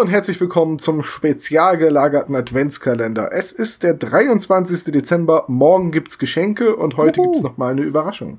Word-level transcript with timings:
Hallo 0.00 0.06
und 0.06 0.14
herzlich 0.14 0.40
willkommen 0.40 0.78
zum 0.78 1.02
spezial 1.02 1.76
gelagerten 1.76 2.34
Adventskalender. 2.34 3.34
Es 3.34 3.52
ist 3.52 3.82
der 3.82 3.92
23. 3.92 4.84
Dezember, 4.94 5.44
morgen 5.48 5.90
gibt's 5.90 6.18
Geschenke 6.18 6.74
und 6.74 6.96
heute 6.96 7.20
Uhu. 7.20 7.26
gibt's 7.26 7.42
noch 7.42 7.58
mal 7.58 7.72
eine 7.72 7.82
Überraschung. 7.82 8.38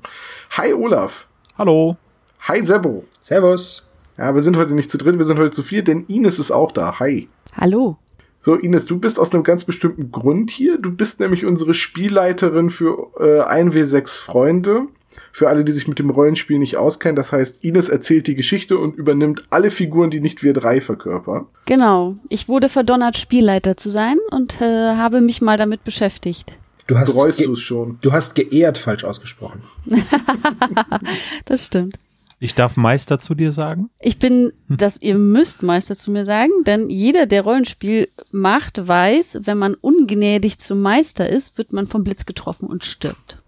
Hi 0.50 0.74
Olaf. 0.74 1.28
Hallo. 1.56 1.96
Hi 2.40 2.64
Sebo. 2.64 3.04
Servus. 3.20 3.86
Ja, 4.18 4.34
wir 4.34 4.42
sind 4.42 4.56
heute 4.56 4.74
nicht 4.74 4.90
zu 4.90 4.98
dritt, 4.98 5.18
wir 5.18 5.24
sind 5.24 5.38
heute 5.38 5.52
zu 5.52 5.62
vier, 5.62 5.84
denn 5.84 6.04
Ines 6.08 6.40
ist 6.40 6.50
auch 6.50 6.72
da. 6.72 6.98
Hi. 6.98 7.28
Hallo. 7.56 7.96
So, 8.40 8.56
Ines, 8.56 8.86
du 8.86 8.98
bist 8.98 9.20
aus 9.20 9.32
einem 9.32 9.44
ganz 9.44 9.62
bestimmten 9.62 10.10
Grund 10.10 10.50
hier. 10.50 10.78
Du 10.78 10.90
bist 10.90 11.20
nämlich 11.20 11.44
unsere 11.44 11.74
Spielleiterin 11.74 12.70
für 12.70 13.12
äh, 13.20 13.40
1W6 13.40 14.18
Freunde. 14.18 14.88
Für 15.32 15.48
alle, 15.48 15.64
die 15.64 15.72
sich 15.72 15.88
mit 15.88 15.98
dem 15.98 16.10
Rollenspiel 16.10 16.58
nicht 16.58 16.76
auskennen, 16.76 17.16
das 17.16 17.32
heißt, 17.32 17.64
Ines 17.64 17.88
erzählt 17.88 18.26
die 18.26 18.34
Geschichte 18.34 18.76
und 18.76 18.96
übernimmt 18.96 19.46
alle 19.48 19.70
Figuren, 19.70 20.10
die 20.10 20.20
nicht 20.20 20.42
wir 20.42 20.52
drei 20.52 20.82
verkörpern. 20.82 21.46
Genau. 21.64 22.16
Ich 22.28 22.48
wurde 22.48 22.68
verdonnert, 22.68 23.16
Spielleiter 23.16 23.76
zu 23.78 23.88
sein 23.88 24.18
und 24.30 24.60
äh, 24.60 24.64
habe 24.96 25.22
mich 25.22 25.40
mal 25.40 25.56
damit 25.56 25.84
beschäftigt. 25.84 26.54
Du 26.86 26.98
hast 26.98 27.14
Bereust 27.14 27.40
du 27.40 27.52
es 27.52 27.60
schon? 27.60 27.98
Du 28.02 28.12
hast 28.12 28.34
geehrt 28.34 28.76
falsch 28.76 29.04
ausgesprochen. 29.04 29.62
das 31.46 31.64
stimmt. 31.64 31.96
Ich 32.38 32.56
darf 32.56 32.76
Meister 32.76 33.20
zu 33.20 33.36
dir 33.36 33.52
sagen? 33.52 33.88
Ich 34.00 34.18
bin, 34.18 34.52
dass 34.68 35.00
ihr 35.00 35.14
müsst 35.14 35.62
Meister 35.62 35.96
zu 35.96 36.10
mir 36.10 36.24
sagen, 36.24 36.50
denn 36.66 36.90
jeder, 36.90 37.26
der 37.26 37.42
Rollenspiel 37.42 38.08
macht, 38.32 38.86
weiß, 38.86 39.42
wenn 39.44 39.58
man 39.58 39.74
ungnädig 39.74 40.58
zum 40.58 40.82
Meister 40.82 41.30
ist, 41.30 41.56
wird 41.56 41.72
man 41.72 41.86
vom 41.86 42.02
Blitz 42.02 42.26
getroffen 42.26 42.66
und 42.66 42.84
stirbt. 42.84 43.41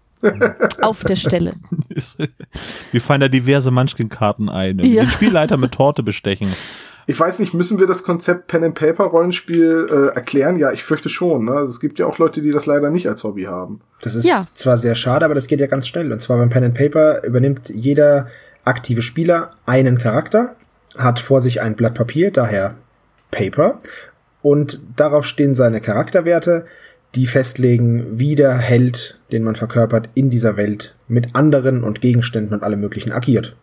Auf 0.81 1.03
der 1.03 1.15
Stelle. 1.15 1.53
Wir 2.91 3.01
fallen 3.01 3.21
da 3.21 3.27
diverse 3.27 3.71
Munchkin-Karten 3.71 4.49
ein. 4.49 4.79
Ja. 4.79 5.03
Den 5.03 5.09
Spielleiter 5.09 5.57
mit 5.57 5.73
Torte 5.73 6.03
bestechen. 6.03 6.49
Ich 7.07 7.19
weiß 7.19 7.37
nicht, 7.39 7.53
müssen 7.53 7.79
wir 7.79 7.85
das 7.85 8.03
Konzept 8.03 8.47
Pen 8.47 8.63
and 8.63 8.75
Paper 8.75 9.03
Rollenspiel 9.03 9.87
äh, 9.89 10.15
erklären? 10.15 10.57
Ja, 10.57 10.71
ich 10.71 10.83
fürchte 10.83 11.09
schon. 11.09 11.45
Ne? 11.45 11.51
Also 11.51 11.71
es 11.73 11.79
gibt 11.79 11.99
ja 11.99 12.07
auch 12.07 12.17
Leute, 12.17 12.41
die 12.41 12.51
das 12.51 12.65
leider 12.65 12.89
nicht 12.89 13.07
als 13.07 13.23
Hobby 13.23 13.43
haben. 13.43 13.81
Das 14.01 14.15
ist 14.15 14.25
ja. 14.25 14.43
zwar 14.55 14.77
sehr 14.77 14.95
schade, 14.95 15.23
aber 15.23 15.35
das 15.35 15.45
geht 15.47 15.59
ja 15.59 15.67
ganz 15.67 15.87
schnell. 15.87 16.11
Und 16.11 16.19
zwar 16.19 16.37
beim 16.37 16.49
Pen 16.49 16.63
and 16.63 16.73
Paper 16.73 17.23
übernimmt 17.23 17.69
jeder 17.69 18.27
aktive 18.63 19.03
Spieler 19.03 19.51
einen 19.67 19.99
Charakter, 19.99 20.55
hat 20.97 21.19
vor 21.19 21.41
sich 21.41 21.61
ein 21.61 21.75
Blatt 21.75 21.93
Papier, 21.93 22.31
daher 22.31 22.75
Paper, 23.29 23.81
und 24.41 24.81
darauf 24.95 25.25
stehen 25.27 25.53
seine 25.53 25.81
Charakterwerte 25.81 26.65
die 27.15 27.27
festlegen, 27.27 28.19
wie 28.19 28.35
der 28.35 28.57
Held, 28.57 29.19
den 29.31 29.43
man 29.43 29.55
verkörpert, 29.55 30.09
in 30.13 30.29
dieser 30.29 30.57
Welt 30.57 30.95
mit 31.07 31.35
anderen 31.35 31.83
und 31.83 32.01
Gegenständen 32.01 32.53
und 32.53 32.63
allem 32.63 32.81
möglichen 32.81 33.11
agiert. 33.11 33.55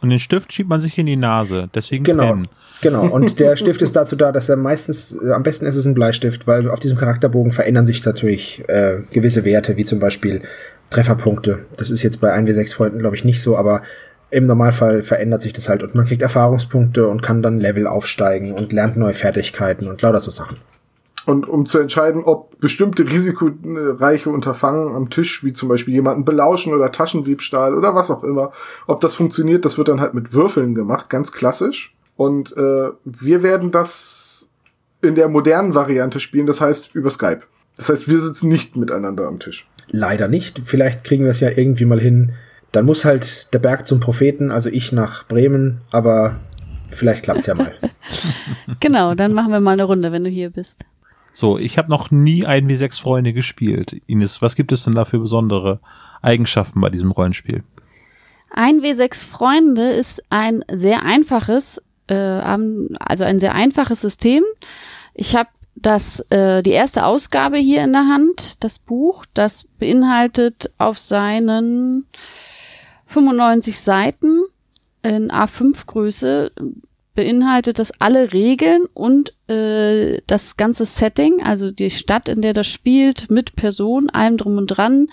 Und 0.00 0.10
den 0.10 0.20
Stift 0.20 0.52
schiebt 0.52 0.68
man 0.68 0.80
sich 0.80 0.96
in 0.98 1.06
die 1.06 1.16
Nase, 1.16 1.68
deswegen 1.74 2.04
genau. 2.04 2.28
Pen. 2.28 2.48
Genau, 2.80 3.06
und 3.08 3.40
der 3.40 3.56
Stift 3.56 3.82
ist 3.82 3.96
dazu 3.96 4.14
da, 4.14 4.30
dass 4.30 4.48
er 4.48 4.56
meistens, 4.56 5.16
äh, 5.24 5.32
am 5.32 5.42
besten 5.42 5.66
ist 5.66 5.76
es 5.76 5.86
ein 5.86 5.94
Bleistift, 5.94 6.46
weil 6.46 6.70
auf 6.70 6.80
diesem 6.80 6.96
Charakterbogen 6.96 7.50
verändern 7.50 7.86
sich 7.86 8.04
natürlich 8.04 8.62
äh, 8.68 8.98
gewisse 9.10 9.44
Werte, 9.44 9.76
wie 9.76 9.84
zum 9.84 9.98
Beispiel 9.98 10.42
Trefferpunkte. 10.90 11.66
Das 11.76 11.90
ist 11.90 12.02
jetzt 12.02 12.20
bei 12.20 12.32
1W6 12.34 12.74
Freunden, 12.74 12.98
glaube 13.00 13.16
ich, 13.16 13.24
nicht 13.24 13.42
so, 13.42 13.56
aber 13.56 13.82
im 14.30 14.46
Normalfall 14.46 15.02
verändert 15.02 15.42
sich 15.42 15.54
das 15.54 15.68
halt 15.68 15.82
und 15.82 15.94
man 15.94 16.06
kriegt 16.06 16.22
Erfahrungspunkte 16.22 17.08
und 17.08 17.22
kann 17.22 17.42
dann 17.42 17.58
Level 17.58 17.86
aufsteigen 17.86 18.52
und 18.52 18.72
lernt 18.72 18.96
neue 18.96 19.14
Fertigkeiten 19.14 19.88
und 19.88 20.02
lauter 20.02 20.20
so 20.20 20.30
Sachen. 20.30 20.58
Und 21.28 21.46
um 21.46 21.66
zu 21.66 21.78
entscheiden, 21.78 22.24
ob 22.24 22.58
bestimmte 22.58 23.06
risikoreiche 23.06 24.30
Unterfangen 24.30 24.96
am 24.96 25.10
Tisch, 25.10 25.44
wie 25.44 25.52
zum 25.52 25.68
Beispiel 25.68 25.92
jemanden 25.92 26.24
belauschen 26.24 26.72
oder 26.72 26.90
Taschendiebstahl 26.90 27.74
oder 27.74 27.94
was 27.94 28.10
auch 28.10 28.24
immer, 28.24 28.52
ob 28.86 29.02
das 29.02 29.14
funktioniert, 29.14 29.66
das 29.66 29.76
wird 29.76 29.88
dann 29.88 30.00
halt 30.00 30.14
mit 30.14 30.32
Würfeln 30.32 30.74
gemacht, 30.74 31.10
ganz 31.10 31.30
klassisch. 31.30 31.94
Und 32.16 32.56
äh, 32.56 32.88
wir 33.04 33.42
werden 33.42 33.70
das 33.70 34.48
in 35.02 35.16
der 35.16 35.28
modernen 35.28 35.74
Variante 35.74 36.18
spielen, 36.18 36.46
das 36.46 36.62
heißt 36.62 36.94
über 36.94 37.10
Skype. 37.10 37.42
Das 37.76 37.90
heißt, 37.90 38.08
wir 38.08 38.20
sitzen 38.20 38.48
nicht 38.48 38.76
miteinander 38.76 39.28
am 39.28 39.38
Tisch. 39.38 39.68
Leider 39.90 40.28
nicht. 40.28 40.62
Vielleicht 40.64 41.04
kriegen 41.04 41.24
wir 41.24 41.32
es 41.32 41.40
ja 41.40 41.50
irgendwie 41.50 41.84
mal 41.84 42.00
hin. 42.00 42.32
Dann 42.72 42.86
muss 42.86 43.04
halt 43.04 43.52
der 43.52 43.58
Berg 43.58 43.86
zum 43.86 44.00
Propheten, 44.00 44.50
also 44.50 44.70
ich 44.70 44.92
nach 44.92 45.28
Bremen, 45.28 45.82
aber 45.90 46.40
vielleicht 46.88 47.24
klappt's 47.24 47.44
ja 47.44 47.54
mal. 47.54 47.74
genau, 48.80 49.14
dann 49.14 49.34
machen 49.34 49.52
wir 49.52 49.60
mal 49.60 49.72
eine 49.72 49.84
Runde, 49.84 50.10
wenn 50.10 50.24
du 50.24 50.30
hier 50.30 50.48
bist. 50.48 50.86
So, 51.32 51.58
ich 51.58 51.78
habe 51.78 51.90
noch 51.90 52.10
nie 52.10 52.46
ein 52.46 52.68
wie 52.68 52.74
sechs 52.74 52.98
Freunde 52.98 53.32
gespielt. 53.32 54.00
Ines, 54.06 54.42
was 54.42 54.56
gibt 54.56 54.72
es 54.72 54.84
denn 54.84 54.94
da 54.94 55.04
für 55.04 55.18
besondere 55.18 55.80
Eigenschaften 56.22 56.80
bei 56.80 56.90
diesem 56.90 57.10
Rollenspiel? 57.10 57.62
Ein 58.50 58.80
W6 58.80 59.26
Freunde 59.26 59.90
ist 59.90 60.22
ein 60.30 60.64
sehr 60.72 61.02
einfaches, 61.02 61.82
äh, 62.08 62.14
also 62.14 63.24
ein 63.24 63.40
sehr 63.40 63.54
einfaches 63.54 64.00
System. 64.00 64.42
Ich 65.14 65.36
habe 65.36 65.50
das 65.74 66.20
äh, 66.30 66.62
die 66.62 66.70
erste 66.70 67.04
Ausgabe 67.04 67.58
hier 67.58 67.84
in 67.84 67.92
der 67.92 68.08
Hand, 68.08 68.64
das 68.64 68.78
Buch, 68.78 69.24
das 69.34 69.64
beinhaltet 69.78 70.72
auf 70.78 70.98
seinen 70.98 72.06
95 73.06 73.80
Seiten 73.80 74.42
in 75.02 75.30
A5 75.30 75.86
Größe 75.86 76.52
beinhaltet 77.18 77.80
das 77.80 77.90
alle 77.98 78.32
Regeln 78.32 78.84
und 78.94 79.32
äh, 79.50 80.22
das 80.28 80.56
ganze 80.56 80.84
Setting, 80.84 81.42
also 81.42 81.72
die 81.72 81.90
Stadt, 81.90 82.28
in 82.28 82.42
der 82.42 82.52
das 82.52 82.68
spielt, 82.68 83.28
mit 83.28 83.56
Person, 83.56 84.08
allem 84.08 84.36
drum 84.36 84.56
und 84.56 84.68
dran, 84.68 85.08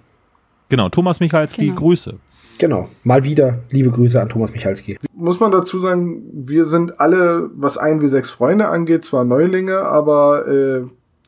Genau. 0.69 0.87
Thomas 0.89 1.19
Michalski, 1.19 1.65
genau. 1.67 1.79
Grüße. 1.79 2.15
Genau. 2.57 2.89
Mal 3.03 3.23
wieder 3.23 3.59
liebe 3.71 3.89
Grüße 3.89 4.21
an 4.21 4.29
Thomas 4.29 4.53
Michalski. 4.53 4.97
Muss 5.13 5.39
man 5.39 5.51
dazu 5.51 5.79
sagen, 5.79 6.23
wir 6.33 6.65
sind 6.65 6.99
alle, 6.99 7.49
was 7.55 7.77
ein 7.77 8.01
wie 8.01 8.07
sechs 8.07 8.29
Freunde 8.29 8.69
angeht, 8.69 9.03
zwar 9.03 9.25
Neulinge, 9.25 9.79
aber 9.79 10.47
äh, 10.47 10.83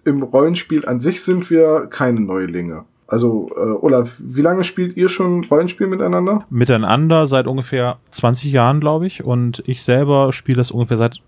im 0.05 0.23
Rollenspiel 0.23 0.85
an 0.85 0.99
sich 0.99 1.23
sind 1.23 1.49
wir 1.49 1.87
keine 1.89 2.21
Neulinge. 2.21 2.85
Also, 3.07 3.49
äh, 3.55 3.59
Olaf, 3.59 4.21
wie 4.23 4.41
lange 4.41 4.63
spielt 4.63 4.97
ihr 4.97 5.09
schon 5.09 5.43
Rollenspiel 5.45 5.87
miteinander? 5.87 6.45
Miteinander 6.49 7.27
seit 7.27 7.45
ungefähr 7.45 7.97
20 8.11 8.51
Jahren, 8.51 8.79
glaube 8.79 9.05
ich. 9.05 9.23
Und 9.23 9.63
ich 9.67 9.83
selber 9.83 10.31
spiele 10.31 10.57
das 10.57 10.71
ungefähr 10.71 10.97
seit 10.97 11.19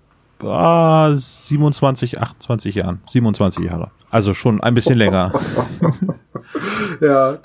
ah, 0.44 1.14
27, 1.14 2.20
28 2.20 2.76
Jahren. 2.76 3.02
27 3.08 3.66
Jahre. 3.66 3.92
Also 4.10 4.34
schon 4.34 4.62
ein 4.64 4.74
bisschen 4.74 4.98
länger. 4.98 5.34
ja. 7.02 7.38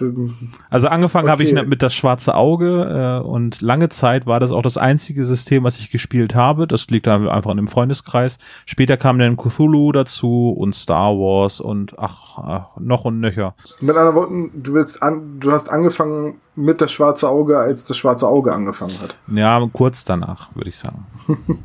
Also 0.70 0.88
angefangen 0.88 1.24
okay. 1.24 1.32
habe 1.32 1.42
ich 1.42 1.66
mit 1.66 1.82
das 1.82 1.92
schwarze 1.92 2.36
Auge 2.36 3.20
äh, 3.24 3.26
und 3.26 3.60
lange 3.60 3.88
Zeit 3.88 4.26
war 4.26 4.38
das 4.38 4.52
auch 4.52 4.62
das 4.62 4.76
einzige 4.76 5.24
System, 5.24 5.64
was 5.64 5.78
ich 5.78 5.90
gespielt 5.90 6.36
habe. 6.36 6.68
Das 6.68 6.86
liegt 6.88 7.08
dann 7.08 7.28
einfach 7.28 7.50
in 7.50 7.56
dem 7.56 7.66
Freundeskreis. 7.66 8.38
Später 8.64 8.96
kam 8.96 9.18
dann 9.18 9.36
Cthulhu 9.36 9.90
dazu 9.90 10.54
und 10.56 10.76
Star 10.76 11.14
Wars 11.14 11.60
und 11.60 11.98
ach, 11.98 12.38
ach 12.38 12.66
noch 12.78 13.04
und 13.04 13.18
nöcher. 13.18 13.54
Mit 13.80 13.96
anderen 13.96 14.14
Worten, 14.14 14.62
du 14.62 14.74
willst 14.74 15.02
an, 15.02 15.40
du 15.40 15.50
hast 15.50 15.68
angefangen 15.68 16.36
mit 16.54 16.80
das 16.80 16.92
schwarze 16.92 17.28
Auge, 17.28 17.58
als 17.58 17.86
das 17.86 17.96
schwarze 17.96 18.28
Auge 18.28 18.52
angefangen 18.52 19.00
hat. 19.00 19.16
Ja, 19.26 19.68
kurz 19.72 20.04
danach, 20.04 20.54
würde 20.54 20.70
ich 20.70 20.78
sagen. 20.78 21.06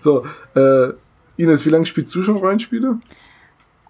so, 0.00 0.24
äh, 0.54 0.92
Ines, 1.36 1.66
wie 1.66 1.70
lange 1.70 1.86
spielst 1.86 2.14
du 2.14 2.22
schon 2.22 2.36
Rollenspiele? 2.36 2.98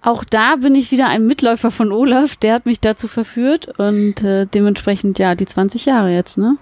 Auch 0.00 0.25
da 0.25 0.56
bin 0.56 0.75
ich 0.75 0.90
wieder 0.90 1.08
ein 1.08 1.26
Mitläufer 1.26 1.70
von 1.70 1.93
Olaf, 1.93 2.34
der 2.37 2.55
hat 2.55 2.67
mich 2.67 2.81
dazu 2.81 3.06
verführt 3.06 3.69
und 3.79 4.23
äh, 4.25 4.46
dementsprechend 4.46 5.19
ja 5.20 5.37
die 5.37 5.46
20 5.46 5.87
Jahre 5.87 6.12
jetzt, 6.12 6.38
ne? 6.38 6.56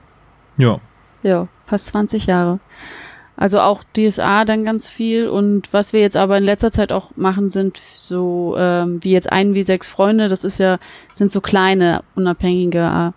Ja. 0.58 0.78
Ja, 1.22 1.48
fast 1.64 1.86
20 1.86 2.26
Jahre. 2.26 2.60
Also 3.36 3.60
auch 3.60 3.82
DSA 3.96 4.44
dann 4.44 4.66
ganz 4.66 4.86
viel 4.88 5.26
und 5.26 5.72
was 5.72 5.94
wir 5.94 6.00
jetzt 6.02 6.18
aber 6.18 6.36
in 6.36 6.44
letzter 6.44 6.70
Zeit 6.70 6.92
auch 6.92 7.16
machen, 7.16 7.48
sind 7.48 7.78
so 7.78 8.54
ähm, 8.58 9.02
wie 9.02 9.12
jetzt 9.12 9.32
ein 9.32 9.54
wie 9.54 9.62
sechs 9.62 9.88
Freunde, 9.88 10.28
das 10.28 10.44
ist 10.44 10.58
ja, 10.58 10.78
sind 11.14 11.30
so 11.30 11.40
kleine, 11.40 12.02
unabhängige 12.16 13.14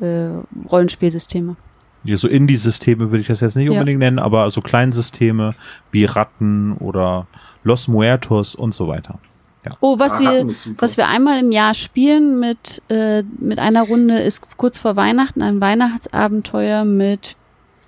äh, 0.00 0.28
Rollenspielsysteme. 0.70 1.56
Ja, 2.04 2.16
so 2.16 2.28
Indie-Systeme 2.28 3.10
würde 3.10 3.20
ich 3.20 3.28
das 3.28 3.40
jetzt 3.40 3.56
nicht 3.56 3.66
ja. 3.66 3.72
unbedingt 3.72 4.00
nennen, 4.00 4.18
aber 4.18 4.50
so 4.50 4.60
Kleinsysteme 4.60 5.54
wie 5.90 6.04
Ratten 6.04 6.72
oder 6.78 7.26
Los 7.64 7.88
Muertos 7.88 8.54
und 8.54 8.74
so 8.74 8.88
weiter. 8.88 9.18
Ja. 9.64 9.72
Oh, 9.80 9.98
was 10.00 10.18
wir, 10.18 10.44
was 10.78 10.96
wir 10.96 11.06
einmal 11.06 11.38
im 11.38 11.52
Jahr 11.52 11.74
spielen 11.74 12.40
mit, 12.40 12.82
äh, 12.88 13.22
mit 13.38 13.60
einer 13.60 13.82
Runde 13.82 14.18
ist 14.18 14.56
kurz 14.56 14.80
vor 14.80 14.96
Weihnachten 14.96 15.40
ein 15.40 15.60
Weihnachtsabenteuer 15.60 16.84
mit 16.84 17.36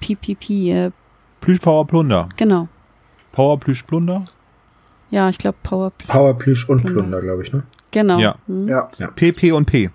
PPP, 0.00 0.50
äh, 0.70 0.90
Plüsch 1.40 1.58
Power 1.58 1.86
Plunder. 1.86 2.28
Genau. 2.36 2.68
Power 3.32 3.58
Plüsch 3.58 3.82
Plunder? 3.82 4.24
Ja, 5.10 5.28
ich 5.28 5.38
glaube 5.38 5.58
Power 5.62 5.90
Plüsch. 5.90 6.08
Power 6.08 6.38
Plüsch 6.38 6.68
und 6.68 6.82
Plunder, 6.82 7.00
Plunder 7.00 7.20
glaube 7.20 7.42
ich, 7.42 7.52
ne? 7.52 7.64
Genau. 7.90 8.18
Ja. 8.18 8.36
Mhm. 8.46 8.68
ja. 8.68 8.90
ja. 8.98 9.08
P, 9.08 9.32
P 9.32 9.52
und 9.52 9.66
P. 9.66 9.90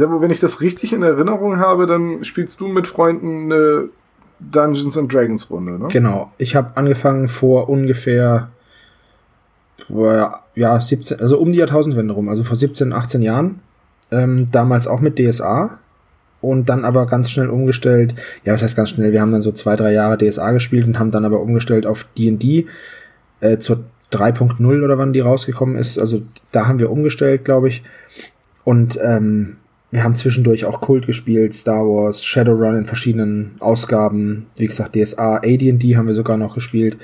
Servo, 0.00 0.22
wenn 0.22 0.30
ich 0.30 0.40
das 0.40 0.62
richtig 0.62 0.94
in 0.94 1.02
Erinnerung 1.02 1.58
habe, 1.58 1.86
dann 1.86 2.24
spielst 2.24 2.58
du 2.60 2.68
mit 2.68 2.86
Freunden 2.86 3.52
eine 3.52 3.90
Dungeons 4.40 4.96
and 4.96 5.12
Dragons 5.12 5.50
Runde, 5.50 5.78
ne? 5.78 5.88
Genau. 5.88 6.32
Ich 6.38 6.56
habe 6.56 6.74
angefangen 6.76 7.28
vor 7.28 7.68
ungefähr 7.68 8.48
ja, 9.88 10.80
17, 10.80 11.20
also 11.20 11.38
um 11.38 11.52
die 11.52 11.58
Jahrtausendwende 11.58 12.14
rum, 12.14 12.30
also 12.30 12.44
vor 12.44 12.56
17, 12.56 12.94
18 12.94 13.20
Jahren. 13.20 13.60
Ähm, 14.10 14.48
damals 14.50 14.88
auch 14.88 15.00
mit 15.00 15.18
DSA 15.18 15.80
und 16.40 16.70
dann 16.70 16.86
aber 16.86 17.04
ganz 17.04 17.30
schnell 17.30 17.50
umgestellt. 17.50 18.14
Ja, 18.44 18.54
was 18.54 18.62
heißt 18.62 18.76
ganz 18.76 18.90
schnell? 18.90 19.12
Wir 19.12 19.20
haben 19.20 19.32
dann 19.32 19.42
so 19.42 19.52
zwei, 19.52 19.76
drei 19.76 19.92
Jahre 19.92 20.16
DSA 20.16 20.52
gespielt 20.52 20.86
und 20.86 20.98
haben 20.98 21.10
dann 21.10 21.26
aber 21.26 21.40
umgestellt 21.40 21.84
auf 21.84 22.06
D&D 22.16 22.66
äh, 23.40 23.58
zur 23.58 23.84
3.0 24.12 24.82
oder 24.82 24.96
wann 24.96 25.12
die 25.12 25.20
rausgekommen 25.20 25.76
ist. 25.76 25.98
Also 25.98 26.22
da 26.52 26.66
haben 26.66 26.78
wir 26.78 26.90
umgestellt, 26.90 27.44
glaube 27.44 27.68
ich. 27.68 27.82
Und 28.64 28.98
ähm, 29.02 29.56
wir 29.90 30.04
haben 30.04 30.14
zwischendurch 30.14 30.64
auch 30.64 30.80
Kult 30.80 31.06
gespielt, 31.06 31.54
Star 31.54 31.84
Wars, 31.84 32.24
Shadowrun 32.24 32.78
in 32.78 32.84
verschiedenen 32.84 33.56
Ausgaben. 33.58 34.46
Wie 34.56 34.66
gesagt, 34.66 34.94
DSA, 34.94 35.36
AD&D 35.38 35.96
haben 35.96 36.06
wir 36.06 36.14
sogar 36.14 36.36
noch 36.36 36.54
gespielt. 36.54 36.96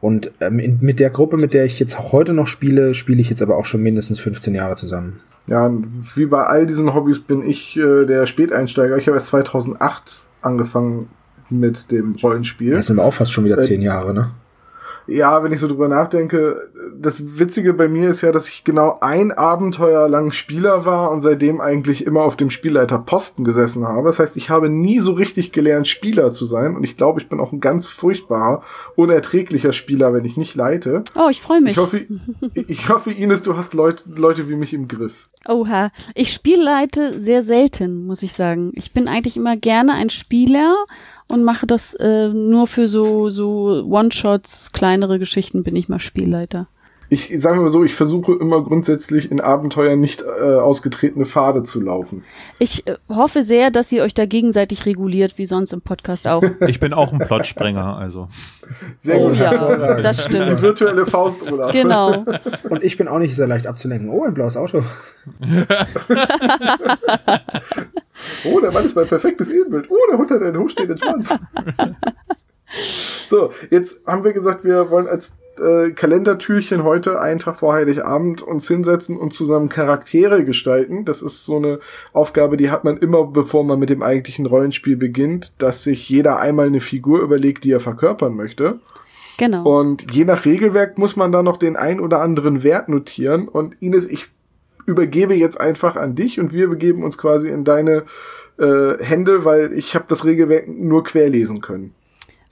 Und 0.00 0.32
ähm, 0.40 0.58
in, 0.58 0.78
mit 0.80 0.98
der 0.98 1.10
Gruppe, 1.10 1.36
mit 1.36 1.54
der 1.54 1.64
ich 1.64 1.78
jetzt 1.78 1.96
auch 1.98 2.12
heute 2.12 2.32
noch 2.32 2.46
spiele, 2.46 2.94
spiele 2.94 3.20
ich 3.20 3.30
jetzt 3.30 3.42
aber 3.42 3.56
auch 3.56 3.66
schon 3.66 3.82
mindestens 3.82 4.18
15 4.18 4.54
Jahre 4.54 4.74
zusammen. 4.74 5.16
Ja, 5.46 5.70
wie 6.14 6.26
bei 6.26 6.44
all 6.44 6.66
diesen 6.66 6.94
Hobbys 6.94 7.20
bin 7.20 7.48
ich 7.48 7.76
äh, 7.76 8.04
der 8.04 8.26
Späteinsteiger. 8.26 8.96
Ich 8.96 9.06
habe 9.06 9.16
erst 9.16 9.28
2008 9.28 10.22
angefangen 10.40 11.08
mit 11.50 11.90
dem 11.92 12.16
Rollenspiel. 12.16 12.72
Das 12.72 12.86
sind 12.86 12.96
wir 12.96 13.04
auch 13.04 13.14
fast 13.14 13.32
schon 13.32 13.44
wieder 13.44 13.58
äh, 13.58 13.62
zehn 13.62 13.82
Jahre, 13.82 14.14
ne? 14.14 14.30
Ja, 15.06 15.42
wenn 15.42 15.52
ich 15.52 15.60
so 15.60 15.68
drüber 15.68 15.88
nachdenke, 15.88 16.70
das 16.96 17.38
Witzige 17.38 17.74
bei 17.74 17.88
mir 17.88 18.08
ist 18.10 18.20
ja, 18.20 18.30
dass 18.30 18.48
ich 18.48 18.64
genau 18.64 18.98
ein 19.00 19.32
Abenteuer 19.32 20.08
lang 20.08 20.30
Spieler 20.30 20.84
war 20.84 21.10
und 21.10 21.20
seitdem 21.20 21.60
eigentlich 21.60 22.06
immer 22.06 22.22
auf 22.22 22.36
dem 22.36 22.50
Spielleiterposten 22.50 23.44
gesessen 23.44 23.86
habe. 23.86 24.08
Das 24.08 24.18
heißt, 24.18 24.36
ich 24.36 24.50
habe 24.50 24.68
nie 24.68 25.00
so 25.00 25.12
richtig 25.12 25.52
gelernt, 25.52 25.88
Spieler 25.88 26.32
zu 26.32 26.44
sein 26.44 26.76
und 26.76 26.84
ich 26.84 26.96
glaube, 26.96 27.20
ich 27.20 27.28
bin 27.28 27.40
auch 27.40 27.52
ein 27.52 27.60
ganz 27.60 27.86
furchtbarer, 27.86 28.62
unerträglicher 28.94 29.72
Spieler, 29.72 30.14
wenn 30.14 30.24
ich 30.24 30.36
nicht 30.36 30.54
leite. 30.54 31.02
Oh, 31.16 31.28
ich 31.30 31.42
freue 31.42 31.60
mich. 31.60 31.72
Ich 31.72 31.78
hoffe, 31.78 32.06
ich 32.54 32.88
hoffe, 32.88 33.10
Ines, 33.12 33.42
du 33.42 33.56
hast 33.56 33.74
Leute, 33.74 34.04
Leute 34.06 34.48
wie 34.48 34.56
mich 34.56 34.72
im 34.72 34.88
Griff. 34.88 35.28
Oha, 35.48 35.90
ich 36.14 36.32
spielleite 36.32 37.20
sehr 37.20 37.42
selten, 37.42 38.06
muss 38.06 38.22
ich 38.22 38.32
sagen. 38.32 38.72
Ich 38.74 38.92
bin 38.92 39.08
eigentlich 39.08 39.36
immer 39.36 39.56
gerne 39.56 39.94
ein 39.94 40.10
Spieler 40.10 40.76
und 41.32 41.44
mache 41.44 41.66
das 41.66 41.94
äh, 41.94 42.28
nur 42.28 42.66
für 42.66 42.88
so, 42.88 43.28
so 43.28 43.84
One-Shots, 43.84 44.72
kleinere 44.72 45.18
Geschichten 45.18 45.62
bin 45.62 45.76
ich 45.76 45.88
mal 45.88 45.98
Spielleiter. 45.98 46.68
Ich 47.12 47.30
sage 47.34 47.60
mal 47.60 47.68
so, 47.68 47.84
ich 47.84 47.94
versuche 47.94 48.32
immer 48.32 48.64
grundsätzlich 48.64 49.30
in 49.30 49.38
Abenteuern 49.38 50.00
nicht 50.00 50.22
äh, 50.22 50.54
ausgetretene 50.54 51.26
Pfade 51.26 51.62
zu 51.62 51.82
laufen. 51.82 52.24
Ich 52.58 52.86
äh, 52.86 52.96
hoffe 53.10 53.42
sehr, 53.42 53.70
dass 53.70 53.92
ihr 53.92 54.02
euch 54.02 54.14
da 54.14 54.24
gegenseitig 54.24 54.86
reguliert, 54.86 55.36
wie 55.36 55.44
sonst 55.44 55.74
im 55.74 55.82
Podcast 55.82 56.26
auch. 56.26 56.42
Ich 56.66 56.80
bin 56.80 56.94
auch 56.94 57.12
ein 57.12 57.18
Plotsprenger, 57.18 57.98
also. 57.98 58.28
Sehr 58.98 59.20
oh, 59.20 59.28
gut. 59.28 59.38
Ja, 59.38 60.00
das 60.00 60.24
stimmt. 60.24 60.48
Die 60.48 60.62
virtuelle 60.62 61.04
Faust, 61.04 61.42
oder? 61.42 61.70
Genau. 61.70 62.24
Und 62.70 62.82
ich 62.82 62.96
bin 62.96 63.08
auch 63.08 63.18
nicht 63.18 63.36
sehr 63.36 63.46
leicht 63.46 63.66
abzulenken. 63.66 64.08
Oh, 64.08 64.24
ein 64.24 64.32
blaues 64.32 64.56
Auto. 64.56 64.82
oh, 68.44 68.60
der 68.60 68.72
Mann 68.72 68.84
ist 68.84 68.96
mein 68.96 69.06
perfektes 69.06 69.50
Ebenbild. 69.50 69.86
Oh, 69.90 69.96
der 70.10 70.18
Hund 70.18 70.30
hat 70.30 70.42
einen 70.42 70.58
hochstehenden 70.58 70.98
Schwanz. 70.98 71.34
so, 73.28 73.52
jetzt 73.70 74.06
haben 74.06 74.24
wir 74.24 74.32
gesagt, 74.32 74.64
wir 74.64 74.90
wollen 74.90 75.06
als 75.06 75.32
äh, 75.58 75.90
Kalendertürchen 75.90 76.84
heute, 76.84 77.20
einen 77.20 77.38
Tag 77.38 77.58
vor 77.58 77.74
Heiligabend, 77.74 78.42
uns 78.42 78.68
hinsetzen 78.68 79.16
und 79.16 79.32
zusammen 79.32 79.68
Charaktere 79.68 80.44
gestalten. 80.44 81.04
Das 81.04 81.22
ist 81.22 81.44
so 81.44 81.56
eine 81.56 81.80
Aufgabe, 82.12 82.56
die 82.56 82.70
hat 82.70 82.84
man 82.84 82.96
immer, 82.96 83.24
bevor 83.26 83.64
man 83.64 83.78
mit 83.78 83.90
dem 83.90 84.02
eigentlichen 84.02 84.46
Rollenspiel 84.46 84.96
beginnt, 84.96 85.62
dass 85.62 85.84
sich 85.84 86.08
jeder 86.08 86.38
einmal 86.38 86.66
eine 86.66 86.80
Figur 86.80 87.20
überlegt, 87.20 87.64
die 87.64 87.72
er 87.72 87.80
verkörpern 87.80 88.34
möchte. 88.34 88.80
Genau. 89.38 89.64
Und 89.64 90.12
je 90.12 90.24
nach 90.24 90.44
Regelwerk 90.44 90.98
muss 90.98 91.16
man 91.16 91.32
da 91.32 91.42
noch 91.42 91.56
den 91.56 91.76
ein 91.76 92.00
oder 92.00 92.20
anderen 92.20 92.62
Wert 92.62 92.88
notieren. 92.88 93.48
Und 93.48 93.80
Ines, 93.80 94.08
ich 94.08 94.28
übergebe 94.86 95.34
jetzt 95.34 95.60
einfach 95.60 95.96
an 95.96 96.14
dich 96.14 96.40
und 96.40 96.52
wir 96.52 96.68
begeben 96.68 97.04
uns 97.04 97.18
quasi 97.18 97.48
in 97.48 97.64
deine 97.64 98.04
äh, 98.58 99.02
Hände, 99.02 99.44
weil 99.44 99.72
ich 99.72 99.94
habe 99.94 100.04
das 100.08 100.24
Regelwerk 100.24 100.68
nur 100.68 101.04
querlesen 101.04 101.60
können. 101.60 101.94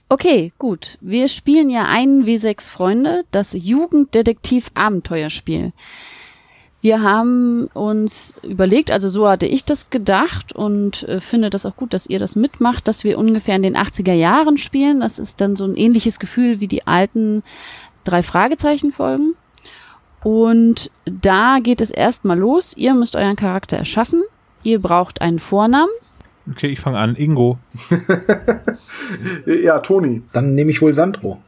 Okay, 0.09 0.51
gut. 0.57 0.97
Wir 0.99 1.29
spielen 1.29 1.69
ja 1.69 1.85
einen 1.85 2.25
W6 2.25 2.69
Freunde, 2.69 3.23
das 3.31 3.53
Jugenddetektiv-Abenteuerspiel. 3.53 5.71
Wir 6.81 7.03
haben 7.03 7.67
uns 7.73 8.35
überlegt, 8.43 8.89
also 8.89 9.07
so 9.07 9.29
hatte 9.29 9.45
ich 9.45 9.65
das 9.65 9.91
gedacht 9.91 10.51
und 10.51 11.03
äh, 11.03 11.21
finde 11.21 11.51
das 11.51 11.65
auch 11.65 11.75
gut, 11.75 11.93
dass 11.93 12.07
ihr 12.07 12.17
das 12.17 12.35
mitmacht, 12.35 12.87
dass 12.87 13.03
wir 13.03 13.19
ungefähr 13.19 13.55
in 13.55 13.63
den 13.63 13.77
80er 13.77 14.13
Jahren 14.13 14.57
spielen. 14.57 14.99
Das 14.99 15.19
ist 15.19 15.39
dann 15.39 15.55
so 15.55 15.63
ein 15.63 15.77
ähnliches 15.77 16.19
Gefühl 16.19 16.59
wie 16.59 16.67
die 16.67 16.87
alten 16.87 17.43
drei 18.03 18.23
Fragezeichen 18.23 18.91
Folgen. 18.91 19.35
Und 20.23 20.91
da 21.05 21.59
geht 21.61 21.81
es 21.81 21.91
erstmal 21.91 22.37
los. 22.37 22.75
Ihr 22.77 22.93
müsst 22.93 23.15
euren 23.15 23.35
Charakter 23.35 23.77
erschaffen. 23.77 24.23
Ihr 24.63 24.79
braucht 24.79 25.21
einen 25.21 25.39
Vornamen. 25.39 25.91
Okay, 26.49 26.67
ich 26.67 26.79
fange 26.79 26.97
an. 26.97 27.15
Ingo. 27.15 27.57
ja, 29.45 29.79
Toni. 29.79 30.23
Dann 30.33 30.55
nehme 30.55 30.71
ich 30.71 30.81
wohl 30.81 30.93
Sandro. 30.93 31.39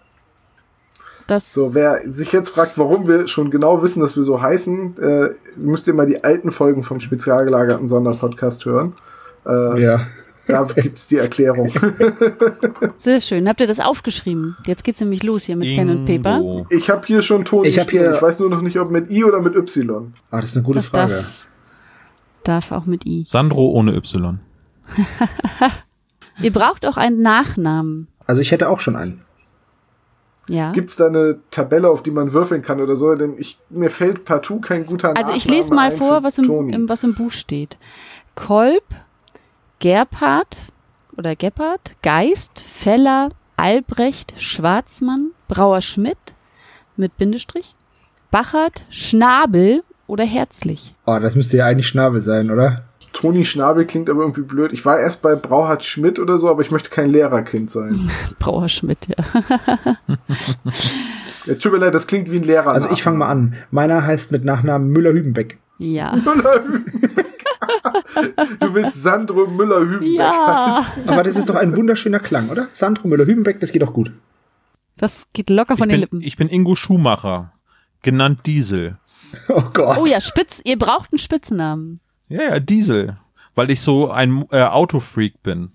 Das 1.27 1.53
so, 1.53 1.73
wer 1.73 2.01
sich 2.05 2.31
jetzt 2.31 2.49
fragt, 2.49 2.77
warum 2.77 3.07
wir 3.07 3.27
schon 3.27 3.49
genau 3.49 3.81
wissen, 3.81 4.01
dass 4.01 4.17
wir 4.17 4.23
so 4.23 4.41
heißen, 4.41 4.97
äh, 4.97 5.29
müsst 5.55 5.87
ihr 5.87 5.93
mal 5.93 6.05
die 6.05 6.23
alten 6.23 6.51
Folgen 6.51 6.83
vom 6.83 6.99
spezial 6.99 7.45
gelagerten 7.45 7.87
Sonderpodcast 7.87 8.65
hören. 8.65 8.93
Äh, 9.45 9.81
ja. 9.81 10.01
Da 10.47 10.63
gibt's 10.63 11.07
die 11.07 11.17
Erklärung. 11.17 11.71
Sehr 12.97 13.21
schön. 13.21 13.47
Habt 13.47 13.61
ihr 13.61 13.67
das 13.67 13.79
aufgeschrieben? 13.79 14.57
Jetzt 14.65 14.83
geht's 14.83 14.99
nämlich 14.99 15.23
los 15.23 15.43
hier 15.43 15.55
mit 15.55 15.69
Ingo. 15.69 15.81
Pen 15.81 15.89
und 15.89 16.05
Paper. 16.05 16.65
Ich 16.69 16.89
habe 16.89 17.05
hier 17.07 17.21
schon 17.21 17.45
Toni 17.45 17.69
ich, 17.69 17.79
hier 17.81 18.13
ich 18.13 18.21
weiß 18.21 18.39
nur 18.39 18.49
noch 18.49 18.61
nicht, 18.61 18.77
ob 18.77 18.91
mit 18.91 19.09
I 19.09 19.23
oder 19.23 19.41
mit 19.41 19.55
Y. 19.55 20.13
Ah, 20.31 20.41
das 20.41 20.51
ist 20.51 20.57
eine 20.57 20.65
gute 20.65 20.79
das 20.79 20.89
Frage. 20.89 21.13
Darf, 21.13 21.47
darf 22.43 22.71
auch 22.71 22.85
mit 22.85 23.05
I. 23.05 23.23
Sandro 23.25 23.69
ohne 23.71 23.95
Y. 23.95 24.39
Ihr 26.41 26.51
braucht 26.51 26.85
auch 26.85 26.97
einen 26.97 27.21
Nachnamen. 27.21 28.07
Also 28.25 28.41
ich 28.41 28.51
hätte 28.51 28.69
auch 28.69 28.79
schon 28.79 28.95
einen. 28.95 29.21
Ja. 30.49 30.73
Gibt's 30.73 30.97
da 30.97 31.07
eine 31.07 31.39
Tabelle, 31.51 31.89
auf 31.89 32.03
die 32.03 32.11
man 32.11 32.33
würfeln 32.33 32.61
kann 32.61 32.81
oder 32.81 32.95
so? 32.95 33.15
Denn 33.15 33.35
ich, 33.37 33.59
mir 33.69 33.89
fällt 33.89 34.25
partout 34.25 34.59
kein 34.59 34.85
guter 34.85 35.09
Name. 35.09 35.19
Also 35.19 35.31
ich 35.31 35.45
lese 35.45 35.73
mal 35.73 35.91
vor, 35.91 36.23
was 36.23 36.37
im, 36.37 36.69
im, 36.69 36.89
was 36.89 37.03
im 37.03 37.15
Buch 37.15 37.31
steht. 37.31 37.77
Kolb, 38.35 38.83
Gerpard 39.83 40.59
oder 41.17 41.35
Geppard, 41.35 41.97
Geist, 42.01 42.63
Feller, 42.65 43.31
Albrecht, 43.57 44.33
Schwarzmann, 44.37 45.31
Brauer 45.49 45.81
Schmidt 45.81 46.15
mit 46.95 47.17
Bindestrich, 47.17 47.75
Bachert, 48.31 48.85
Schnabel 48.89 49.83
oder 50.07 50.23
Herzlich. 50.23 50.95
Oh, 51.05 51.19
das 51.19 51.35
müsste 51.35 51.57
ja 51.57 51.65
eigentlich 51.65 51.89
Schnabel 51.89 52.21
sein, 52.21 52.49
oder? 52.49 52.85
Toni 53.11 53.43
Schnabel 53.43 53.83
klingt 53.83 54.09
aber 54.09 54.21
irgendwie 54.21 54.43
blöd. 54.43 54.71
Ich 54.71 54.85
war 54.85 55.01
erst 55.01 55.21
bei 55.21 55.35
Brauhard 55.35 55.83
Schmidt 55.83 56.17
oder 56.17 56.39
so, 56.39 56.49
aber 56.49 56.61
ich 56.61 56.71
möchte 56.71 56.89
kein 56.89 57.09
Lehrerkind 57.09 57.69
sein. 57.69 58.09
Brauer 58.39 58.69
Schmidt, 58.69 59.09
ja. 59.09 59.17
ja. 61.45 61.55
Tut 61.55 61.73
mir 61.73 61.79
leid, 61.79 61.93
das 61.93 62.07
klingt 62.07 62.31
wie 62.31 62.37
ein 62.37 62.43
Lehrer. 62.43 62.71
Also 62.71 62.89
ich 62.89 63.03
fange 63.03 63.17
mal 63.17 63.27
an. 63.27 63.55
Meiner 63.69 64.05
heißt 64.05 64.31
mit 64.31 64.45
Nachnamen 64.45 64.87
Müller-Hübenbeck. 64.91 65.59
Ja. 65.77 66.15
Müller-Hübenbeck. 66.15 67.42
Du 68.59 68.73
willst 68.73 69.01
Sandro 69.01 69.47
Müller-Hübenbeck 69.47 70.17
ja. 70.17 70.85
heißen. 70.85 71.09
Aber 71.09 71.23
das 71.23 71.35
ist 71.35 71.49
doch 71.49 71.55
ein 71.55 71.75
wunderschöner 71.75 72.19
Klang, 72.19 72.49
oder? 72.49 72.67
Sandro 72.73 73.07
Müller-Hübenbeck, 73.07 73.59
das 73.59 73.71
geht 73.71 73.81
doch 73.81 73.93
gut. 73.93 74.11
Das 74.97 75.27
geht 75.33 75.49
locker 75.49 75.77
von 75.77 75.89
ich 75.89 75.93
den 75.93 75.95
bin, 75.95 75.99
Lippen. 76.01 76.21
Ich 76.21 76.37
bin 76.37 76.49
Ingo 76.49 76.75
Schumacher, 76.75 77.53
genannt 78.01 78.41
Diesel. 78.45 78.97
Oh 79.49 79.63
Gott. 79.73 79.97
Oh 79.99 80.05
ja, 80.05 80.21
Spitz, 80.21 80.61
ihr 80.63 80.77
braucht 80.77 81.11
einen 81.11 81.19
Spitznamen. 81.19 81.99
Ja, 82.27 82.43
ja, 82.43 82.59
Diesel. 82.59 83.17
Weil 83.55 83.71
ich 83.71 83.81
so 83.81 84.11
ein 84.11 84.45
äh, 84.51 84.61
Autofreak 84.63 85.41
bin. 85.43 85.71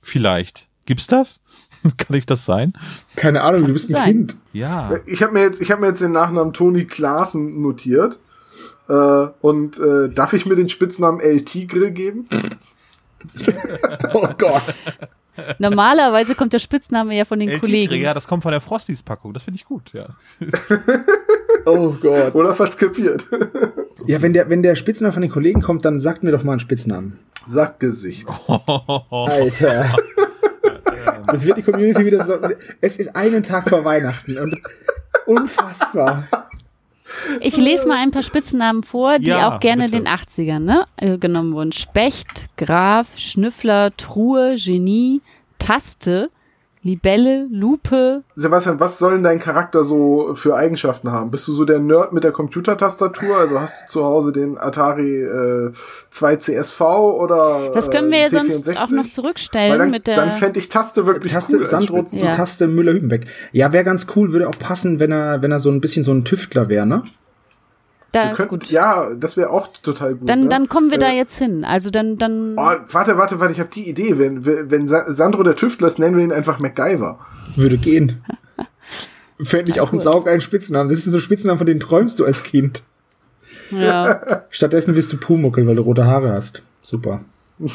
Vielleicht. 0.00 0.68
Gibt's 0.86 1.06
das? 1.06 1.40
Kann 1.96 2.16
ich 2.16 2.26
das 2.26 2.46
sein? 2.46 2.72
Keine 3.16 3.42
Ahnung, 3.42 3.66
du 3.66 3.72
bist 3.72 3.90
ein 3.90 3.94
sein. 3.94 4.04
Kind. 4.04 4.36
Ja. 4.52 4.92
Ich 5.06 5.22
habe 5.22 5.32
mir 5.32 5.42
jetzt, 5.42 5.60
ich 5.60 5.70
habe 5.70 5.80
mir 5.80 5.88
jetzt 5.88 6.00
den 6.00 6.12
Nachnamen 6.12 6.52
Toni 6.52 6.84
Klaassen 6.84 7.60
notiert. 7.60 8.18
Äh, 8.88 8.92
und 9.40 9.78
äh, 9.78 10.08
darf 10.08 10.32
ich 10.32 10.46
mir 10.46 10.56
den 10.56 10.68
Spitznamen 10.68 11.20
El 11.20 11.44
Tigre 11.44 11.90
geben? 11.90 12.28
oh 14.14 14.28
Gott. 14.38 14.62
Normalerweise 15.58 16.34
kommt 16.34 16.52
der 16.52 16.58
Spitzname 16.58 17.16
ja 17.16 17.24
von 17.24 17.40
den 17.40 17.48
El 17.48 17.60
Kollegen. 17.60 17.90
Tigre, 17.90 18.04
ja, 18.04 18.14
das 18.14 18.26
kommt 18.26 18.42
von 18.42 18.52
der 18.52 18.60
Frosties-Packung. 18.60 19.34
Das 19.34 19.42
finde 19.42 19.56
ich 19.56 19.64
gut, 19.64 19.92
ja. 19.92 20.06
Oh 21.66 21.90
Gott. 22.00 22.34
Oder 22.34 22.54
falls 22.54 22.76
kapiert. 22.78 23.26
Ja, 24.08 24.22
wenn 24.22 24.32
der, 24.32 24.48
wenn 24.48 24.62
der 24.62 24.76
Spitzname 24.76 25.12
von 25.12 25.22
den 25.22 25.32
Kollegen 25.32 25.60
kommt, 25.60 25.84
dann 25.84 25.98
sagt 25.98 26.22
mir 26.22 26.30
doch 26.30 26.44
mal 26.44 26.52
einen 26.52 26.60
Spitznamen. 26.60 27.18
Sackgesicht. 27.44 28.28
Alter. 29.10 29.86
Das 31.26 31.44
wird 31.44 31.58
die 31.58 31.62
Community 31.62 32.04
wieder 32.04 32.24
so. 32.24 32.34
Es 32.80 32.98
ist 32.98 33.16
einen 33.16 33.42
Tag 33.42 33.68
vor 33.68 33.84
Weihnachten 33.84 34.38
und 34.38 34.62
unfassbar. 35.26 36.28
Ich 37.40 37.56
lese 37.56 37.88
mal 37.88 37.98
ein 37.98 38.10
paar 38.10 38.22
Spitznamen 38.22 38.82
vor, 38.82 39.18
die 39.18 39.28
Ja, 39.28 39.54
auch 39.54 39.60
gerne 39.60 39.84
bitte. 39.86 39.98
den 39.98 40.08
80ern 40.08 40.58
ne, 40.60 40.84
äh, 40.96 41.18
genommen 41.18 41.52
wurden. 41.54 41.72
Specht, 41.72 42.48
Graf, 42.56 43.06
Schnüffler, 43.16 43.96
Truhe, 43.96 44.56
Genie, 44.56 45.20
Taste, 45.58 46.30
Libelle, 46.86 47.46
Lupe. 47.50 48.22
Sebastian, 48.36 48.78
was 48.80 48.98
soll 48.98 49.14
denn 49.14 49.24
dein 49.24 49.38
Charakter 49.40 49.82
so 49.84 50.34
für 50.34 50.54
Eigenschaften 50.56 51.10
haben? 51.10 51.30
Bist 51.30 51.48
du 51.48 51.52
so 51.52 51.64
der 51.64 51.80
Nerd 51.80 52.12
mit 52.12 52.24
der 52.24 52.32
Computertastatur? 52.32 53.36
Also 53.36 53.60
hast 53.60 53.82
du 53.82 53.86
zu 53.92 54.04
Hause 54.04 54.32
den 54.32 54.56
Atari 54.56 55.22
äh, 55.22 55.72
2 56.10 56.36
CSV 56.36 56.80
oder 56.80 57.70
Das 57.74 57.90
können 57.90 58.10
wir 58.10 58.18
äh, 58.18 58.22
ja 58.22 58.28
sonst 58.28 58.68
C64? 58.68 58.76
auch 58.84 58.90
noch 58.90 59.08
zurückstellen 59.08 59.78
dann, 59.78 59.90
mit 59.90 60.06
der. 60.06 60.16
dann 60.16 60.30
fände 60.30 60.58
ich 60.60 60.68
Taste 60.68 61.06
wirklich 61.06 61.32
Taste 61.32 61.56
cool 61.56 61.62
als 61.62 61.70
Sandro, 61.70 61.96
Spitze. 61.98 62.16
die 62.18 62.24
Ja. 62.24 62.32
Taste 62.32 62.68
Müller-Hübenbeck. 62.68 63.26
Ja, 63.52 63.72
wäre 63.72 63.84
ganz 63.84 64.06
cool, 64.14 64.32
würde 64.32 64.48
auch 64.48 64.58
passen, 64.58 65.00
wenn 65.00 65.12
er, 65.12 65.42
wenn 65.42 65.50
er 65.52 65.58
so 65.60 65.70
ein 65.70 65.80
bisschen 65.80 66.04
so 66.04 66.12
ein 66.12 66.24
Tüftler 66.24 66.68
wäre, 66.68 66.86
ne? 66.86 67.02
Da, 68.16 68.28
Wir 68.28 68.34
könnten, 68.34 68.58
gut. 68.58 68.70
ja, 68.70 69.14
das 69.14 69.36
wäre 69.36 69.50
auch 69.50 69.68
total 69.82 70.14
gut. 70.14 70.28
Dann, 70.28 70.44
ne? 70.44 70.48
dann 70.48 70.68
kommen 70.68 70.90
wir 70.90 70.98
da 70.98 71.08
Äh, 71.10 71.16
jetzt 71.16 71.38
hin. 71.38 71.64
Also 71.64 71.90
dann, 71.90 72.18
dann. 72.18 72.54
Oh, 72.58 72.62
warte, 72.90 73.16
warte, 73.16 73.38
warte, 73.40 73.52
ich 73.52 73.60
habe 73.60 73.70
die 73.70 73.88
Idee. 73.88 74.18
Wenn, 74.18 74.44
wenn 74.44 74.86
Sa- 74.88 75.10
Sandro 75.10 75.42
der 75.42 75.56
Tüftler 75.56 75.88
ist, 75.88 75.98
nennen 75.98 76.16
wir 76.16 76.24
ihn 76.24 76.32
einfach 76.32 76.58
MacGyver. 76.58 77.18
Würde 77.56 77.78
gehen. 77.78 78.22
Fände 79.42 79.70
ich 79.70 79.80
auch 79.80 79.90
einen 79.90 80.00
saugeilen 80.00 80.40
Spitznamen. 80.40 80.88
Das 80.88 80.98
ist 80.98 81.04
so 81.04 81.16
ein 81.16 81.20
Spitznamen, 81.20 81.58
von 81.58 81.66
denen 81.66 81.80
träumst 81.80 82.18
du 82.18 82.24
als 82.24 82.42
Kind. 82.42 82.82
Ja. 83.70 84.42
Stattdessen 84.50 84.94
wirst 84.94 85.12
du 85.12 85.16
Pumuckel, 85.18 85.66
weil 85.66 85.76
du 85.76 85.82
rote 85.82 86.06
Haare 86.06 86.30
hast. 86.32 86.62
Super. 86.80 87.20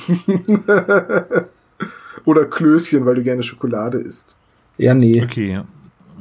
Oder 2.26 2.46
Klößchen, 2.46 3.06
weil 3.06 3.16
du 3.16 3.24
gerne 3.24 3.44
Schokolade 3.44 3.98
isst. 4.00 4.38
Ja, 4.78 4.94
nee. 4.94 5.22
Okay. 5.24 5.62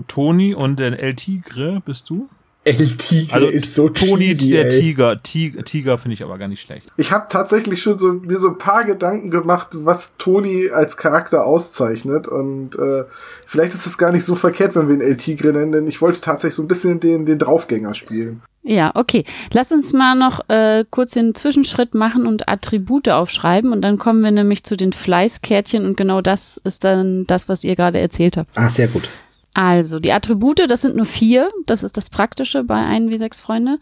Toni 0.08 0.54
und 0.54 0.78
der 0.78 1.00
El 1.02 1.14
Tigre 1.14 1.82
bist 1.84 2.08
du? 2.10 2.28
El 2.62 2.96
Tigre 2.96 3.34
Also 3.34 3.48
ist 3.48 3.74
so 3.74 3.88
Toni 3.88 4.28
cheesy, 4.28 4.50
der 4.50 4.66
ey. 4.66 4.80
Tiger. 4.80 5.22
Tiger, 5.22 5.64
Tiger 5.64 5.98
finde 5.98 6.14
ich 6.14 6.22
aber 6.22 6.36
gar 6.36 6.48
nicht 6.48 6.60
schlecht. 6.60 6.86
Ich 6.96 7.10
habe 7.10 7.26
tatsächlich 7.30 7.82
schon 7.82 7.98
so 7.98 8.12
mir 8.12 8.38
so 8.38 8.48
ein 8.48 8.58
paar 8.58 8.84
Gedanken 8.84 9.30
gemacht, 9.30 9.68
was 9.72 10.16
Toni 10.18 10.68
als 10.70 10.96
Charakter 10.98 11.46
auszeichnet. 11.46 12.28
Und 12.28 12.78
äh, 12.78 13.04
vielleicht 13.46 13.72
ist 13.72 13.86
es 13.86 13.96
gar 13.96 14.12
nicht 14.12 14.24
so 14.24 14.34
verkehrt, 14.34 14.76
wenn 14.76 14.88
wir 14.88 14.94
ihn 14.96 15.00
El 15.00 15.16
Tigre 15.16 15.52
nennen, 15.52 15.72
denn 15.72 15.86
ich 15.86 16.02
wollte 16.02 16.20
tatsächlich 16.20 16.56
so 16.56 16.62
ein 16.62 16.68
bisschen 16.68 17.00
den, 17.00 17.24
den 17.24 17.38
Draufgänger 17.38 17.94
spielen. 17.94 18.42
Ja, 18.62 18.90
okay. 18.94 19.24
Lass 19.52 19.72
uns 19.72 19.94
mal 19.94 20.14
noch 20.14 20.48
äh, 20.48 20.84
kurz 20.90 21.12
den 21.12 21.34
Zwischenschritt 21.34 21.94
machen 21.94 22.26
und 22.26 22.46
Attribute 22.48 23.08
aufschreiben 23.08 23.72
und 23.72 23.80
dann 23.80 23.98
kommen 23.98 24.22
wir 24.22 24.32
nämlich 24.32 24.64
zu 24.64 24.76
den 24.76 24.92
Fleißkärtchen 24.92 25.86
und 25.86 25.96
genau 25.96 26.20
das 26.20 26.60
ist 26.62 26.84
dann 26.84 27.24
das, 27.26 27.48
was 27.48 27.64
ihr 27.64 27.74
gerade 27.74 27.98
erzählt 27.98 28.36
habt. 28.36 28.50
Ah, 28.56 28.68
sehr 28.68 28.88
gut. 28.88 29.08
Also, 29.52 29.98
die 29.98 30.12
Attribute, 30.12 30.60
das 30.70 30.82
sind 30.82 30.96
nur 30.96 31.06
vier. 31.06 31.50
Das 31.66 31.82
ist 31.82 31.96
das 31.96 32.08
Praktische 32.10 32.62
bei 32.64 32.76
1 32.84 33.10
wie 33.10 33.18
6 33.18 33.40
Freunde. 33.40 33.78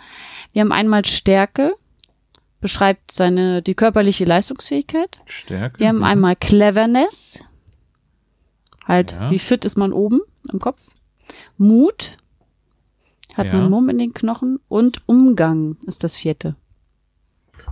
Wir 0.52 0.60
haben 0.62 0.72
einmal 0.72 1.04
Stärke, 1.04 1.74
beschreibt 2.60 3.12
seine, 3.12 3.62
die 3.62 3.74
körperliche 3.74 4.24
Leistungsfähigkeit. 4.24 5.18
Stärke. 5.26 5.78
Wir 5.78 5.88
haben 5.88 5.98
mhm. 5.98 6.04
einmal 6.04 6.36
Cleverness. 6.36 7.40
Halt, 8.86 9.12
Ja. 9.12 9.30
wie 9.30 9.38
fit 9.38 9.64
ist 9.66 9.76
man 9.76 9.92
oben 9.92 10.20
im 10.50 10.58
Kopf? 10.58 10.88
Mut. 11.58 12.16
Hat 13.36 13.46
Ja. 13.46 13.52
man 13.54 13.70
Mumm 13.70 13.90
in 13.90 13.98
den 13.98 14.14
Knochen. 14.14 14.60
Und 14.68 15.02
Umgang 15.06 15.76
ist 15.86 16.02
das 16.02 16.16
vierte. 16.16 16.56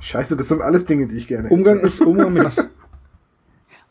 Scheiße, 0.00 0.36
das 0.36 0.48
sind 0.48 0.60
alles 0.60 0.84
Dinge, 0.84 1.06
die 1.06 1.16
ich 1.16 1.26
gerne 1.26 1.48
Umgang 1.48 1.76
hätte. 1.76 1.86
ist 1.86 2.00
Umgang 2.02 2.34
mit 2.34 2.44
was? 2.44 2.68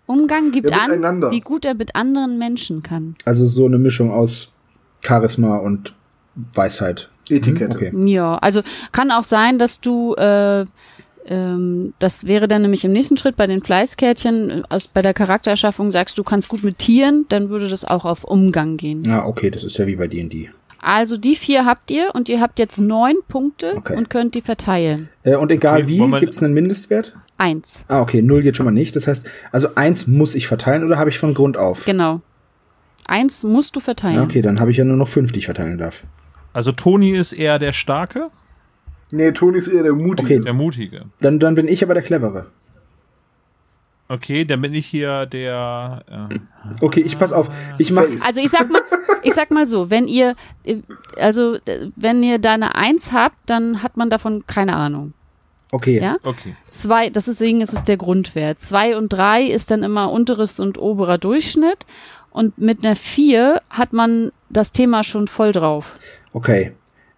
Umgang 0.08 0.52
gibt 0.52 0.70
Ja, 0.70 0.78
an, 0.78 1.32
wie 1.32 1.42
gut 1.42 1.66
er 1.66 1.74
mit 1.74 1.96
anderen 1.96 2.38
Menschen 2.38 2.84
kann. 2.84 3.16
Also 3.26 3.46
so 3.46 3.66
eine 3.66 3.78
Mischung 3.80 4.12
aus 4.12 4.54
Charisma 5.02 5.58
und 5.58 5.94
Weisheit. 6.54 7.10
Etikette. 7.30 7.76
Okay. 7.78 7.92
Ja, 8.12 8.36
also 8.38 8.62
kann 8.92 9.10
auch 9.12 9.24
sein, 9.24 9.58
dass 9.58 9.82
du, 9.82 10.14
äh, 10.16 10.66
ähm, 11.26 11.94
das 11.98 12.26
wäre 12.28 12.48
dann 12.48 12.62
nämlich 12.62 12.86
im 12.86 12.92
nächsten 12.92 13.18
Schritt 13.18 13.36
bei 13.36 13.48
den 13.48 13.64
Fleißkärtchen, 13.64 14.50
äh, 14.52 14.62
aus, 14.70 14.88
bei 14.88 15.02
der 15.02 15.14
Charaktererschaffung 15.16 15.92
sagst, 15.92 16.18
du 16.20 16.24
kannst 16.24 16.50
gut 16.50 16.64
mit 16.64 16.78
Tieren, 16.78 17.26
dann 17.30 17.50
würde 17.50 17.68
das 17.68 17.84
auch 17.84 18.06
auf 18.06 18.24
Umgang 18.26 18.78
gehen. 18.78 19.04
Ja, 19.06 19.26
okay, 19.26 19.50
das 19.50 19.64
ist 19.64 19.78
ja 19.80 19.88
wie 19.88 19.96
bei 19.96 20.08
D&D. 20.08 20.52
Also 20.80 21.18
die 21.18 21.36
vier 21.36 21.66
habt 21.66 21.90
ihr 21.90 22.12
und 22.14 22.30
ihr 22.30 22.42
habt 22.42 22.60
jetzt 22.60 22.78
neun 22.80 23.16
Punkte 23.28 23.74
Okay. 23.78 23.96
und 23.98 24.12
könnt 24.12 24.36
die 24.36 24.42
verteilen. 24.42 25.10
Äh, 25.24 25.36
und 25.36 25.52
egal 25.52 25.80
Okay, 25.82 25.88
wie, 25.88 26.00
wir- 26.00 26.20
gibt's 26.20 26.44
einen 26.44 26.54
Mindestwert? 26.54 27.14
Eins, 27.38 27.84
Ah, 27.89 28.01
okay, 28.01 28.22
null 28.22 28.42
geht 28.44 28.56
schon 28.56 28.65
mal 28.65 28.72
nicht. 28.72 28.96
Das 28.96 29.08
heißt, 29.08 29.30
also 29.51 29.75
eins 29.75 30.08
muss 30.08 30.36
ich 30.36 30.48
verteilen 30.48 30.84
oder 30.86 30.98
habe 30.98 31.10
ich 31.10 31.20
von 31.20 31.34
Grund 31.34 31.58
auf? 31.58 31.86
genau. 31.86 32.22
Eins 33.08 33.44
musst 33.44 33.75
du 33.75 33.80
verteilen. 33.80 34.15
Ja, 34.15 34.24
okay, 34.24 34.42
dann 34.42 34.60
habe 34.60 34.72
ich 34.72 34.77
ja 34.77 34.84
nur 34.84 34.98
noch 34.98 35.08
fünf, 35.08 35.32
die 35.32 35.39
ich 35.39 35.46
verteilen 35.46 35.77
darf. 35.77 36.04
Also 36.54 36.72
Toni 36.72 37.12
ist 37.15 37.34
eher 37.34 37.60
der 37.60 37.74
Starke, 37.74 38.30
Nee, 39.12 39.32
Toni 39.34 39.60
ist 39.60 39.68
eher 39.68 39.84
der 39.84 39.94
Mutige. 39.94 40.34
Okay. 40.36 40.44
der 40.44 40.54
Mutige. 40.54 41.06
Dann, 41.22 41.38
dann 41.39 41.54
bin 41.54 41.68
ich 41.68 41.84
aber 41.84 41.94
der 41.94 42.01
Clevere. 42.01 42.48
Okay, 44.08 44.46
dann 44.46 44.62
bin 44.62 44.74
ich 44.74 44.86
hier 44.88 45.25
der. 45.25 46.04
Äh, 46.32 46.36
Okay, 46.82 47.01
ich 47.01 47.18
pass 47.18 47.32
auf. 47.34 47.50
Ich 47.77 47.92
mach. 47.92 48.04
Also 48.25 48.39
ich 48.39 48.50
sag 48.50 48.70
mal, 48.72 48.82
ich 49.24 49.34
sag 49.34 49.50
mal 49.51 49.65
so, 49.65 49.89
wenn 49.92 50.08
ihr, 50.08 50.36
äh, 50.63 50.77
also 51.20 51.58
wenn 51.96 52.22
ihr 52.24 52.39
da 52.39 52.54
eine 52.54 52.75
Eins 52.75 53.12
habt, 53.12 53.38
dann 53.48 53.82
hat 53.84 53.98
man 53.98 54.10
davon 54.10 54.46
keine 54.48 54.75
Ahnung. 54.75 55.13
Okay. 55.75 56.00
Ja? 56.01 56.17
okay. 56.24 56.55
Zwei, 56.72 57.10
das 57.10 57.27
ist 57.27 57.41
deswegen 57.41 57.60
ist 57.60 57.74
es 57.74 57.84
der 57.84 57.98
Grundwert. 57.98 58.62
Zwei 58.62 58.96
und 58.96 59.10
drei 59.10 59.44
ist 59.44 59.70
dann 59.72 59.84
immer 59.84 60.10
unteres 60.10 60.60
und 60.60 60.77
oberer 60.77 61.17
Durchschnitt. 61.17 61.86
Und 62.32 62.58
mit 62.58 62.86
einer 62.86 62.96
vier 62.96 63.62
hat 63.70 63.91
man 63.91 64.32
das 64.50 64.72
Thema 64.72 65.03
schon 65.03 65.27
voll 65.27 65.51
drauf. 65.51 65.96
Okay. 66.32 66.72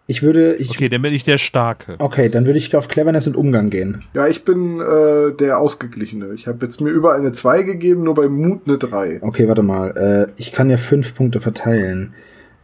Ich 0.07 0.23
würde. 0.23 0.55
Ich, 0.55 0.69
okay. 0.71 0.77
Okay, 0.77 0.89
dann 0.89 1.01
bin 1.03 1.13
ich 1.13 1.23
der 1.23 1.37
Starke. 1.37 1.97
dann 2.29 2.45
würde 2.47 2.57
ich 2.57 2.75
auf 2.75 2.87
Cleverness 2.87 3.27
und 3.27 3.35
Umgang 3.35 3.69
gehen. 3.69 4.05
Ja, 4.13 4.27
ich 4.27 4.43
bin 4.43 4.79
äh, 4.79 5.35
der 5.35 5.59
Ausgeglichene. 5.59 6.33
Ich 6.33 6.47
habe 6.47 6.59
jetzt 6.65 6.81
mir 6.81 6.89
überall 6.89 7.19
eine 7.19 7.33
2 7.33 7.61
gegeben, 7.61 8.03
nur 8.03 8.15
bei 8.15 8.27
Mut 8.27 8.61
eine 8.65 8.77
3. 8.77 9.19
Okay, 9.21 9.47
warte 9.47 9.63
mal. 9.63 9.91
Äh, 9.91 10.31
ich 10.37 10.51
kann 10.51 10.69
ja 10.69 10.77
fünf 10.77 11.13
Punkte 11.13 11.41
verteilen. 11.41 12.13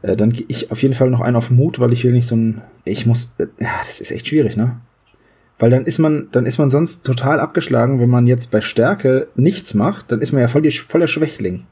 Äh, 0.01 0.15
dann 0.15 0.31
gehe 0.31 0.45
ich 0.47 0.71
auf 0.71 0.81
jeden 0.81 0.95
Fall 0.95 1.09
noch 1.09 1.21
einen 1.21 1.35
auf 1.35 1.51
Mut, 1.51 1.79
weil 1.79 1.93
ich 1.93 2.03
will 2.03 2.13
nicht 2.13 2.27
so 2.27 2.35
ein. 2.35 2.62
Ich 2.85 3.05
muss. 3.05 3.35
Äh, 3.38 3.47
ja, 3.59 3.69
das 3.79 4.00
ist 4.00 4.12
echt 4.12 4.27
schwierig, 4.27 4.57
ne? 4.57 4.81
Weil 5.63 5.70
dann 5.72 5.86
ist 5.86 5.98
man, 5.98 6.27
dann 6.34 6.46
ist 6.46 6.58
man 6.58 6.70
sonst 6.70 7.05
total 7.05 7.39
abgeschlagen, 7.39 8.01
wenn 8.01 8.10
man 8.10 8.27
jetzt 8.27 8.51
bei 8.51 8.60
Stärke 8.60 9.29
nichts 9.36 9.74
macht, 9.74 10.12
dann 10.12 10.20
ist 10.20 10.34
man 10.34 10.41
ja 10.41 10.50
voll 10.50 10.62
die, 10.62 10.72
voller 10.72 11.08
Schwächling. 11.08 11.63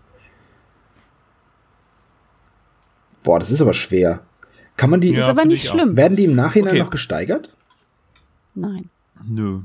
Boah, 3.22 3.38
das 3.38 3.52
ist 3.52 3.60
aber 3.62 3.74
schwer. 3.74 4.22
Kann 4.78 4.92
man 4.92 5.02
die, 5.02 5.12
Ja, 5.12 5.20
ist 5.20 5.26
aber 5.28 5.44
nicht 5.44 5.68
schlimm. 5.68 5.98
werden 5.98 6.16
die 6.16 6.24
im 6.24 6.32
Nachhinein 6.32 6.70
Okay. 6.72 6.80
noch 6.80 6.90
gesteigert? 6.90 7.54
Nein. 8.56 8.90
Nö. 9.28 9.60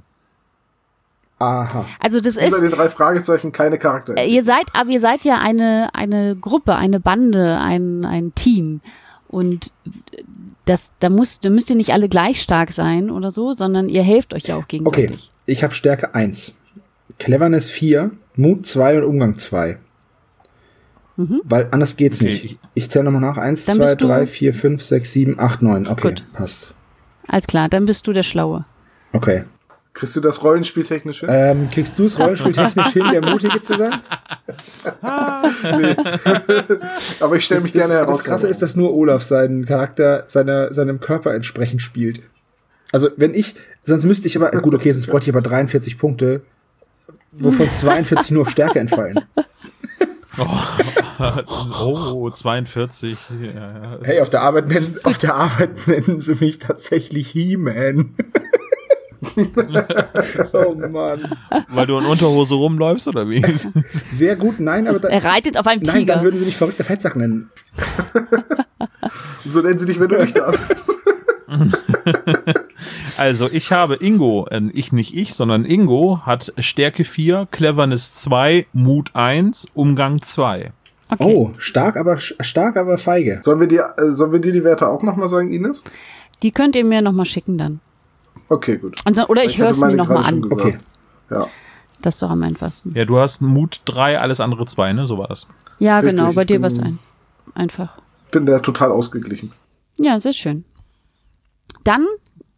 Aha. 1.38 1.86
Also 2.00 2.18
das 2.18 2.34
Unter 2.34 2.46
ist, 2.48 2.60
den 2.62 2.70
drei 2.72 2.88
Fragezeichen 2.88 3.52
keine 3.52 3.78
Charakter. 3.78 4.16
äh, 4.16 4.26
ihr 4.28 4.44
seid, 4.44 4.64
aber 4.72 4.90
ihr 4.90 4.98
seid 4.98 5.22
ja 5.22 5.38
eine, 5.38 5.90
eine 5.94 6.34
Gruppe, 6.34 6.74
eine 6.74 6.98
Bande, 6.98 7.58
ein, 7.60 8.04
ein 8.04 8.34
Team. 8.34 8.80
Und 9.28 9.70
das, 10.66 10.90
da 11.00 11.08
muss, 11.08 11.40
da 11.40 11.48
müsst 11.48 11.70
ihr 11.70 11.76
nicht 11.76 11.92
alle 11.94 12.08
gleich 12.08 12.42
stark 12.42 12.70
sein 12.72 13.10
oder 13.10 13.30
so, 13.30 13.52
sondern 13.54 13.88
ihr 13.88 14.02
helft 14.02 14.34
euch 14.34 14.44
ja 14.44 14.56
auch 14.56 14.64
Okay, 14.64 14.78
gegenseitig. 14.78 15.30
ich 15.46 15.64
habe 15.64 15.74
Stärke 15.74 16.14
1, 16.14 16.54
Cleverness 17.18 17.70
4, 17.70 18.10
Mut 18.36 18.66
2 18.66 18.98
und 18.98 19.04
Umgang 19.04 19.36
2. 19.36 19.78
Weil 21.16 21.68
anders 21.70 21.96
geht's 21.96 22.20
Okay, 22.20 22.30
nicht. 22.30 22.58
ich- 22.74 22.90
zähle 22.90 23.04
nochmal 23.06 23.22
nach. 23.22 23.38
1, 23.38 23.64
Dann 23.64 23.76
2, 23.78 23.82
bist 23.84 24.00
du- 24.02 24.06
3, 24.06 24.26
4, 24.26 24.52
5, 24.52 24.82
6, 24.82 25.12
7, 25.14 25.40
8, 25.40 25.62
9. 25.62 25.86
Okay, 25.86 26.08
Gut. 26.08 26.24
passt. 26.34 26.74
Alles 27.26 27.46
klar, 27.46 27.70
dann 27.70 27.86
bist 27.86 28.06
du 28.06 28.12
der 28.12 28.22
Schlaue. 28.22 28.66
Okay. 29.14 29.44
Kriegst 29.96 30.14
du 30.14 30.20
das 30.20 30.44
Rollenspieltechnisch 30.44 31.20
hin? 31.20 31.28
Ähm, 31.32 31.70
kriegst 31.70 31.98
du 31.98 32.04
es 32.04 32.18
rollenspieltechnisch 32.18 32.88
hin, 32.88 33.04
der 33.10 33.22
Mutige 33.22 33.62
zu 33.62 33.76
sein? 33.76 33.94
Aber 37.20 37.36
ich 37.36 37.46
stelle 37.46 37.62
mich 37.62 37.72
gerne 37.72 37.94
das, 37.94 38.02
heraus. 38.02 38.16
das 38.18 38.24
Krasse 38.24 38.46
ist, 38.46 38.60
dass 38.60 38.76
nur 38.76 38.92
Olaf 38.92 39.22
seinen 39.22 39.64
Charakter 39.64 40.24
seiner, 40.26 40.74
seinem 40.74 41.00
Körper 41.00 41.32
entsprechend 41.32 41.80
spielt. 41.80 42.20
Also 42.92 43.08
wenn 43.16 43.32
ich, 43.32 43.54
sonst 43.84 44.04
müsste 44.04 44.26
ich 44.26 44.36
aber, 44.36 44.50
gut, 44.60 44.74
okay, 44.74 44.92
sonst 44.92 45.06
bräuchte 45.06 45.30
ich 45.30 45.34
aber 45.34 45.40
43 45.40 45.96
Punkte, 45.96 46.42
wovon 47.32 47.72
42 47.72 48.32
nur 48.32 48.42
auf 48.42 48.50
Stärke 48.50 48.78
entfallen. 48.78 49.24
Oh, 50.38 52.30
42. 52.30 53.16
Ja, 53.54 53.98
Hey, 54.02 54.20
auf 54.20 54.28
der 54.28 54.42
Arbeit 54.42 54.68
nennen, 54.68 54.98
auf 55.04 55.16
der 55.16 55.34
Arbeit 55.34 55.88
nennen 55.88 56.20
sie 56.20 56.34
mich 56.34 56.58
tatsächlich 56.58 57.28
He-Man. 57.28 58.14
oh 60.52 60.74
Mann. 60.74 61.20
Weil 61.68 61.86
du 61.86 61.98
in 61.98 62.06
Unterhose 62.06 62.54
rumläufst 62.54 63.08
oder 63.08 63.28
wie? 63.28 63.42
Sehr 64.10 64.36
gut, 64.36 64.60
nein, 64.60 64.86
aber 64.86 65.02
Er 65.08 65.20
dann, 65.20 65.30
reitet 65.30 65.58
auf 65.58 65.66
einem 65.66 65.82
nein, 65.82 66.00
Tiger. 66.00 66.14
dann 66.14 66.24
würden 66.24 66.38
sie 66.38 66.44
mich 66.44 66.56
verrückter 66.56 66.84
Fettsack 66.84 67.16
nennen. 67.16 67.50
So 69.44 69.60
nennen 69.60 69.78
sie 69.78 69.86
dich, 69.86 70.00
wenn 70.00 70.08
du 70.08 70.18
nicht 70.18 70.36
da 70.36 70.50
bist. 70.50 70.90
Also 73.16 73.48
ich 73.50 73.72
habe 73.72 73.96
Ingo, 73.96 74.46
äh, 74.50 74.60
ich 74.72 74.92
nicht 74.92 75.14
ich, 75.14 75.34
sondern 75.34 75.64
Ingo 75.64 76.20
hat 76.26 76.52
Stärke 76.58 77.04
4, 77.04 77.48
Cleverness 77.50 78.14
2, 78.16 78.66
Mut 78.74 79.10
1, 79.14 79.68
Umgang 79.74 80.20
2. 80.20 80.72
Okay. 81.08 81.24
Oh, 81.24 81.52
stark, 81.56 81.96
aber 81.96 82.18
stark, 82.18 82.76
aber 82.76 82.98
feige. 82.98 83.40
Sollen 83.42 83.60
wir 83.60 83.68
dir, 83.68 83.94
äh, 83.96 84.10
sollen 84.10 84.32
wir 84.32 84.40
dir 84.40 84.52
die 84.52 84.64
Werte 84.64 84.88
auch 84.88 85.02
nochmal 85.02 85.28
sagen, 85.28 85.52
Ines? 85.52 85.82
Die 86.42 86.50
könnt 86.50 86.76
ihr 86.76 86.84
mir 86.84 87.00
nochmal 87.00 87.26
schicken 87.26 87.56
dann. 87.56 87.80
Okay, 88.48 88.78
gut. 88.78 88.96
Und, 89.04 89.18
oder 89.28 89.44
ich, 89.44 89.52
ich 89.54 89.58
höre 89.58 89.70
es 89.70 89.80
mir 89.80 89.94
nochmal 89.94 90.24
an. 90.24 90.44
Okay. 90.44 90.78
Ja. 91.30 91.48
Das 92.02 92.16
ist 92.16 92.22
doch 92.22 92.30
am 92.30 92.42
einfachsten. 92.42 92.94
Ja, 92.94 93.04
du 93.04 93.18
hast 93.18 93.40
Mut 93.40 93.80
3, 93.86 94.20
alles 94.20 94.40
andere 94.40 94.66
2, 94.66 94.92
ne? 94.92 95.06
So 95.06 95.18
war 95.18 95.28
das. 95.28 95.46
Ja, 95.78 95.98
Richtig, 95.98 96.16
genau. 96.18 96.32
Bei 96.32 96.44
dir 96.44 96.60
war 96.60 96.68
es 96.68 96.78
ein. 96.78 96.98
einfach. 97.54 97.98
Bin 98.30 98.46
da 98.46 98.58
total 98.60 98.92
ausgeglichen. 98.92 99.52
Ja, 99.96 100.20
sehr 100.20 100.32
schön. 100.32 100.64
Dann, 101.84 102.06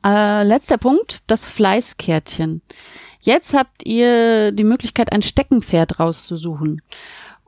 äh, 0.05 0.43
letzter 0.43 0.77
Punkt, 0.79 1.21
das 1.27 1.49
Fleißkärtchen. 1.49 2.63
Jetzt 3.21 3.55
habt 3.55 3.87
ihr 3.87 4.53
die 4.53 4.65
Möglichkeit, 4.65 5.13
ein 5.13 5.23
Steckenpferd 5.23 5.99
rauszusuchen. 6.01 6.83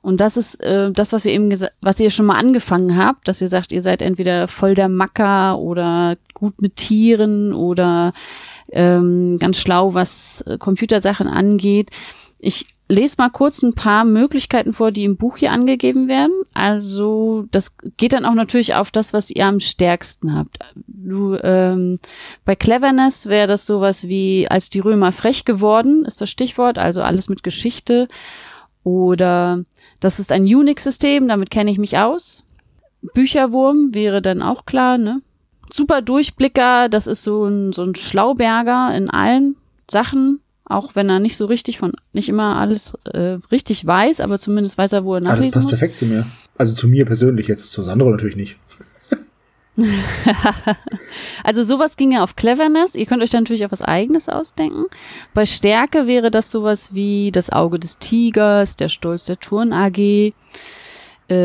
Und 0.03 0.21
das 0.21 0.37
ist 0.37 0.57
äh, 0.63 0.91
das, 0.93 1.13
was 1.13 1.27
ihr 1.27 1.33
eben 1.33 1.51
was 1.81 2.01
ihr 2.01 2.11
schon 2.11 2.27
mal 2.27 2.39
angefangen 2.39 2.97
habt, 2.97 3.29
dass 3.29 3.41
ihr 3.41 3.49
sagt, 3.49 3.71
ihr 3.71 3.83
seid 3.83 4.01
entweder 4.03 4.49
voll 4.49 4.75
der 4.75 4.89
Macker 4.89 5.59
oder 5.59 6.17
gut 6.33 6.63
mit 6.63 6.77
Tieren 6.77 7.53
oder 7.53 8.15
ähm, 8.73 9.39
ganz 9.39 9.59
schlau, 9.59 9.95
was 9.95 10.43
äh, 10.43 10.57
Computersachen 10.57 11.27
angeht. 11.27 11.91
Ich 12.39 12.67
lese 12.91 13.17
mal 13.19 13.31
kurz 13.31 13.63
ein 13.63 13.75
paar 13.75 14.05
Möglichkeiten 14.05 14.73
vor, 14.73 14.91
die 14.91 15.05
im 15.05 15.17
Buch 15.17 15.37
hier 15.37 15.53
angegeben 15.53 16.09
werden. 16.09 16.33
Also 16.55 17.47
das 17.51 17.77
geht 17.97 18.13
dann 18.13 18.25
auch 18.25 18.35
natürlich 18.35 18.75
auf 18.75 18.91
das, 18.91 19.13
was 19.13 19.31
ihr 19.31 19.47
am 19.47 19.61
stärksten 19.61 20.35
habt. 20.35 20.59
Du, 20.87 21.37
ähm, 21.43 21.99
bei 22.45 22.57
Cleverness 22.57 23.27
wäre 23.27 23.47
das 23.47 23.67
sowas 23.67 24.09
wie 24.09 24.49
als 24.49 24.71
die 24.71 24.81
Römer 24.81 25.13
frech 25.13 25.45
geworden, 25.45 26.05
ist 26.05 26.21
das 26.21 26.31
Stichwort, 26.31 26.79
also 26.79 27.03
alles 27.03 27.29
mit 27.29 27.43
Geschichte. 27.43 28.09
Oder 28.85 29.65
das 30.01 30.19
ist 30.19 30.33
ein 30.33 30.43
Unix-System, 30.43 31.29
damit 31.29 31.51
kenne 31.51 31.71
ich 31.71 31.79
mich 31.79 31.99
aus. 31.99 32.43
Bücherwurm 33.15 33.95
wäre 33.95 34.23
dann 34.23 34.43
auch 34.43 34.65
klar, 34.65 34.99
ne? 34.99 35.23
Super 35.73 36.03
Durchblicker, 36.03 36.89
das 36.89 37.07
ist 37.07 37.23
so 37.23 37.45
ein, 37.45 37.73
so 37.73 37.83
ein 37.83 37.95
Schlauberger 37.95 38.95
in 38.95 39.09
allen 39.09 39.57
Sachen, 39.89 40.41
auch 40.65 40.95
wenn 40.95 41.09
er 41.09 41.21
nicht 41.21 41.37
so 41.37 41.47
richtig 41.47 41.79
von, 41.79 41.93
nicht 42.13 42.29
immer 42.29 42.57
alles 42.57 42.95
äh, 43.05 43.39
richtig 43.53 43.87
weiß, 43.87 44.21
aber 44.21 44.39
zumindest 44.39 44.79
weiß 44.79 44.93
er, 44.93 45.05
wo 45.05 45.15
er 45.15 45.21
nachlesen 45.21 45.43
ah, 45.43 45.47
das 45.47 45.55
passt 45.55 45.65
muss. 45.67 45.79
perfekt 45.79 45.99
zu 45.99 46.07
mir. 46.07 46.27
Also 46.59 46.75
zu 46.75 46.89
mir 46.89 47.07
persönlich, 47.07 47.47
jetzt 47.47 47.73
zu 47.73 47.83
Sandro 47.83 48.11
natürlich 48.11 48.37
nicht. 48.37 48.57
also 51.45 51.63
sowas 51.63 51.97
ginge 51.97 52.23
auf 52.23 52.37
Cleverness. 52.37 52.95
Ihr 52.95 53.07
könnt 53.07 53.23
euch 53.23 53.31
dann 53.31 53.45
natürlich 53.45 53.65
auch 53.65 53.73
was 53.73 53.83
eigenes 53.83 54.29
ausdenken. 54.29 54.87
Bei 55.35 55.47
Stärke 55.47 56.07
wäre 56.07 56.31
das 56.31 56.51
sowas 56.51 56.93
wie 56.93 57.31
das 57.33 57.51
Auge 57.51 57.79
des 57.79 57.99
Tigers, 57.99 58.77
der 58.77 58.89
Stolz 58.89 59.25
der 59.25 59.39
Turn 59.39 59.73
AG. 59.73 59.99
Äh, 59.99 60.33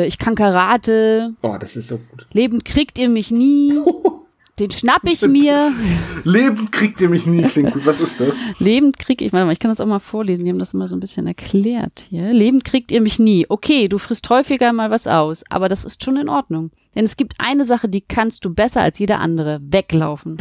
ich 0.08 0.18
kann 0.18 0.36
Karate. 0.36 1.34
Oh, 1.42 1.56
das 1.60 1.76
ist 1.76 1.88
so 1.88 1.98
gut. 1.98 2.28
Lebend 2.34 2.66
kriegt 2.66 2.98
ihr 2.98 3.10
mich 3.10 3.32
nie. 3.32 3.74
Den 4.60 4.72
schnapp 4.72 5.04
ich 5.04 5.22
mir. 5.22 5.74
Lebend 6.24 6.72
kriegt 6.72 7.02
ihr 7.02 7.10
mich 7.10 7.26
nie, 7.26 7.42
klingt 7.44 7.74
gut. 7.74 7.86
Was 7.86 8.00
ist 8.00 8.22
das? 8.22 8.40
Lebend 8.60 8.98
krieg 8.98 9.22
ich, 9.22 9.34
warte 9.34 9.46
mal, 9.46 9.52
ich 9.52 9.60
kann 9.60 9.70
das 9.70 9.82
auch 9.82 9.86
mal 9.86 10.00
vorlesen. 10.00 10.46
Die 10.46 10.52
haben 10.52 10.60
das 10.60 10.74
immer 10.74 10.88
so 10.88 10.96
ein 10.96 11.02
bisschen 11.02 11.28
erklärt 11.28 12.08
hier. 12.10 12.32
Lebend 12.32 12.64
kriegt 12.64 12.90
ihr 12.94 13.02
mich 13.02 13.20
nie. 13.20 13.46
Okay, 13.50 13.90
du 13.90 13.98
frisst 13.98 14.30
häufiger 14.30 14.72
mal 14.72 14.90
was 14.92 15.08
aus, 15.08 15.44
aber 15.50 15.68
das 15.68 15.84
ist 15.84 16.06
schon 16.06 16.16
in 16.16 16.30
Ordnung. 16.30 16.72
Denn 16.96 17.06
es 17.06 17.18
gibt 17.18 17.36
eine 17.38 17.66
Sache, 17.66 17.90
die 17.90 18.02
kannst 18.02 18.46
du 18.46 18.54
besser 18.54 18.82
als 18.82 19.00
jeder 19.00 19.20
andere. 19.20 19.60
Weglaufen. 19.62 20.38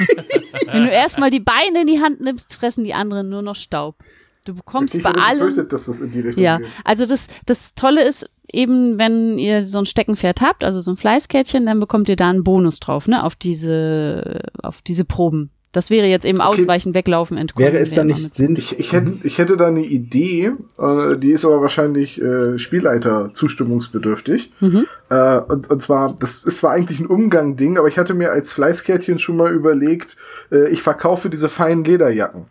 Wenn 0.72 0.84
du 0.84 0.90
erstmal 0.90 1.30
die 1.30 1.40
Beine 1.40 1.82
in 1.82 1.86
die 1.86 2.00
Hand 2.00 2.20
nimmst, 2.20 2.54
fressen 2.54 2.84
die 2.84 2.94
anderen 2.94 3.28
nur 3.28 3.42
noch 3.42 3.56
Staub. 3.56 3.96
Du 4.44 4.54
bekommst 4.54 4.94
ich 4.94 5.02
bei 5.02 5.10
allem. 5.10 5.38
Befürchtet, 5.38 5.72
dass 5.72 5.86
das 5.86 6.00
in 6.00 6.10
die 6.10 6.20
Richtung 6.20 6.42
ja, 6.42 6.58
geht. 6.58 6.68
also 6.84 7.06
das, 7.06 7.28
das 7.46 7.74
Tolle 7.74 8.02
ist 8.02 8.28
eben, 8.50 8.98
wenn 8.98 9.38
ihr 9.38 9.66
so 9.66 9.78
ein 9.78 9.86
Steckenpferd 9.86 10.40
habt, 10.40 10.64
also 10.64 10.80
so 10.80 10.90
ein 10.92 10.96
Fleißkärtchen, 10.96 11.66
dann 11.66 11.78
bekommt 11.78 12.08
ihr 12.08 12.16
da 12.16 12.28
einen 12.28 12.42
Bonus 12.42 12.80
drauf, 12.80 13.06
ne, 13.06 13.22
auf 13.22 13.36
diese, 13.36 14.40
auf 14.62 14.82
diese 14.82 15.04
Proben. 15.04 15.50
Das 15.72 15.88
wäre 15.88 16.06
jetzt 16.06 16.26
eben 16.26 16.40
okay. 16.40 16.60
ausweichen, 16.60 16.94
weglaufen, 16.94 17.38
entkommen. 17.38 17.66
Wäre 17.66 17.82
es 17.82 17.94
da 17.94 18.04
nicht 18.04 18.34
sinnvoll? 18.34 18.62
Ich, 18.62 18.78
ich, 18.78 18.92
hätte, 18.92 19.16
ich 19.22 19.38
hätte 19.38 19.56
da 19.56 19.68
eine 19.68 19.84
Idee, 19.84 20.52
äh, 20.78 21.16
die 21.16 21.30
ist 21.30 21.46
aber 21.46 21.62
wahrscheinlich 21.62 22.20
äh, 22.20 22.58
Spielleiter 22.58 23.32
zustimmungsbedürftig. 23.32 24.52
Mhm. 24.60 24.86
Äh, 25.08 25.38
und, 25.38 25.70
und 25.70 25.80
zwar, 25.80 26.14
das 26.20 26.44
ist 26.44 26.58
zwar 26.58 26.72
eigentlich 26.72 27.00
ein 27.00 27.06
Umgang-Ding, 27.06 27.78
aber 27.78 27.88
ich 27.88 27.98
hatte 27.98 28.12
mir 28.12 28.32
als 28.32 28.52
Fleißkärtchen 28.52 29.18
schon 29.18 29.38
mal 29.38 29.50
überlegt, 29.50 30.18
äh, 30.50 30.68
ich 30.68 30.82
verkaufe 30.82 31.30
diese 31.30 31.48
feinen 31.48 31.84
Lederjacken. 31.84 32.44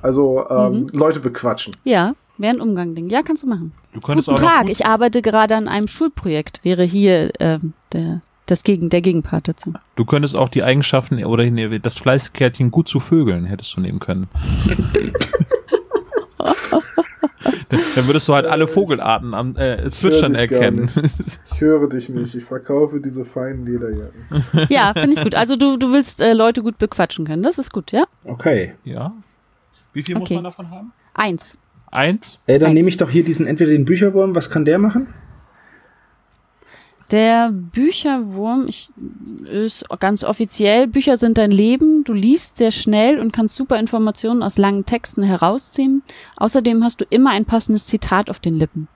Also 0.00 0.48
ähm, 0.48 0.72
mhm. 0.72 0.88
Leute 0.92 1.20
bequatschen. 1.20 1.76
Ja, 1.84 2.14
wäre 2.38 2.54
ein 2.54 2.62
Umgang-Ding. 2.62 3.10
Ja, 3.10 3.22
kannst 3.22 3.42
du 3.42 3.48
machen. 3.48 3.72
Du 3.92 4.00
könntest 4.00 4.30
Guten 4.30 4.42
auch 4.42 4.48
Tag, 4.48 4.70
ich 4.70 4.86
arbeite 4.86 5.20
gerade 5.20 5.56
an 5.56 5.68
einem 5.68 5.88
Schulprojekt. 5.88 6.64
Wäre 6.64 6.84
hier 6.84 7.32
ähm, 7.38 7.74
der 7.92 8.22
das 8.50 8.64
Gegen, 8.64 8.90
der 8.90 9.00
Gegenpart 9.00 9.48
dazu. 9.48 9.72
Du 10.00 10.06
könntest 10.06 10.34
auch 10.34 10.48
die 10.48 10.62
Eigenschaften 10.62 11.22
oder 11.26 11.44
das 11.78 11.98
Fleißkärtchen 11.98 12.70
gut 12.70 12.88
zu 12.88 13.00
Vögeln 13.00 13.44
hättest 13.44 13.76
du 13.76 13.82
nehmen 13.82 13.98
können. 13.98 14.28
Dann 17.94 18.06
würdest 18.06 18.26
du 18.26 18.32
halt 18.32 18.46
alle 18.46 18.66
Vogelarten 18.66 19.34
am 19.34 19.58
äh, 19.58 19.90
Zwitschern 19.90 20.34
erkennen. 20.34 20.90
Ich 21.52 21.60
höre 21.60 21.86
dich 21.90 22.08
nicht. 22.08 22.34
Ich 22.34 22.44
verkaufe 22.44 22.98
diese 23.02 23.26
feinen 23.26 23.66
Lederjacken. 23.66 24.24
Ja, 24.70 24.94
finde 24.94 25.12
ich 25.12 25.22
gut. 25.22 25.34
Also 25.34 25.56
du, 25.56 25.76
du 25.76 25.92
willst 25.92 26.22
äh, 26.22 26.32
Leute 26.32 26.62
gut 26.62 26.78
bequatschen 26.78 27.26
können. 27.26 27.42
Das 27.42 27.58
ist 27.58 27.70
gut, 27.70 27.92
ja? 27.92 28.04
Okay. 28.24 28.72
Ja. 28.84 29.12
Wie 29.92 30.02
viel 30.02 30.16
okay. 30.16 30.22
muss 30.22 30.42
man 30.42 30.44
davon 30.44 30.70
haben? 30.70 30.92
Eins. 31.12 31.58
Eins? 31.90 32.38
Äh, 32.46 32.58
dann 32.58 32.72
nehme 32.72 32.88
ich 32.88 32.96
doch 32.96 33.10
hier 33.10 33.22
diesen 33.22 33.46
entweder 33.46 33.72
den 33.72 33.84
Bücherwurm. 33.84 34.34
Was 34.34 34.48
kann 34.48 34.64
der 34.64 34.78
machen? 34.78 35.08
Der 37.10 37.50
Bücherwurm 37.52 38.66
ich, 38.68 38.90
ist 39.50 39.84
ganz 39.98 40.22
offiziell, 40.22 40.86
Bücher 40.86 41.16
sind 41.16 41.38
dein 41.38 41.50
Leben, 41.50 42.04
du 42.04 42.12
liest 42.12 42.56
sehr 42.56 42.70
schnell 42.70 43.18
und 43.18 43.32
kannst 43.32 43.56
super 43.56 43.78
Informationen 43.78 44.42
aus 44.42 44.58
langen 44.58 44.86
Texten 44.86 45.24
herausziehen. 45.24 46.02
Außerdem 46.36 46.84
hast 46.84 47.00
du 47.00 47.04
immer 47.10 47.30
ein 47.30 47.46
passendes 47.46 47.86
Zitat 47.86 48.30
auf 48.30 48.38
den 48.38 48.54
Lippen. 48.54 48.86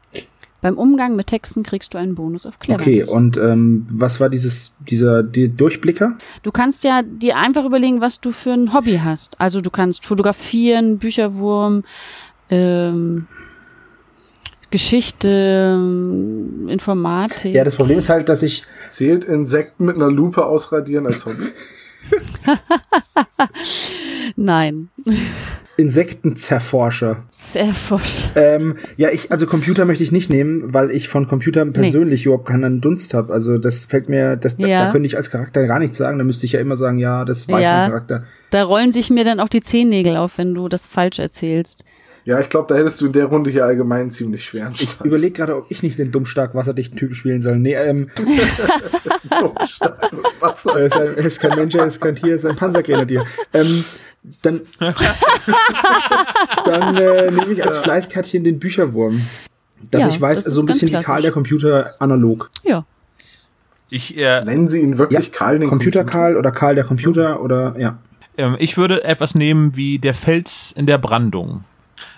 Beim 0.61 0.79
Umgang 0.79 1.15
mit 1.15 1.27
Texten 1.27 1.63
kriegst 1.63 1.93
du 1.93 1.99
einen 1.99 2.15
Bonus 2.15 2.47
auf 2.47 2.59
Cleverness. 2.59 3.09
Okay, 3.09 3.17
und 3.17 3.37
ähm, 3.37 3.87
was 3.91 4.19
war 4.19 4.31
dieses, 4.31 4.77
dieser 4.89 5.23
die 5.23 5.55
Durchblicker? 5.55 6.17
Du 6.43 6.53
kannst 6.53 6.85
ja 6.85 7.03
dir 7.03 7.37
einfach 7.37 7.67
überlegen, 7.67 8.01
was 8.01 8.21
du 8.21 8.31
für 8.31 8.53
ein 8.53 8.73
Hobby 8.73 9.01
hast. 9.05 9.39
Also 9.39 9.61
du 9.61 9.69
kannst 9.69 10.07
fotografieren, 10.07 10.97
Bücherwurm, 10.97 11.85
ähm, 12.49 13.27
Geschichte, 14.75 15.79
Informatik. 16.69 17.55
Ja, 17.55 17.63
das 17.63 17.77
Problem 17.77 17.97
ist 17.97 18.09
halt, 18.09 18.29
dass 18.29 18.43
ich. 18.43 18.65
Zählt 18.89 19.23
Insekten 19.23 19.85
mit 19.85 19.95
einer 19.95 20.11
Lupe 20.11 20.45
ausradieren 20.45 21.07
als 21.07 21.25
Hobby? 21.27 21.45
Nein. 24.37 24.89
Insektenzerforscher. 25.77 27.23
Zerforscher. 27.31 28.31
Ähm, 28.35 28.75
ja, 28.97 29.11
ich, 29.13 29.31
also 29.31 29.47
Computer 29.47 29.85
möchte 29.85 30.03
ich 30.03 30.11
nicht 30.11 30.29
nehmen, 30.29 30.75
weil 30.75 30.91
ich 30.91 31.07
von 31.07 31.29
Computern 31.29 31.73
persönlich 31.73 32.23
nee. 32.23 32.27
überhaupt 32.27 32.49
keinen 32.49 32.81
Dunst 32.81 33.15
habe. 33.15 33.33
Also 33.33 33.59
das 33.59 33.85
fällt 33.85 34.09
mir, 34.09 34.35
das, 34.35 34.57
ja. 34.59 34.67
da, 34.67 34.85
da 34.87 34.91
könnte 34.91 35.07
ich 35.07 35.17
als 35.17 35.31
Charakter 35.31 35.65
gar 35.69 35.79
nichts 35.79 35.99
sagen. 35.99 36.19
Da 36.19 36.25
müsste 36.25 36.47
ich 36.47 36.53
ja 36.53 36.59
immer 36.59 36.77
sagen, 36.77 36.99
ja, 36.99 37.25
das 37.25 37.49
weiß 37.49 37.63
ja, 37.63 37.79
mein 37.79 37.91
Charakter. 37.91 38.25
Da 38.51 38.65
rollen 38.65 38.91
sich 38.91 39.11
mir 39.11 39.23
dann 39.23 39.39
auch 39.39 39.49
die 39.49 39.61
Zehennägel 39.61 40.17
auf, 40.17 40.37
wenn 40.37 40.53
du 40.53 40.69
das 40.69 40.85
falsch 40.85 41.21
erzählst. 41.21 41.85
Ja, 42.25 42.41
ich 42.41 42.49
glaube, 42.49 42.73
da 42.73 42.79
hättest 42.79 43.01
du 43.01 43.07
in 43.07 43.13
der 43.13 43.27
Runde 43.27 43.51
hier 43.51 43.67
allgemein 43.67 44.11
ziemlich 44.11 44.45
schwer. 44.45 44.73
Ich 44.75 44.97
überlege 45.05 45.33
gerade, 45.33 45.57
ob 45.57 45.67
ich 45.69 45.83
nicht 45.83 45.99
den 45.99 46.11
dummstark 46.11 46.55
wasserdichten 46.55 46.97
Typen 46.97 47.15
spielen 47.15 47.43
soll. 47.43 47.59
Nee, 47.59 47.75
ähm. 47.75 48.09
dummstark 49.41 50.11
Wasser. 50.41 50.79
Er 50.79 50.87
ist, 50.87 50.97
ein, 50.97 51.17
er 51.17 51.25
ist 51.25 51.41
kein 51.41 51.57
Mensch, 51.57 51.75
er 51.75 51.87
ist 51.87 52.01
kein 52.01 52.17
Tier, 52.17 52.31
er 52.31 52.37
ist 52.37 52.47
ein 52.47 52.57
Panzergrenadier. 52.57 53.27
Ähm, 53.53 53.85
dann 54.41 54.63
dann 56.65 56.97
äh, 56.97 57.31
nehme 57.31 57.53
ich 57.53 57.63
als 57.63 57.77
Fleißkärtchen 57.79 58.43
den 58.43 58.59
Bücherwurm. 58.59 59.27
Dass 59.91 60.03
ja, 60.03 60.09
ich 60.09 60.19
weiß, 60.19 60.45
das 60.45 60.55
so 60.55 60.63
ein 60.63 60.67
bisschen 60.67 60.91
wie 60.91 61.03
Karl 61.03 61.21
der 61.21 61.33
Computer 61.33 61.95
analog. 61.99 62.51
Ja. 62.63 62.87
Ich, 63.91 64.17
äh, 64.17 64.43
Nennen 64.45 64.71
Sie 64.71 64.81
ihn 64.81 64.97
wirklich 64.97 65.27
ja, 65.27 65.31
Karl 65.31 65.59
den 65.59 65.69
Computer, 65.69 66.01
Computer 66.01 66.19
Karl 66.19 66.37
oder 66.39 66.51
Karl 66.53 66.75
der 66.75 66.85
Computer 66.85 67.43
oder 67.43 67.75
ja. 67.79 67.99
Ähm, 68.39 68.57
ich 68.59 68.79
würde 68.79 69.05
etwas 69.05 69.35
nehmen 69.35 69.77
wie 69.77 69.99
der 69.99 70.15
Fels 70.15 70.73
in 70.73 70.87
der 70.87 70.99
Brandung. 70.99 71.65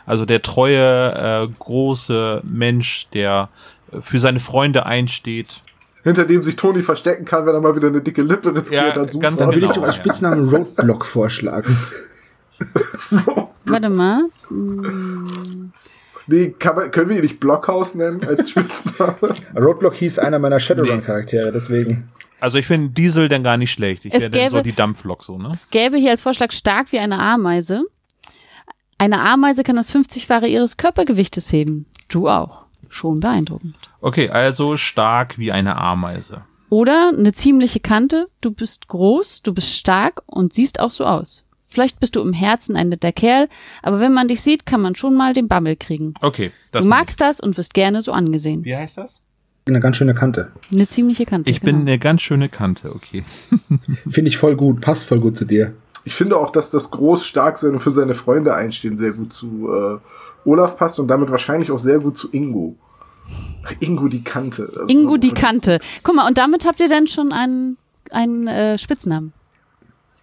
Also 0.07 0.25
der 0.25 0.41
treue, 0.41 1.45
äh, 1.45 1.49
große 1.59 2.43
Mensch, 2.45 3.09
der 3.13 3.49
äh, 3.93 4.01
für 4.01 4.19
seine 4.19 4.41
Freunde 4.41 4.87
einsteht. 4.87 5.63
Hinter 6.05 6.25
dem 6.25 6.43
sich 6.43 6.55
Toni 6.55 6.83
verstecken 6.83 7.25
kann, 7.25 7.45
wenn 7.47 7.55
er 7.55 7.61
mal 7.61 7.75
wieder 7.75 7.89
eine 7.89 8.01
dicke 8.01 8.23
Lippe 8.23 8.55
riskiert. 8.55 8.97
Ja, 8.97 9.03
ganz 9.03 9.19
Dann 9.19 9.37
genau, 9.37 9.53
würde 9.53 9.67
ich 9.67 9.73
doch 9.73 9.83
als 9.83 9.97
Spitznamen 9.97 10.49
Roadblock 10.49 11.05
vorschlagen. 11.05 11.77
Warte 13.65 13.91
mal. 13.91 14.23
Nee, 16.29 16.55
man, 16.65 16.91
können 16.93 17.09
wir 17.09 17.17
ihn 17.17 17.23
nicht 17.23 17.41
Blockhaus 17.41 17.97
nennen 17.97 18.21
als 18.27 18.51
Spitzname? 18.51 19.35
Roadblock 19.57 19.95
hieß 19.95 20.21
einer 20.21 20.39
meiner 20.39 20.61
Shadowrun-Charaktere, 20.61 21.51
deswegen. 21.51 22.09
Also 22.41 22.59
ich 22.59 22.67
finde 22.67 22.91
Diesel 22.91 23.29
dann 23.29 23.43
gar 23.43 23.57
nicht 23.57 23.73
schlecht. 23.73 24.05
Ich 24.05 24.13
wäre 24.13 24.31
dann 24.31 24.51
so 24.51 24.61
die 24.61 24.75
Dampflok 24.75 25.25
so, 25.25 25.39
ne? 25.39 25.51
Es 25.53 25.71
gäbe 25.71 25.97
hier 25.97 26.11
als 26.11 26.21
Vorschlag 26.21 26.53
stark 26.53 26.93
wie 26.93 26.99
eine 26.99 27.19
Ameise. 27.19 27.85
Eine 28.99 29.21
Ameise 29.21 29.63
kann 29.63 29.77
das 29.77 29.95
50-fache 29.95 30.47
ihres 30.47 30.77
Körpergewichtes 30.77 31.53
heben. 31.53 31.87
Du 32.09 32.29
auch. 32.29 32.65
Schon 32.89 33.21
beeindruckend. 33.21 33.77
Okay, 34.01 34.31
also 34.31 34.77
stark 34.77 35.39
wie 35.39 35.53
eine 35.53 35.77
Ameise. 35.77 36.43
Oder 36.71 37.13
eine 37.13 37.33
ziemliche 37.33 37.81
Kante. 37.81 38.29
Du 38.41 38.51
bist 38.51 38.89
groß, 38.89 39.43
du 39.43 39.53
bist 39.53 39.75
stark 39.75 40.23
und 40.27 40.53
siehst 40.53 40.81
auch 40.81 40.91
so 40.91 41.05
aus. 41.05 41.45
Vielleicht 41.69 42.01
bist 42.01 42.17
du 42.17 42.21
im 42.21 42.33
Herzen 42.33 42.77
ein 42.77 42.89
netter 42.89 43.13
Kerl, 43.13 43.49
aber 43.83 44.01
wenn 44.01 44.15
man 44.15 44.29
dich 44.29 44.41
sieht, 44.41 44.67
kann 44.67 44.81
man 44.81 44.95
schon 44.95 45.15
mal 45.15 45.35
den 45.35 45.49
Bammel 45.49 45.77
kriegen. 45.77 46.15
Okay. 46.23 46.53
Das 46.71 46.85
du 46.85 46.89
magst 46.89 47.21
das 47.21 47.41
und 47.41 47.57
wirst 47.57 47.75
gerne 47.75 48.03
so 48.03 48.13
angesehen. 48.13 48.65
Wie 48.65 48.75
heißt 48.75 48.99
das? 48.99 49.21
Eine 49.67 49.81
ganz 49.81 49.97
schöne 49.97 50.15
Kante. 50.15 50.53
Eine 50.71 50.87
ziemliche 50.87 51.27
Kante. 51.27 51.51
Ich 51.51 51.61
genau. 51.61 51.73
bin 51.73 51.89
eine 51.89 51.99
ganz 51.99 52.23
schöne 52.23 52.49
Kante, 52.49 52.95
okay. 52.95 53.25
Finde 54.09 54.29
ich 54.29 54.37
voll 54.37 54.55
gut, 54.57 54.81
passt 54.81 55.05
voll 55.05 55.19
gut 55.19 55.37
zu 55.37 55.45
dir. 55.45 55.75
Ich 56.07 56.15
finde 56.15 56.37
auch, 56.37 56.51
dass 56.51 56.71
das 56.71 56.93
groß, 56.93 57.27
stark 57.27 57.59
sein 57.59 57.73
und 57.73 57.81
für 57.81 57.91
seine 57.91 58.15
Freunde 58.15 58.55
einstehen 58.55 58.97
sehr 58.97 59.11
gut 59.11 59.33
zu 59.33 59.69
äh, 59.69 60.49
Olaf 60.49 60.77
passt 60.77 61.01
und 61.01 61.09
damit 61.09 61.31
wahrscheinlich 61.33 61.73
auch 61.73 61.81
sehr 61.81 61.99
gut 61.99 62.17
zu 62.17 62.29
Ingo. 62.31 62.77
Ingo 63.81 64.07
die 64.07 64.23
Kante. 64.23 64.71
Ingo 64.87 65.17
die 65.17 65.33
Kante. 65.33 65.81
Guck 66.05 66.15
mal, 66.15 66.29
und 66.29 66.39
damit 66.39 66.65
habt 66.65 66.79
ihr 66.79 66.89
dann 66.89 67.09
schon 67.09 67.33
einen, 67.33 67.77
einen 68.13 68.47
äh, 68.47 68.79
Spitznamen. 68.79 69.33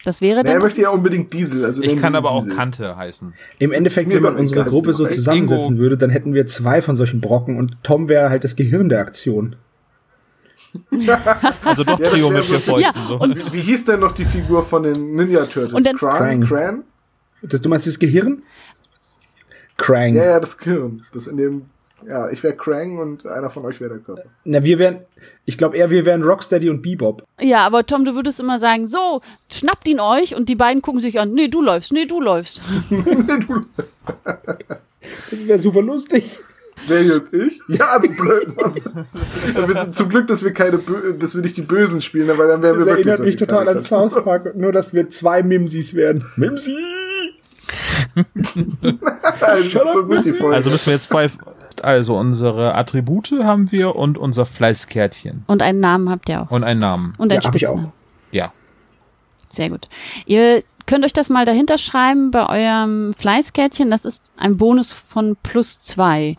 Das 0.06 0.22
wäre 0.22 0.44
dann. 0.44 0.54
er 0.54 0.62
möchte 0.62 0.82
ja 0.82 0.90
unbedingt 0.90 1.34
Diesel. 1.34 1.66
Also 1.66 1.82
ich 1.82 1.98
kann 1.98 2.16
aber 2.16 2.32
auch 2.32 2.48
Kante 2.48 2.96
heißen. 2.96 3.34
Im 3.60 3.74
Endeffekt, 3.74 4.10
wenn 4.10 4.24
man 4.24 4.38
unsere 4.38 4.64
Gruppe 4.64 4.94
so 4.94 5.06
zusammensetzen 5.06 5.74
Ingo. 5.74 5.80
würde, 5.80 5.98
dann 5.98 6.10
hätten 6.10 6.34
wir 6.34 6.48
zwei 6.48 6.82
von 6.82 6.96
solchen 6.96 7.20
Brocken 7.20 7.58
und 7.58 7.84
Tom 7.84 8.08
wäre 8.08 8.30
halt 8.30 8.46
das 8.46 8.56
Gehirn 8.56 8.88
der 8.88 9.02
Aktion. 9.02 9.58
Also 11.64 11.84
doch 11.84 12.00
ja, 12.00 12.06
Trio 12.10 12.30
mit 12.30 12.46
vier 12.46 12.60
Fäusten. 12.60 13.02
Ja, 13.02 13.08
so. 13.08 13.20
und 13.20 13.36
wie, 13.36 13.54
wie, 13.54 13.62
hieß 13.62 13.86
denn 13.86 14.00
noch 14.00 14.12
die 14.12 14.26
Figur 14.26 14.64
von 14.64 14.84
den 14.84 15.16
Ninja 15.16 15.46
Turtles? 15.46 15.74
Und 15.74 15.86
dann 15.86 15.96
Krang? 15.96 16.42
Krang? 16.42 16.84
Das, 17.42 17.62
du 17.62 17.70
meinst 17.70 17.88
das 17.88 18.00
Gehirn? 18.00 18.44
Krang. 19.78 20.16
Ja, 20.16 20.26
ja, 20.26 20.40
das 20.40 20.58
Gehirn. 20.58 21.06
Das 21.14 21.28
in 21.28 21.38
dem 21.38 21.66
ja, 22.08 22.30
ich 22.30 22.44
wäre 22.44 22.56
Krang 22.56 22.98
und 22.98 23.26
einer 23.26 23.50
von 23.50 23.66
euch 23.66 23.80
wäre 23.80 23.92
der 23.92 24.00
Körper. 24.00 24.24
Na, 24.44 24.64
wir 24.64 24.80
wären, 24.80 25.02
ich 25.46 25.58
glaube 25.58 25.78
eher, 25.78 25.90
wir 25.90 26.06
wären 26.06 26.24
Rocksteady 26.24 26.70
und 26.70 26.82
Bebop. 26.82 27.24
Ja, 27.40 27.66
aber 27.66 27.86
Tom, 27.86 28.06
du 28.06 28.16
würdest 28.16 28.40
immer 28.40 28.60
sagen, 28.60 28.88
so, 28.88 29.22
schnappt 29.52 29.88
ihn 29.88 30.00
euch 30.00 30.36
und 30.36 30.50
die 30.50 30.56
beiden 30.56 30.82
gucken 30.82 31.00
sich 31.00 31.20
an, 31.20 31.34
nee, 31.34 31.48
du 31.48 31.62
läufst, 31.62 31.94
nee, 31.94 32.06
du 32.06 32.20
läufst. 32.20 32.62
das 35.30 35.48
wäre 35.48 35.60
super 35.60 35.82
lustig. 35.82 36.40
Wer 36.88 37.04
jetzt 37.04 37.34
ich? 37.34 37.62
Ja, 37.68 38.00
du 38.00 38.10
Blödmann. 38.10 39.92
zum 39.94 40.10
Glück, 40.10 40.28
dass 40.28 40.44
wir 40.44 40.54
keine, 40.54 40.78
Bö 40.78 41.14
dass 41.14 41.36
wir 41.36 41.42
nicht 41.42 41.58
die 41.58 41.62
Bösen 41.62 42.02
spielen, 42.02 42.28
weil 42.38 42.48
dann 42.48 42.62
wären 42.62 42.78
das 42.78 42.86
wir 42.86 42.98
wirklich 42.98 43.08
erinnert 43.08 43.18
so 43.18 43.24
mich 43.24 43.36
total 43.38 43.68
an 43.70 43.82
South 43.82 44.14
Park, 44.24 44.56
nur 44.56 44.72
dass 44.72 44.94
wir 44.94 45.10
zwei 45.10 45.44
Mimsis 45.44 45.96
werden. 45.96 46.26
Mimsi! 46.36 46.76
so 49.72 50.50
also 50.50 50.70
müssen 50.70 50.86
wir 50.88 50.94
jetzt 50.94 51.10
bei 51.10 51.28
also 51.82 52.18
unsere 52.18 52.76
Attribute 52.76 53.32
haben 53.44 53.72
wir 53.72 53.96
und 53.96 54.18
unser 54.18 54.46
Fleißkärtchen. 54.46 55.44
Und 55.48 55.62
einen 55.62 55.80
Namen 55.80 56.10
habt 56.10 56.30
ihr 56.30 56.42
auch. 56.42 56.52
Und 56.52 56.64
einen 56.64 56.80
Namen. 56.80 57.14
Und 57.18 57.32
einen 57.32 57.42
ja, 57.42 57.48
Spitznamen. 57.48 57.92
Ja. 58.32 58.54
Sehr 59.50 59.70
gut. 59.70 59.88
Ihr 60.26 60.64
könnt 60.86 61.06
euch 61.06 61.14
das 61.14 61.30
mal 61.30 61.46
dahinter 61.46 61.78
schreiben 61.78 62.32
bei 62.32 62.48
eurem 62.48 63.14
Fleißkärtchen. 63.14 63.90
Das 63.90 64.06
ist 64.06 64.34
ein 64.38 64.58
Bonus 64.58 64.94
von 64.94 65.36
plus 65.42 65.80
zwei. 65.80 66.38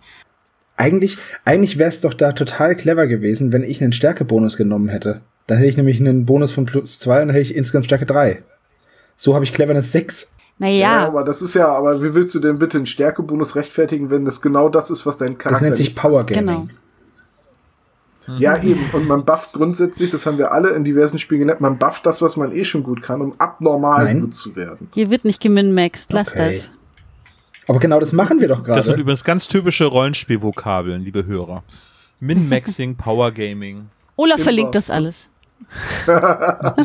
Eigentlich, 0.76 1.18
eigentlich 1.44 1.78
wäre 1.78 1.88
es 1.88 2.00
doch 2.00 2.14
da 2.14 2.32
total 2.32 2.74
clever 2.74 3.06
gewesen, 3.06 3.52
wenn 3.52 3.62
ich 3.62 3.82
einen 3.82 3.92
Stärkebonus 3.92 4.56
genommen 4.56 4.88
hätte. 4.88 5.20
Dann 5.46 5.58
hätte 5.58 5.68
ich 5.68 5.76
nämlich 5.76 6.00
einen 6.00 6.26
Bonus 6.26 6.52
von 6.52 6.66
plus 6.66 6.98
zwei 6.98 7.22
und 7.22 7.28
dann 7.28 7.36
hätte 7.36 7.50
ich 7.50 7.54
insgesamt 7.54 7.84
Stärke 7.84 8.06
drei. 8.06 8.42
So 9.16 9.34
habe 9.34 9.44
ich 9.44 9.52
Cleverness 9.52 9.92
sechs 9.92 10.30
naja. 10.58 10.74
Ja, 10.74 11.06
aber 11.08 11.24
das 11.24 11.42
ist 11.42 11.54
ja, 11.54 11.68
aber 11.68 12.02
wie 12.02 12.14
willst 12.14 12.34
du 12.34 12.38
denn 12.38 12.58
bitte 12.58 12.78
einen 12.78 12.86
Stärkebonus 12.86 13.56
rechtfertigen, 13.56 14.10
wenn 14.10 14.24
das 14.24 14.40
genau 14.40 14.68
das 14.68 14.90
ist, 14.90 15.04
was 15.04 15.16
dein 15.16 15.36
Charakter 15.36 15.50
Das 15.50 15.62
nennt 15.62 15.76
sich 15.76 15.96
Power 15.96 16.24
Gaming. 16.24 16.70
Genau. 18.26 18.38
Ja, 18.38 18.62
eben. 18.62 18.80
Und 18.92 19.06
man 19.06 19.24
bufft 19.24 19.52
grundsätzlich, 19.52 20.10
das 20.10 20.24
haben 20.24 20.38
wir 20.38 20.52
alle 20.52 20.70
in 20.70 20.84
diversen 20.84 21.18
Spielen 21.18 21.40
gelernt, 21.40 21.60
man 21.60 21.76
bufft 21.76 22.06
das, 22.06 22.22
was 22.22 22.36
man 22.36 22.52
eh 22.52 22.64
schon 22.64 22.82
gut 22.82 23.02
kann, 23.02 23.20
um 23.20 23.34
abnormal 23.38 24.04
Nein. 24.04 24.22
gut 24.22 24.34
zu 24.34 24.56
werden. 24.56 24.88
Hier 24.94 25.10
wird 25.10 25.26
nicht 25.26 25.42
geminmaxt, 25.42 26.12
lass 26.12 26.32
okay. 26.32 26.52
das. 26.52 26.70
Aber 27.66 27.78
genau 27.78 28.00
das 28.00 28.12
machen 28.12 28.40
wir 28.40 28.48
doch 28.48 28.62
gerade. 28.62 28.78
Das 28.78 28.86
sind 28.86 28.98
übrigens 28.98 29.24
ganz 29.24 29.48
typische 29.48 29.86
Rollenspielvokabeln, 29.86 31.02
liebe 31.02 31.26
Hörer. 31.26 31.62
Min-Maxing, 32.20 32.96
Power 32.96 33.32
Gaming. 33.32 33.88
Olaf 34.16 34.42
verlinkt 34.42 34.74
das 34.74 34.90
alles. 34.90 35.28
ah, 36.06 36.76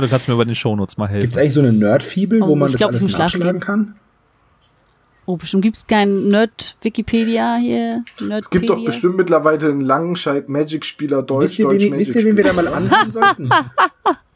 du 0.00 0.08
kannst 0.08 0.28
mir 0.28 0.36
bei 0.36 0.44
den 0.44 0.54
Shownotes 0.54 0.96
mal 0.96 1.08
helfen. 1.08 1.22
Gibt 1.22 1.34
es 1.34 1.38
eigentlich 1.38 1.52
so 1.52 1.60
eine 1.60 1.72
Nerd-Fibel, 1.72 2.42
oh, 2.42 2.48
wo 2.48 2.54
man 2.54 2.70
das 2.72 2.78
glaub, 2.78 2.92
alles 2.92 3.06
nachschlagen 3.08 3.60
kann? 3.60 3.96
Oh, 5.26 5.36
bestimmt 5.36 5.62
gibt 5.62 5.76
es 5.76 5.86
kein 5.86 6.28
Nerd-Wikipedia 6.28 7.56
hier. 7.56 8.04
Nerdpedia. 8.18 8.38
Es 8.38 8.50
gibt 8.50 8.70
doch 8.70 8.82
bestimmt 8.82 9.16
mittlerweile 9.16 9.68
einen 9.68 9.82
Langenscheid 9.82 10.48
Magic-Spieler 10.48 11.22
Deutsch, 11.22 11.42
wisst 11.42 11.58
ihr, 11.58 11.66
Deutsch 11.66 11.82
wen, 11.82 11.98
Wisst 11.98 12.14
ihr, 12.16 12.24
wen 12.24 12.36
wir 12.36 12.44
da 12.44 12.54
mal 12.54 12.68
anhören 12.68 13.10
sollten? 13.10 13.50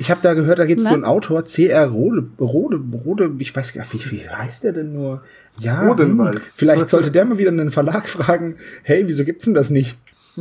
Ich 0.00 0.10
habe 0.10 0.22
da 0.22 0.32
gehört, 0.32 0.58
da 0.58 0.64
gibt 0.64 0.80
es 0.80 0.88
so 0.88 0.94
einen 0.94 1.04
Autor, 1.04 1.44
C.R. 1.44 1.86
Rode, 1.88 2.24
Rode, 2.40 2.80
Rode, 3.04 3.30
ich 3.38 3.54
weiß 3.54 3.74
gar 3.74 3.82
nicht, 3.82 4.10
wie, 4.10 4.22
wie 4.22 4.28
heißt 4.30 4.64
der 4.64 4.72
denn 4.72 4.94
nur? 4.94 5.22
Ja, 5.58 5.86
Rodenwald. 5.86 6.46
Hm, 6.46 6.52
vielleicht 6.54 6.88
sollte 6.88 7.10
der 7.10 7.26
mal 7.26 7.36
wieder 7.36 7.50
einen 7.50 7.70
Verlag 7.70 8.08
fragen, 8.08 8.56
hey, 8.82 9.06
wieso 9.06 9.26
gibt's 9.26 9.44
denn 9.44 9.52
das 9.52 9.68
nicht? 9.68 9.98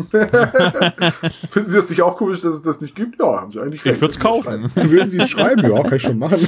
Finden 1.49 1.69
Sie 1.69 1.75
das 1.75 1.89
nicht 1.89 2.01
auch 2.01 2.15
komisch, 2.15 2.39
dass 2.39 2.55
es 2.55 2.61
das 2.61 2.79
nicht 2.79 2.95
gibt? 2.95 3.19
Ja, 3.19 3.41
haben 3.41 3.51
Sie 3.51 3.59
eigentlich 3.59 3.83
recht. 3.83 3.95
Ich 3.95 4.01
würde 4.01 4.13
es 4.13 4.19
kaufen. 4.21 4.71
Würden 4.75 5.09
Sie 5.09 5.19
es 5.19 5.29
schreiben? 5.29 5.69
Ja, 5.69 5.83
kann 5.83 5.95
ich 5.95 6.03
schon 6.03 6.19
machen. 6.19 6.47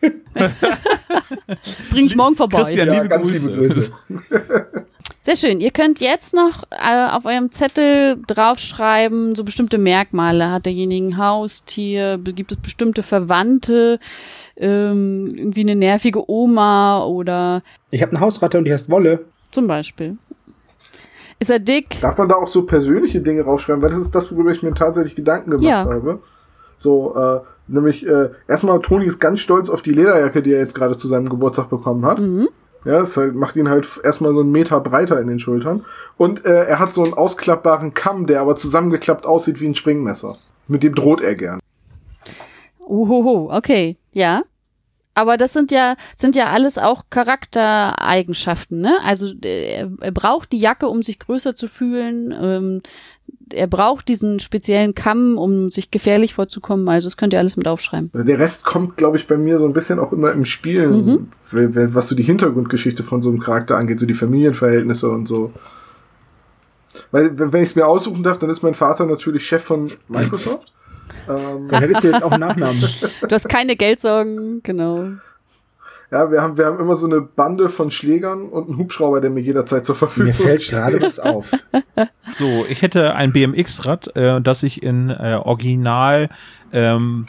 Bring 1.90 2.06
ich 2.06 2.16
morgen 2.16 2.36
vorbei. 2.36 2.62
Christian, 2.62 2.88
ja, 2.88 2.94
liebe 2.94 3.08
ganz 3.08 3.26
Grüße. 3.26 3.48
liebe 3.48 3.68
Grüße. 3.68 3.92
Sehr 5.22 5.36
schön. 5.36 5.60
Ihr 5.60 5.72
könnt 5.72 6.00
jetzt 6.00 6.34
noch 6.34 6.64
äh, 6.70 7.10
auf 7.10 7.26
eurem 7.26 7.50
Zettel 7.50 8.16
draufschreiben, 8.26 9.34
so 9.34 9.44
bestimmte 9.44 9.76
Merkmale. 9.76 10.50
Hat 10.50 10.64
derjenige 10.64 11.06
ein 11.06 11.18
Haustier? 11.18 12.18
Gibt 12.18 12.52
es 12.52 12.58
bestimmte 12.58 13.02
Verwandte? 13.02 13.98
Ähm, 14.56 15.28
irgendwie 15.34 15.60
eine 15.60 15.76
nervige 15.76 16.30
Oma 16.30 17.04
oder. 17.04 17.62
Ich 17.90 18.00
habe 18.00 18.12
eine 18.12 18.20
Hausratte 18.20 18.58
und 18.58 18.64
die 18.64 18.72
heißt 18.72 18.90
Wolle. 18.90 19.26
Zum 19.50 19.66
Beispiel. 19.66 20.16
Ist 21.40 21.50
er 21.50 21.58
dick? 21.58 22.00
Darf 22.00 22.18
man 22.18 22.28
da 22.28 22.36
auch 22.36 22.48
so 22.48 22.64
persönliche 22.64 23.20
Dinge 23.20 23.42
raufschreiben? 23.42 23.82
Weil 23.82 23.90
das 23.90 24.00
ist 24.00 24.14
das, 24.14 24.32
worüber 24.32 24.50
ich 24.50 24.62
mir 24.62 24.74
tatsächlich 24.74 25.14
Gedanken 25.14 25.50
gemacht 25.50 25.64
ja. 25.64 25.84
habe. 25.84 26.20
So, 26.76 27.14
äh, 27.16 27.40
nämlich, 27.68 28.06
äh, 28.06 28.30
erstmal, 28.46 28.80
Toni 28.80 29.06
ist 29.06 29.20
ganz 29.20 29.40
stolz 29.40 29.70
auf 29.70 29.82
die 29.82 29.92
Lederjacke, 29.92 30.42
die 30.42 30.52
er 30.52 30.60
jetzt 30.60 30.74
gerade 30.74 30.96
zu 30.96 31.06
seinem 31.06 31.28
Geburtstag 31.28 31.70
bekommen 31.70 32.04
hat. 32.04 32.18
Mhm. 32.18 32.48
Ja, 32.84 33.00
das 33.00 33.16
halt, 33.16 33.34
macht 33.34 33.56
ihn 33.56 33.68
halt 33.68 34.00
erstmal 34.04 34.32
so 34.32 34.40
einen 34.40 34.52
Meter 34.52 34.80
breiter 34.80 35.20
in 35.20 35.26
den 35.26 35.40
Schultern. 35.40 35.84
Und 36.16 36.44
äh, 36.44 36.64
er 36.64 36.78
hat 36.78 36.94
so 36.94 37.02
einen 37.02 37.14
ausklappbaren 37.14 37.92
Kamm, 37.92 38.26
der 38.26 38.40
aber 38.40 38.54
zusammengeklappt 38.54 39.26
aussieht 39.26 39.60
wie 39.60 39.66
ein 39.66 39.74
Springmesser. 39.74 40.36
Mit 40.68 40.82
dem 40.82 40.94
droht 40.94 41.20
er 41.20 41.34
gern. 41.34 41.60
Uhuhu, 42.78 43.50
okay, 43.52 43.96
ja. 44.12 44.42
Aber 45.14 45.36
das 45.36 45.52
sind 45.52 45.72
ja, 45.72 45.96
sind 46.16 46.36
ja 46.36 46.46
alles 46.46 46.78
auch 46.78 47.06
Charaktereigenschaften, 47.10 48.80
ne? 48.80 48.98
Also 49.02 49.32
er, 49.42 49.90
er 50.00 50.12
braucht 50.12 50.52
die 50.52 50.60
Jacke, 50.60 50.86
um 50.86 51.02
sich 51.02 51.18
größer 51.18 51.56
zu 51.56 51.66
fühlen. 51.66 52.32
Ähm, 52.40 52.82
er 53.52 53.66
braucht 53.66 54.08
diesen 54.08 54.40
speziellen 54.40 54.94
Kamm, 54.94 55.38
um 55.38 55.70
sich 55.70 55.90
gefährlich 55.90 56.34
vorzukommen. 56.34 56.88
Also 56.88 57.06
das 57.06 57.16
könnt 57.16 57.32
ihr 57.32 57.38
alles 57.38 57.56
mit 57.56 57.66
aufschreiben. 57.66 58.10
Der 58.12 58.38
Rest 58.38 58.64
kommt, 58.64 58.96
glaube 58.96 59.16
ich, 59.16 59.26
bei 59.26 59.36
mir 59.36 59.58
so 59.58 59.64
ein 59.64 59.72
bisschen 59.72 59.98
auch 59.98 60.12
immer 60.12 60.32
im 60.32 60.44
Spielen, 60.44 61.30
mhm. 61.50 61.94
was 61.94 62.08
so 62.08 62.14
die 62.14 62.22
Hintergrundgeschichte 62.22 63.02
von 63.02 63.22
so 63.22 63.30
einem 63.30 63.40
Charakter 63.40 63.76
angeht, 63.76 64.00
so 64.00 64.06
die 64.06 64.14
Familienverhältnisse 64.14 65.08
und 65.08 65.26
so. 65.26 65.52
Weil, 67.10 67.38
wenn 67.38 67.62
ich 67.62 67.70
es 67.70 67.76
mir 67.76 67.86
aussuchen 67.86 68.22
darf, 68.22 68.38
dann 68.38 68.50
ist 68.50 68.62
mein 68.62 68.74
Vater 68.74 69.06
natürlich 69.06 69.46
Chef 69.46 69.62
von 69.62 69.90
Microsoft. 70.08 70.72
Ähm, 71.28 71.68
Dann 71.68 71.80
hättest 71.80 72.04
du 72.04 72.08
jetzt 72.08 72.22
auch 72.22 72.32
einen 72.32 72.40
Nachnamen. 72.40 72.82
Du 73.20 73.28
hast 73.30 73.48
keine 73.48 73.76
Geldsorgen, 73.76 74.62
genau. 74.62 75.10
Ja, 76.10 76.30
wir 76.30 76.40
haben, 76.40 76.56
wir 76.56 76.64
haben 76.66 76.80
immer 76.80 76.94
so 76.94 77.06
eine 77.06 77.20
Bande 77.20 77.68
von 77.68 77.90
Schlägern 77.90 78.48
und 78.48 78.68
einen 78.68 78.78
Hubschrauber, 78.78 79.20
der 79.20 79.30
mir 79.30 79.40
jederzeit 79.40 79.84
zur 79.84 79.94
Verfügung 79.94 80.32
steht. 80.32 80.44
Mir 80.44 80.50
fällt 80.52 80.68
gerade 80.68 81.02
was 81.02 81.20
auf. 81.20 81.52
So, 82.32 82.64
ich 82.68 82.82
hätte 82.82 83.14
ein 83.14 83.32
BMX-Rad, 83.32 84.16
äh, 84.16 84.40
das 84.40 84.62
ich 84.62 84.82
in 84.82 85.10
äh, 85.10 85.40
Original 85.42 86.30
ähm, 86.72 87.26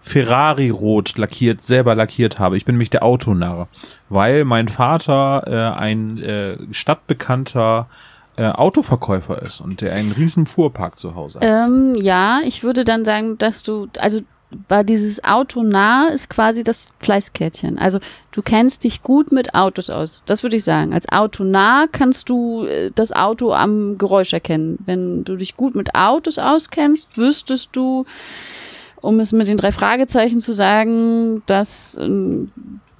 Ferrari-Rot 0.00 1.16
lackiert, 1.16 1.62
selber 1.62 1.94
lackiert 1.94 2.38
habe. 2.38 2.56
Ich 2.56 2.64
bin 2.64 2.74
nämlich 2.74 2.90
der 2.90 3.04
Autonarr, 3.04 3.68
weil 4.08 4.44
mein 4.44 4.68
Vater 4.68 5.44
äh, 5.46 5.78
ein 5.78 6.18
äh, 6.18 6.56
stadtbekannter 6.72 7.88
äh, 8.36 8.48
Autoverkäufer 8.48 9.40
ist 9.42 9.60
und 9.60 9.80
der 9.80 9.94
einen 9.94 10.10
riesen 10.10 10.46
Fuhrpark 10.46 10.98
zu 10.98 11.14
Hause 11.14 11.40
hat. 11.40 11.46
Ähm, 11.46 11.94
ja, 11.96 12.40
ich 12.44 12.64
würde 12.64 12.84
dann 12.84 13.04
sagen, 13.04 13.38
dass 13.38 13.62
du, 13.62 13.88
also 13.98 14.20
war 14.68 14.84
dieses 14.84 15.22
Auto 15.24 15.62
nah 15.62 16.08
ist 16.08 16.30
quasi 16.30 16.62
das 16.62 16.88
Fleißkärtchen. 17.00 17.78
Also 17.78 17.98
du 18.30 18.42
kennst 18.42 18.84
dich 18.84 19.02
gut 19.02 19.32
mit 19.32 19.54
Autos 19.54 19.90
aus. 19.90 20.22
Das 20.26 20.42
würde 20.42 20.56
ich 20.56 20.64
sagen. 20.64 20.92
Als 20.92 21.08
Auto 21.10 21.44
nah 21.44 21.86
kannst 21.90 22.28
du 22.28 22.64
äh, 22.64 22.90
das 22.94 23.12
Auto 23.12 23.52
am 23.52 23.98
Geräusch 23.98 24.32
erkennen. 24.32 24.78
Wenn 24.84 25.24
du 25.24 25.36
dich 25.36 25.56
gut 25.56 25.74
mit 25.74 25.94
Autos 25.94 26.38
auskennst, 26.38 27.16
wüsstest 27.16 27.70
du, 27.74 28.04
um 29.00 29.20
es 29.20 29.32
mit 29.32 29.48
den 29.48 29.58
drei 29.58 29.72
Fragezeichen 29.72 30.40
zu 30.40 30.52
sagen, 30.52 31.42
dass 31.46 31.96
äh, 31.96 32.46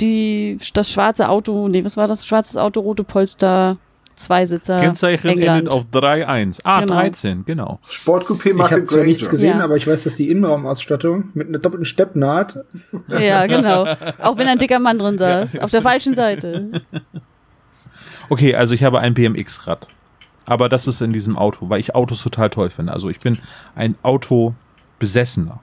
die, 0.00 0.58
das 0.74 0.90
schwarze 0.90 1.28
Auto, 1.28 1.68
nee, 1.68 1.84
was 1.84 1.96
war 1.96 2.08
das? 2.08 2.26
Schwarzes 2.26 2.56
Auto, 2.56 2.80
rote 2.80 3.04
Polster, 3.04 3.76
Zweisitzer. 4.14 4.78
Kennzeichen 4.80 5.28
England. 5.28 5.60
endet 5.60 5.72
auf 5.72 5.84
3.1. 5.92 6.60
Ah, 6.64 6.80
Genau. 6.80 6.94
13, 6.94 7.44
genau. 7.44 7.80
Sportcoupé 7.90 8.50
Ich 8.50 8.54
Marke 8.54 8.74
habe 8.76 8.84
zwar 8.84 9.04
nichts 9.04 9.28
gesehen, 9.30 9.58
Ja. 9.58 9.64
aber 9.64 9.76
ich 9.76 9.86
weiß, 9.86 10.04
dass 10.04 10.16
die 10.16 10.30
Innenraumausstattung 10.30 11.30
mit 11.34 11.48
einer 11.48 11.58
doppelten 11.58 11.86
Steppnaht 11.86 12.58
Ja, 13.08 13.46
genau. 13.46 13.86
Auch 14.20 14.36
wenn 14.36 14.46
ein 14.48 14.58
dicker 14.58 14.78
Mann 14.78 14.98
drin 14.98 15.18
saß. 15.18 15.58
Auf 15.58 15.70
der 15.70 15.82
falschen 15.82 16.14
Seite. 16.14 16.82
Okay, 18.28 18.54
also 18.54 18.74
ich 18.74 18.82
habe 18.82 18.98
ein 19.00 19.12
BMX-Rad. 19.12 19.88
Aber 20.46 20.70
das 20.70 20.86
ist 20.86 21.02
in 21.02 21.12
diesem 21.12 21.36
Auto, 21.36 21.68
weil 21.68 21.80
ich 21.80 21.94
Autos 21.94 22.22
total 22.22 22.48
toll 22.48 22.70
finde. 22.70 22.92
Also 22.92 23.10
ich 23.10 23.20
bin 23.20 23.38
ein 23.74 23.94
Autobesessener. 24.02 25.60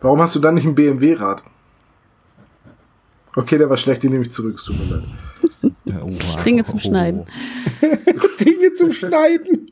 Warum 0.00 0.20
hast 0.20 0.36
du 0.36 0.38
dann 0.38 0.54
nicht 0.54 0.64
ein 0.64 0.76
BMW-Rad? 0.76 1.42
Okay, 3.34 3.58
der 3.58 3.68
war 3.68 3.76
schlecht, 3.76 4.02
den 4.04 4.12
nehme 4.12 4.24
ich 4.24 4.30
zurück, 4.30 4.54
es 4.56 4.64
tut 4.64 4.78
mir 4.78 4.96
leid. 4.96 5.04
Ja, 5.84 6.02
oha. 6.02 6.42
Dinge 6.44 6.64
zum 6.64 6.78
Schneiden. 6.78 7.24
Dinge 8.44 8.72
zum 8.74 8.92
Schneiden. 8.92 9.70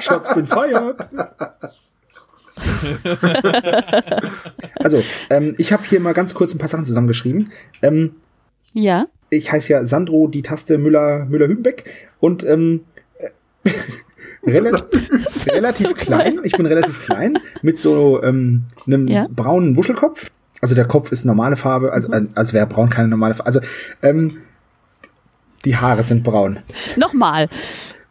Schatz, 0.00 0.32
bin 0.34 0.46
feiert. 0.46 1.08
also, 4.80 5.02
ähm, 5.30 5.54
ich 5.58 5.72
habe 5.72 5.84
hier 5.88 6.00
mal 6.00 6.12
ganz 6.14 6.34
kurz 6.34 6.54
ein 6.54 6.58
paar 6.58 6.68
Sachen 6.68 6.84
zusammengeschrieben. 6.84 7.50
Ähm, 7.82 8.12
Ja. 8.72 9.06
ich 9.30 9.50
heiße 9.52 9.72
ja 9.72 9.84
Sandro 9.84 10.28
die 10.28 10.42
Taste 10.42 10.78
Müller 10.78 11.26
Müller 11.26 11.48
Hümbeck 11.48 11.84
und 12.20 12.44
ähm, 12.44 12.82
äh, 13.64 13.70
relativ, 14.50 15.46
relativ 15.48 15.94
klein. 15.96 16.40
Ich 16.44 16.52
bin 16.52 16.66
relativ 16.66 17.00
klein 17.02 17.38
mit 17.62 17.80
so 17.80 18.22
ähm, 18.22 18.64
einem 18.86 19.08
Ja. 19.08 19.26
braunen 19.30 19.76
Wuschelkopf. 19.76 20.30
Also 20.60 20.74
der 20.74 20.86
Kopf 20.86 21.12
ist 21.12 21.24
normale 21.24 21.56
Farbe, 21.56 21.92
also, 21.92 22.08
also 22.34 22.52
wäre 22.52 22.66
braun 22.66 22.90
keine 22.90 23.06
normale 23.08 23.34
Farbe. 23.34 23.46
Also 23.46 23.60
ähm, 24.02 24.38
die 25.64 25.76
Haare 25.76 26.02
sind 26.02 26.22
braun. 26.24 26.58
Nochmal. 26.96 27.48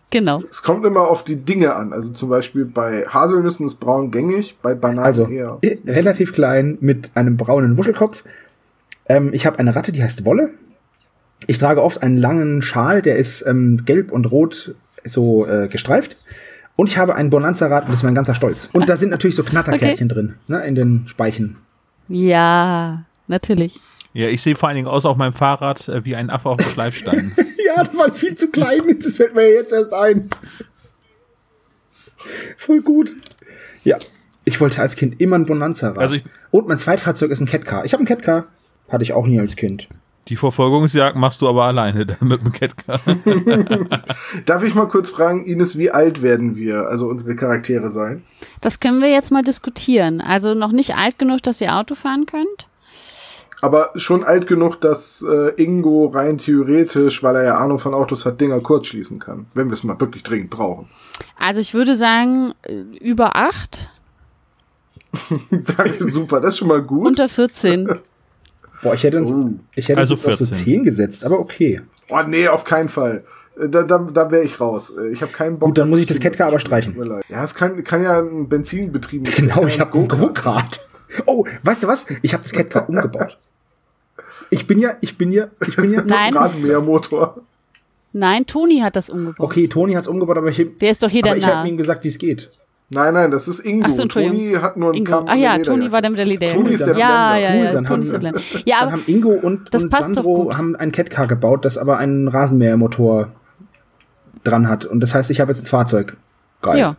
Genau. 0.10 0.42
Es 0.50 0.64
kommt 0.64 0.86
immer 0.86 1.02
auf 1.02 1.24
die 1.24 1.36
Dinge 1.36 1.76
an. 1.76 1.92
Also 1.92 2.12
zum 2.12 2.30
Beispiel 2.30 2.66
bei 2.66 3.06
Haselnüssen 3.08 3.66
ist 3.66 3.76
braun 3.76 4.10
gängig, 4.10 4.58
bei 4.62 4.74
Bananen 4.74 5.06
Also 5.06 5.28
eher. 5.28 5.60
relativ 5.86 6.34
klein 6.34 6.78
mit 6.80 7.12
einem 7.16 7.36
braunen 7.36 7.78
Wuschelkopf. 7.78 8.24
Ähm, 9.10 9.32
ich 9.34 9.46
habe 9.46 9.60
eine 9.60 9.76
Ratte, 9.76 9.92
die 9.92 10.02
heißt 10.02 10.24
Wolle. 10.26 10.52
Ich 11.46 11.58
trage 11.58 11.84
oft 11.84 12.02
einen 12.02 12.18
langen 12.18 12.62
Schal, 12.62 13.02
der 13.02 13.18
ist 13.18 13.46
ähm, 13.46 13.84
gelb 13.86 14.12
und 14.12 14.32
rot 14.32 14.76
so 15.04 15.46
äh, 15.46 15.68
gestreift. 15.68 16.18
Und 16.76 16.90
ich 16.90 16.98
habe 16.98 17.16
ein 17.16 17.30
Bonanza-Rad 17.30 17.84
und 17.86 17.90
das 17.92 18.00
ist 18.00 18.04
mein 18.04 18.16
ganzer 18.16 18.36
Stolz. 18.36 18.70
Und 18.72 18.88
da 18.88 18.96
sind 18.96 19.10
natürlich 19.10 19.36
so 19.36 19.44
Knatterkärtchen 19.44 20.08
drin, 20.08 20.36
ne, 20.48 20.66
in 20.66 20.76
den 20.76 21.04
Speichen. 21.08 21.58
Ja, 22.08 23.04
natürlich. 23.28 23.80
Ja, 24.18 24.30
ich 24.30 24.42
sehe 24.42 24.56
vor 24.56 24.68
allen 24.68 24.78
Dingen 24.78 24.88
aus 24.88 25.06
auf 25.06 25.16
meinem 25.16 25.32
Fahrrad 25.32 25.88
äh, 25.90 26.04
wie 26.04 26.16
ein 26.16 26.32
Affe 26.32 26.50
auf 26.50 26.58
dem 26.58 26.66
Schleifstein. 26.70 27.36
Ja, 27.68 27.84
weil 27.96 28.10
es 28.12 28.18
viel 28.18 28.34
zu 28.36 28.50
klein 28.50 28.80
ist, 28.86 29.06
das 29.06 29.18
fällt 29.18 29.36
mir 29.36 29.52
jetzt 29.54 29.74
erst 29.74 29.94
ein. 29.94 30.30
Voll 32.56 32.82
gut. 32.82 33.14
Ja, 33.84 33.98
ich 34.46 34.60
wollte 34.62 34.82
als 34.82 34.96
Kind 34.96 35.20
immer 35.20 35.36
ein 35.36 35.46
Bonanza-Rad. 35.46 35.98
Also 35.98 36.16
ich- 36.16 36.24
und 36.50 36.68
mein 36.70 36.78
Zweitfahrzeug 36.78 37.30
ist 37.30 37.42
ein 37.42 37.46
Catcar. 37.46 37.84
Ich 37.84 37.92
habe 37.94 38.02
ein 38.02 38.08
Catcar. 38.08 38.46
Hatte 38.88 39.04
ich 39.04 39.12
auch 39.12 39.28
nie 39.28 39.38
als 39.40 39.58
Kind. 39.58 39.90
Die 40.30 40.38
Verfolgungsjagd 40.38 41.18
machst 41.18 41.42
du 41.42 41.50
aber 41.50 41.66
alleine 41.66 42.18
mit 42.22 42.42
dem 42.42 42.52
Catcar. 42.54 43.00
Darf 44.46 44.64
ich 44.64 44.74
mal 44.74 44.88
kurz 44.88 45.10
fragen, 45.10 45.46
Ines, 45.46 45.78
wie 45.78 45.92
alt 45.92 46.22
werden 46.22 46.56
wir, 46.56 46.88
also 46.88 47.08
unsere 47.08 47.36
Charaktere 47.36 47.92
sein? 47.92 48.24
Das 48.62 48.80
können 48.80 49.02
wir 49.02 49.10
jetzt 49.10 49.32
mal 49.32 49.44
diskutieren. 49.44 50.22
Also 50.22 50.54
noch 50.54 50.72
nicht 50.72 50.96
alt 50.96 51.20
genug, 51.20 51.44
dass 51.44 51.60
ihr 51.62 51.76
Auto 51.76 51.96
fahren 51.96 52.26
könnt. 52.26 52.68
Aber 53.62 53.92
schon 53.96 54.24
alt 54.24 54.46
genug, 54.46 54.80
dass 54.82 55.26
äh, 55.28 55.50
Ingo 55.62 56.08
rein 56.08 56.38
theoretisch, 56.38 57.24
weil 57.24 57.36
er 57.38 57.44
ja 57.44 57.58
Ahnung 57.58 57.80
von 57.80 57.94
Autos 57.96 58.26
hat, 58.26 58.40
Dinger 58.40 58.60
kurz 58.60 58.88
schließen 58.88 59.18
kann, 59.20 59.48
wenn 59.56 59.68
wir 59.68 59.74
es 59.74 59.84
mal 59.84 60.00
wirklich 60.00 60.22
dringend 60.24 60.52
brauchen. 60.52 60.88
Also 61.40 61.60
ich 61.60 61.74
würde 61.74 61.96
sagen, 61.96 62.54
äh, 62.64 62.74
über 63.02 63.36
acht, 63.36 63.90
Danke, 65.50 66.08
super, 66.10 66.40
das 66.40 66.54
ist 66.54 66.60
schon 66.60 66.68
mal 66.68 66.82
gut. 66.82 67.08
unter 67.08 67.28
14. 67.28 67.88
Boah, 68.84 68.94
ich 68.94 69.04
hätte 69.04 69.18
uns, 69.18 69.32
Oh. 69.34 69.50
ich 69.76 69.90
hätte 69.90 70.00
Also 70.00 70.14
uns 70.14 70.26
auf 70.26 70.36
so 70.36 70.46
14. 70.46 70.66
10 70.66 70.84
gesetzt, 70.84 71.26
aber 71.26 71.40
okay. 71.40 71.82
Oh 72.10 72.20
nee, 72.28 72.48
auf 72.48 72.64
keinen 72.64 72.90
Fall. 72.90 73.24
Äh, 73.60 73.70
Da, 73.70 73.82
da, 73.84 73.98
da 73.98 74.30
wäre 74.30 74.44
ich 74.44 74.60
raus. 74.60 74.94
Äh, 74.96 75.08
Ich 75.10 75.22
habe 75.24 75.32
keinen 75.32 75.58
Bock. 75.58 75.70
Gut, 75.70 75.78
dann 75.80 75.90
muss 75.90 76.00
ich 76.00 76.06
das 76.06 76.20
Catcar 76.20 76.48
aber 76.50 76.60
streichen. 76.60 76.96
Ja, 77.30 77.44
es 77.44 77.56
kann, 77.56 77.84
kann 77.84 78.04
ja 78.04 78.20
ein 78.20 78.48
Benzinbetrieb 78.50 79.24
Genau, 79.36 79.66
ich 79.66 79.80
habe 79.80 79.90
Go-Kart. 80.08 80.88
Oh, 81.26 81.46
weißt 81.64 81.84
du 81.84 81.88
was? 81.88 82.06
Ich 82.22 82.34
habe 82.34 82.44
das 82.44 82.52
Catcar 82.52 82.88
umgebaut. 82.88 83.40
Ich 84.50 84.68
bin 84.68 84.80
ja, 84.80 84.92
ich 85.02 85.18
bin 85.18 85.32
ja, 85.32 85.48
ich 85.66 85.76
bin 85.76 85.94
ja. 85.94 86.02
Nein, 86.06 86.36
Rasenmähermotor. 86.36 87.42
nein, 88.14 88.46
Toni 88.46 88.80
hat 88.80 88.96
das 88.96 89.10
umgebaut. 89.10 89.40
Okay, 89.40 89.68
Toni 89.68 89.94
hat's 89.94 90.08
umgebaut, 90.08 90.38
aber 90.38 90.48
ich, 90.50 90.66
Der 90.80 90.92
ist 90.92 91.04
doch 91.04 91.10
hier 91.10 91.26
aber 91.26 91.38
ich 91.38 91.46
habe 91.46 91.68
ihm 91.68 91.78
gesagt, 91.78 92.04
wie 92.04 92.08
es 92.10 92.18
geht. 92.18 92.50
Nein, 92.90 93.14
nein, 93.14 93.32
das 93.32 93.50
ist 93.50 93.60
Ingo. 93.60 93.86
Ach 93.86 93.92
so, 93.92 94.04
Entschuldigung. 94.04 94.38
Toni 94.38 94.54
hat 94.54 94.78
nur 94.78 94.90
einen 94.90 95.00
Ingo. 95.00 95.12
Kamm 95.12 95.26
Ach 95.28 95.36
ja, 95.36 95.58
Toni 95.60 95.92
war 95.92 96.02
der 96.02 96.10
mit 96.10 96.20
der 96.20 96.26
Lederjacke. 96.26 96.62
Toni 96.62 96.74
ist 96.74 96.86
der 96.86 96.98
ja, 96.98 97.38
ja, 97.38 97.50
Cool, 97.50 97.66
ja, 97.66 97.72
dann 97.74 97.86
Toni 97.86 98.04
ist 98.04 98.14
der 98.14 98.22
haben-. 98.22 98.42
Ja, 98.66 98.80
Dann 98.80 98.84
aber 98.84 98.92
haben 98.94 99.04
Ingo 99.08 99.32
und, 99.32 99.74
das 99.74 99.84
und 99.84 99.92
Sandro 99.94 100.56
haben 100.56 100.76
einen 100.78 100.94
Catcar 100.94 101.28
gebaut, 101.28 101.66
das 101.66 101.78
aber 101.78 101.98
einen 101.98 102.30
Rasenmähermotor 102.30 103.34
dran 104.46 104.70
hat. 104.70 104.86
Und 104.86 105.02
das 105.02 105.14
heißt, 105.14 105.30
ich 105.32 105.42
habe 105.42 105.52
jetzt 105.52 105.64
ein 105.64 105.68
Fahrzeug. 105.68 106.16
Geil. 106.62 106.80
ja, 106.80 106.96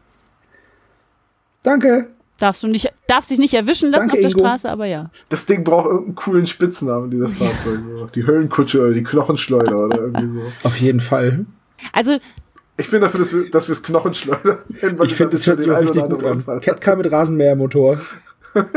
Danke. 1.63 2.09
Darfst 2.39 2.63
du 2.63 2.69
nicht, 2.69 2.93
darfst 3.07 3.31
dich 3.31 3.39
nicht 3.39 3.55
erwischen 3.55 3.91
lassen 3.91 4.09
Danke, 4.09 4.15
auf 4.15 4.21
der 4.21 4.31
Ingo. 4.31 4.41
Straße, 4.41 4.71
aber 4.71 4.87
ja. 4.87 5.11
Das 5.29 5.47
Ding 5.47 5.65
braucht 5.65 5.87
irgendeinen 5.87 6.15
coolen 6.15 6.47
Spitznamen, 6.47 7.11
dieses 7.11 7.35
Fahrzeug. 7.35 7.81
So. 7.83 8.07
Die 8.07 8.27
Höllenkutsche 8.27 8.81
oder 8.81 8.93
die 8.93 9.03
Knochenschleuder 9.03 9.79
oder 9.79 9.99
irgendwie 9.99 10.29
so. 10.29 10.41
Auf 10.65 10.79
jeden 10.81 11.01
Fall. 11.01 11.47
Also 11.93 12.19
Ich 12.77 12.91
bin 12.91 13.01
dafür, 13.01 13.21
dass 13.21 13.33
wir 13.33 13.51
dass 13.51 13.69
wir 13.69 13.73
es 13.73 13.83
Knochenschleuder 13.83 14.59
nennen. 14.69 14.99
weil 14.99 15.07
Ich 15.07 15.15
finde, 15.15 15.33
das 15.33 15.47
hört 15.47 15.59
sich 15.59 15.71
auch 15.71 15.81
richtig 15.81 16.09
gut 16.09 16.25
an. 16.25 16.45
Catcar 16.61 16.97
mit 16.97 17.11
Rasenmähermotor. 17.11 18.01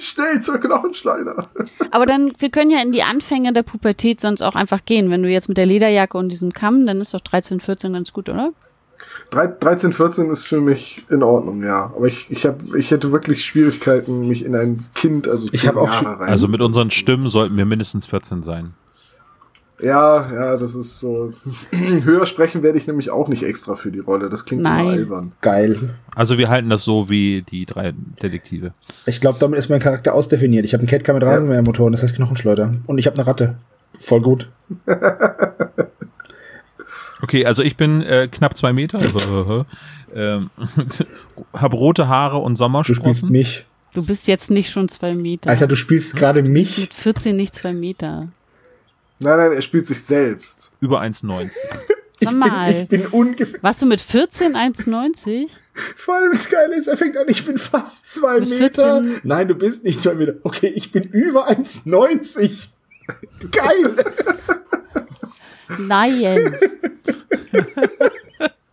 Schnell 0.00 0.40
zur 0.40 0.58
Knochenschleuder. 0.58 1.48
Aber 1.90 2.06
dann, 2.06 2.32
wir 2.38 2.50
können 2.50 2.70
ja 2.70 2.80
in 2.80 2.92
die 2.92 3.02
Anfänge 3.02 3.52
der 3.52 3.62
Pubertät 3.62 4.20
sonst 4.20 4.42
auch 4.42 4.54
einfach 4.54 4.84
gehen. 4.84 5.10
Wenn 5.10 5.22
du 5.22 5.28
jetzt 5.28 5.48
mit 5.48 5.58
der 5.58 5.66
Lederjacke 5.66 6.16
und 6.16 6.30
diesem 6.30 6.52
Kamm, 6.52 6.86
dann 6.86 7.00
ist 7.00 7.12
doch 7.14 7.20
13, 7.20 7.60
14 7.60 7.92
ganz 7.92 8.12
gut, 8.12 8.28
oder? 8.28 8.52
Drei- 9.32 9.46
13, 9.48 9.92
14 9.94 10.30
ist 10.30 10.44
für 10.44 10.60
mich 10.60 11.04
in 11.08 11.22
Ordnung, 11.22 11.64
ja. 11.64 11.90
Aber 11.96 12.06
ich, 12.06 12.30
ich, 12.30 12.44
hab, 12.46 12.62
ich 12.74 12.90
hätte 12.90 13.10
wirklich 13.12 13.44
Schwierigkeiten, 13.44 14.28
mich 14.28 14.44
in 14.44 14.54
ein 14.54 14.84
Kind, 14.94 15.26
also 15.26 15.48
Ich 15.50 15.60
zehn 15.62 15.70
hab 15.70 15.76
auch 15.76 15.86
Jahre 15.88 15.96
schon- 16.04 16.14
rein. 16.14 16.28
Also 16.28 16.48
mit 16.48 16.60
unseren 16.60 16.90
Stimmen 16.90 17.28
sollten 17.28 17.56
wir 17.56 17.64
mindestens 17.64 18.06
14 18.06 18.42
sein. 18.42 18.70
ja, 19.82 20.30
ja, 20.32 20.56
das 20.58 20.74
ist 20.74 21.00
so. 21.00 21.32
Höher 21.72 22.26
sprechen 22.26 22.62
werde 22.62 22.76
ich 22.76 22.86
nämlich 22.86 23.10
auch 23.10 23.28
nicht 23.28 23.42
extra 23.42 23.74
für 23.74 23.90
die 23.90 24.00
Rolle. 24.00 24.28
Das 24.28 24.44
klingt 24.44 24.62
Nein. 24.62 24.80
immer 24.84 24.90
albern. 24.92 25.32
Geil. 25.40 25.94
Also 26.14 26.36
wir 26.36 26.50
halten 26.50 26.68
das 26.68 26.84
so 26.84 27.08
wie 27.08 27.40
die 27.42 27.64
drei 27.64 27.94
Detektive. 28.22 28.74
Ich 29.06 29.20
glaube, 29.22 29.38
damit 29.40 29.58
ist 29.58 29.70
mein 29.70 29.80
Charakter 29.80 30.12
ausdefiniert. 30.14 30.66
Ich 30.66 30.74
habe 30.74 30.82
einen 30.82 30.88
Catcar 30.90 31.14
mit 31.14 31.24
Rasenmähermotor 31.24 31.86
und 31.86 31.92
das 31.92 32.02
heißt 32.02 32.14
Knochenschleuder. 32.14 32.72
Und 32.86 32.98
ich 32.98 33.06
habe 33.06 33.16
eine 33.16 33.26
Ratte. 33.26 33.56
Voll 33.98 34.20
gut. 34.20 34.50
Okay, 37.22 37.46
also 37.46 37.62
ich 37.62 37.76
bin 37.76 38.02
äh, 38.02 38.28
knapp 38.30 38.56
zwei 38.56 38.72
Meter, 38.72 39.64
ähm, 40.14 40.50
habe 41.54 41.76
rote 41.76 42.08
Haare 42.08 42.38
und 42.38 42.52
Du 42.52 42.54
spielst 42.54 42.58
Sommersprossen. 42.58 43.30
mich. 43.30 43.64
Du 43.94 44.04
bist 44.04 44.26
jetzt 44.26 44.50
nicht 44.50 44.70
schon 44.70 44.88
zwei 44.88 45.14
Meter. 45.14 45.50
Alter, 45.50 45.66
du 45.66 45.76
spielst 45.76 46.16
gerade 46.16 46.42
mich. 46.42 46.78
Mit 46.78 46.94
14 46.94 47.36
nicht 47.36 47.54
zwei 47.54 47.72
Meter. 47.72 48.28
Nein, 49.18 49.36
nein, 49.38 49.52
er 49.52 49.62
spielt 49.62 49.86
sich 49.86 50.02
selbst. 50.02 50.72
Über 50.80 51.00
1,90. 51.00 51.50
Ich 52.20 52.28
bin, 52.28 52.38
mal. 52.38 52.70
ich 52.72 52.86
bin 52.86 53.06
ungefähr. 53.08 53.60
Warst 53.64 53.82
du 53.82 53.86
mit 53.86 54.00
14 54.00 54.52
1,90? 54.52 55.48
Vor 55.96 56.14
allem 56.14 56.30
das 56.30 56.48
Geile 56.48 56.76
ist, 56.76 56.86
er 56.86 56.96
fängt 56.96 57.16
an, 57.16 57.24
ich 57.26 57.44
bin 57.44 57.58
fast 57.58 58.06
zwei 58.14 58.38
Mit 58.38 58.50
Meter. 58.50 59.00
14. 59.02 59.20
Nein, 59.24 59.48
du 59.48 59.56
bist 59.56 59.82
nicht 59.82 60.00
zwei 60.00 60.14
Meter. 60.14 60.34
Okay, 60.44 60.68
ich 60.68 60.92
bin 60.92 61.02
über 61.02 61.48
1,90. 61.50 62.68
Geil. 63.50 64.04
Nein. 65.78 66.54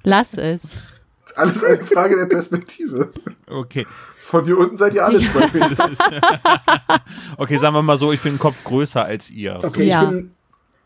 Lass 0.04 0.34
es. 0.36 0.62
Das 0.62 1.32
ist 1.32 1.38
alles 1.38 1.64
eine 1.64 1.86
Frage 1.86 2.16
der 2.18 2.26
Perspektive. 2.26 3.12
Okay. 3.48 3.86
Von 4.20 4.46
hier 4.46 4.58
unten 4.58 4.78
seid 4.78 4.94
ihr 4.96 5.06
alle 5.06 5.20
zwei 5.24 5.48
Meter. 5.54 5.90
Okay, 7.38 7.58
sagen 7.58 7.76
wir 7.76 7.82
mal 7.84 7.98
so, 7.98 8.12
ich 8.12 8.22
bin 8.22 8.32
einen 8.34 8.40
Kopf 8.40 8.64
größer 8.64 9.04
als 9.04 9.30
ihr. 9.30 9.60
Okay, 9.64 9.84
Ja. 9.86 10.04
ich 10.04 10.10
bin. 10.10 10.32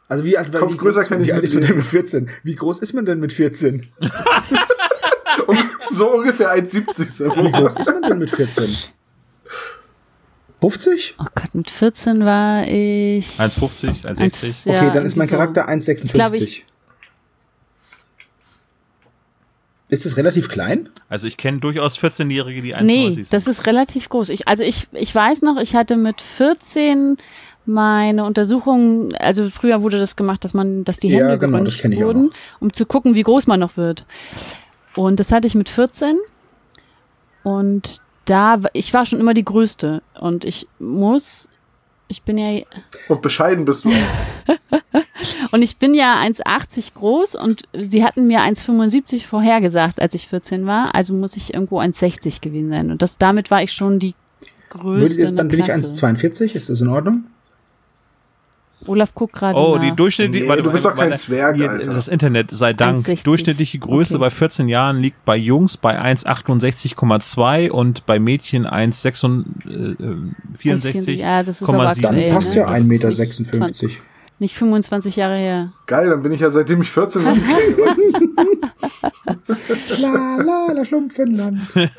Also 0.09 0.23
wie 0.25 0.37
alt, 0.37 0.51
Kopf 0.53 0.73
wie, 0.73 0.77
größer 0.77 1.01
groß- 1.01 1.07
kann 1.09 1.21
ich 1.21 1.27
wie 1.27 1.33
alt 1.33 1.41
mit 1.43 1.49
ist 1.51 1.53
man 1.55 1.63
denn 1.65 1.75
mit 1.77 1.85
14? 1.85 2.29
Wie 2.43 2.55
groß 2.55 2.79
ist 2.79 2.93
man 2.93 3.05
denn 3.05 3.19
mit 3.19 3.33
14? 3.33 3.87
Um, 5.47 5.57
so 5.89 6.11
ungefähr 6.11 6.55
1,70. 6.55 7.35
Wie 7.43 7.51
groß 7.51 7.75
ist 7.77 7.87
man 7.91 8.03
denn 8.03 8.19
mit 8.19 8.29
14? 8.29 8.69
50? 10.61 11.15
Oh 11.19 11.25
Gott, 11.35 11.55
mit 11.55 11.69
14 11.71 12.23
war 12.23 12.67
ich. 12.67 13.27
1,50, 13.39 14.05
1,60. 14.05 14.69
Okay, 14.69 14.91
dann 14.93 15.05
ist 15.05 15.15
mein 15.17 15.27
Charakter 15.27 15.67
1,56. 15.67 16.61
Ist 19.89 20.05
es 20.05 20.17
relativ 20.17 20.49
klein? 20.49 20.89
Also 21.09 21.27
ich 21.27 21.37
kenne 21.37 21.59
durchaus 21.59 21.97
14-Jährige, 21.97 22.61
die 22.61 22.75
1,90 22.75 22.81
Nee, 22.83 23.11
sind. 23.13 23.33
das 23.33 23.47
ist 23.47 23.65
relativ 23.67 24.09
groß. 24.09 24.29
Ich, 24.29 24.47
also 24.47 24.63
ich, 24.63 24.87
ich 24.93 25.13
weiß 25.13 25.41
noch, 25.43 25.57
ich 25.57 25.75
hatte 25.75 25.97
mit 25.97 26.21
14 26.21 27.17
meine 27.65 28.25
Untersuchung, 28.25 29.13
also 29.15 29.49
früher 29.49 29.81
wurde 29.81 29.97
das 29.99 30.15
gemacht, 30.15 30.43
dass 30.43 30.53
man, 30.53 30.83
dass 30.83 30.99
die 30.99 31.09
Ja, 31.09 31.19
Hände 31.27 31.37
genau, 31.37 31.63
ich 31.63 31.85
auch 31.85 32.01
wurden, 32.01 32.31
um 32.59 32.73
zu 32.73 32.85
gucken, 32.85 33.15
wie 33.15 33.23
groß 33.23 33.47
man 33.47 33.59
noch 33.59 33.77
wird. 33.77 34.05
Und 34.95 35.19
das 35.19 35.31
hatte 35.31 35.47
ich 35.47 35.55
mit 35.55 35.69
14. 35.69 36.17
Und 37.43 38.01
da, 38.25 38.59
ich 38.73 38.93
war 38.93 39.05
schon 39.05 39.19
immer 39.19 39.33
die 39.33 39.45
Größte. 39.45 40.01
Und 40.19 40.45
ich 40.45 40.67
muss, 40.79 41.49
ich 42.07 42.23
bin 42.23 42.37
ja, 42.37 42.63
Und 43.09 43.21
bescheiden 43.21 43.65
bist 43.65 43.85
du. 43.85 43.91
Und 45.51 45.61
ich 45.61 45.77
bin 45.77 45.93
ja 45.93 46.19
1,80 46.21 46.93
groß 46.95 47.35
und 47.35 47.63
sie 47.73 48.03
hatten 48.03 48.27
mir 48.27 48.39
1,75 48.39 49.25
vorhergesagt, 49.25 50.01
als 50.01 50.15
ich 50.15 50.27
14 50.27 50.65
war. 50.65 50.95
Also 50.95 51.13
muss 51.13 51.37
ich 51.37 51.53
irgendwo 51.53 51.79
1,60 51.79 52.41
gewesen 52.41 52.69
sein. 52.69 52.91
Und 52.91 53.01
das, 53.01 53.17
damit 53.17 53.51
war 53.51 53.63
ich 53.63 53.71
schon 53.71 53.99
die 53.99 54.15
größte. 54.69 55.21
in 55.21 55.35
dann 55.35 55.47
bin 55.47 55.59
ich 55.59 55.65
Klasse. 55.65 56.05
1,42. 56.05 56.55
Ist 56.55 56.69
das 56.69 56.81
in 56.81 56.87
Ordnung? 56.87 57.23
Olaf 58.85 59.15
guckt 59.15 59.33
gerade. 59.33 59.57
Oh, 59.57 59.75
nach. 59.75 59.81
die 59.81 59.95
durchschnittliche. 59.95 60.45
Nee, 60.45 60.61
du 60.61 60.69
bist 60.71 60.83
doch 60.85 60.95
kein 60.95 61.17
Zwerg, 61.17 61.59
Alter. 61.61 61.93
Das 61.93 62.09
Internet 62.09 62.51
sei 62.51 62.73
Dank. 62.73 63.07
1,60. 63.07 63.23
Durchschnittliche 63.23 63.79
Größe 63.79 64.15
Okay. 64.15 64.21
bei 64.21 64.29
14 64.29 64.67
Jahren 64.67 64.99
liegt 64.99 65.23
bei 65.25 65.37
Jungs 65.37 65.77
bei 65.77 66.01
1,68,2 66.01 67.69
und 67.69 68.05
bei 68.05 68.19
Mädchen 68.19 68.67
1,64. 68.67 71.11
Ja, 71.13 71.43
das 71.43 71.61
ist 71.61 71.65
Komma 71.65 71.85
aber 71.85 71.95
sieben. 71.95 72.13
Dann 72.15 72.29
passt 72.29 72.55
ne? 72.55 72.61
ja 72.61 72.67
Das 72.67 72.79
ist 73.19 73.29
1,56 73.29 73.39
nicht 73.39 73.53
Meter. 73.81 73.93
Nicht 74.39 74.55
25 74.55 75.15
Jahre 75.15 75.37
her. 75.37 75.71
Geil, 75.85 76.09
dann 76.09 76.21
bin 76.23 76.31
ich 76.31 76.41
ja 76.41 76.49
seitdem 76.49 76.81
ich 76.81 76.91
14 76.91 77.23
bin. 77.23 77.41
La 79.99 80.37
la 80.37 80.71
la 80.73 80.85
Schlumpfenland. 80.85 81.59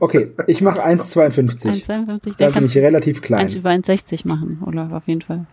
Okay, 0.00 0.32
ich 0.48 0.60
mache 0.60 0.84
1,52. 0.84 1.86
1,52. 1.86 2.34
Da 2.36 2.46
bin 2.46 2.52
kann 2.52 2.64
ich 2.64 2.76
relativ 2.76 3.22
klein. 3.22 3.42
1 3.42 3.54
über 3.54 3.70
1,60 3.70 4.26
machen, 4.26 4.60
Olaf, 4.66 4.92
auf 4.92 5.06
jeden 5.06 5.22
Fall. 5.22 5.46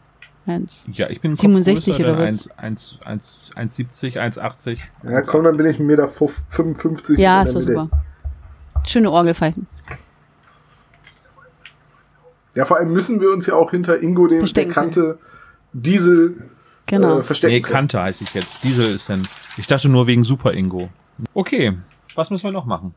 1. 0.47 0.87
Ja, 0.93 1.09
ich 1.09 1.21
bin 1.21 1.35
67 1.35 1.95
größer, 1.97 2.09
oder 2.11 2.19
was? 2.19 2.49
1, 2.57 2.99
1, 3.05 3.51
1, 3.55 3.77
1,70, 3.77 4.17
1,80. 4.17 4.79
Ja, 5.03 5.21
komm, 5.21 5.43
dann 5.43 5.57
bin 5.57 5.67
ich 5.67 5.77
1,55 5.77 5.83
Meter 5.83 6.09
55 6.49 7.19
Ja, 7.19 7.43
ist 7.43 7.53
Mitte. 7.53 7.67
super. 7.67 7.89
Schöne 8.87 9.11
Orgelpfeifen. 9.11 9.67
Ja, 12.55 12.65
vor 12.65 12.77
allem 12.77 12.91
müssen 12.91 13.21
wir 13.21 13.31
uns 13.31 13.45
ja 13.47 13.55
auch 13.55 13.71
hinter 13.71 14.01
Ingo, 14.01 14.27
dem 14.27 14.45
bekannte 14.53 15.17
Diesel, 15.73 16.49
Genau. 16.85 17.19
äh, 17.19 17.23
verstecken. 17.23 17.53
Nee. 17.53 17.61
Kante 17.61 18.01
heiße 18.01 18.23
ich 18.25 18.33
jetzt. 18.33 18.63
Diesel 18.63 18.93
ist 18.93 19.07
denn. 19.07 19.27
Ich 19.57 19.67
dachte 19.67 19.87
nur 19.87 20.07
wegen 20.07 20.23
Super 20.23 20.53
Ingo. 20.53 20.89
Okay, 21.33 21.77
was 22.15 22.29
müssen 22.29 22.43
wir 22.43 22.51
noch 22.51 22.65
machen? 22.65 22.93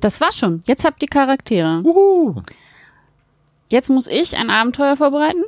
Das 0.00 0.20
war 0.20 0.32
schon. 0.32 0.62
Jetzt 0.66 0.84
habt 0.84 1.02
ihr 1.02 1.08
Charaktere. 1.08 1.82
Uhu. 1.84 2.42
Jetzt 3.68 3.90
muss 3.90 4.06
ich 4.08 4.36
ein 4.36 4.50
Abenteuer 4.50 4.96
vorbereiten 4.96 5.42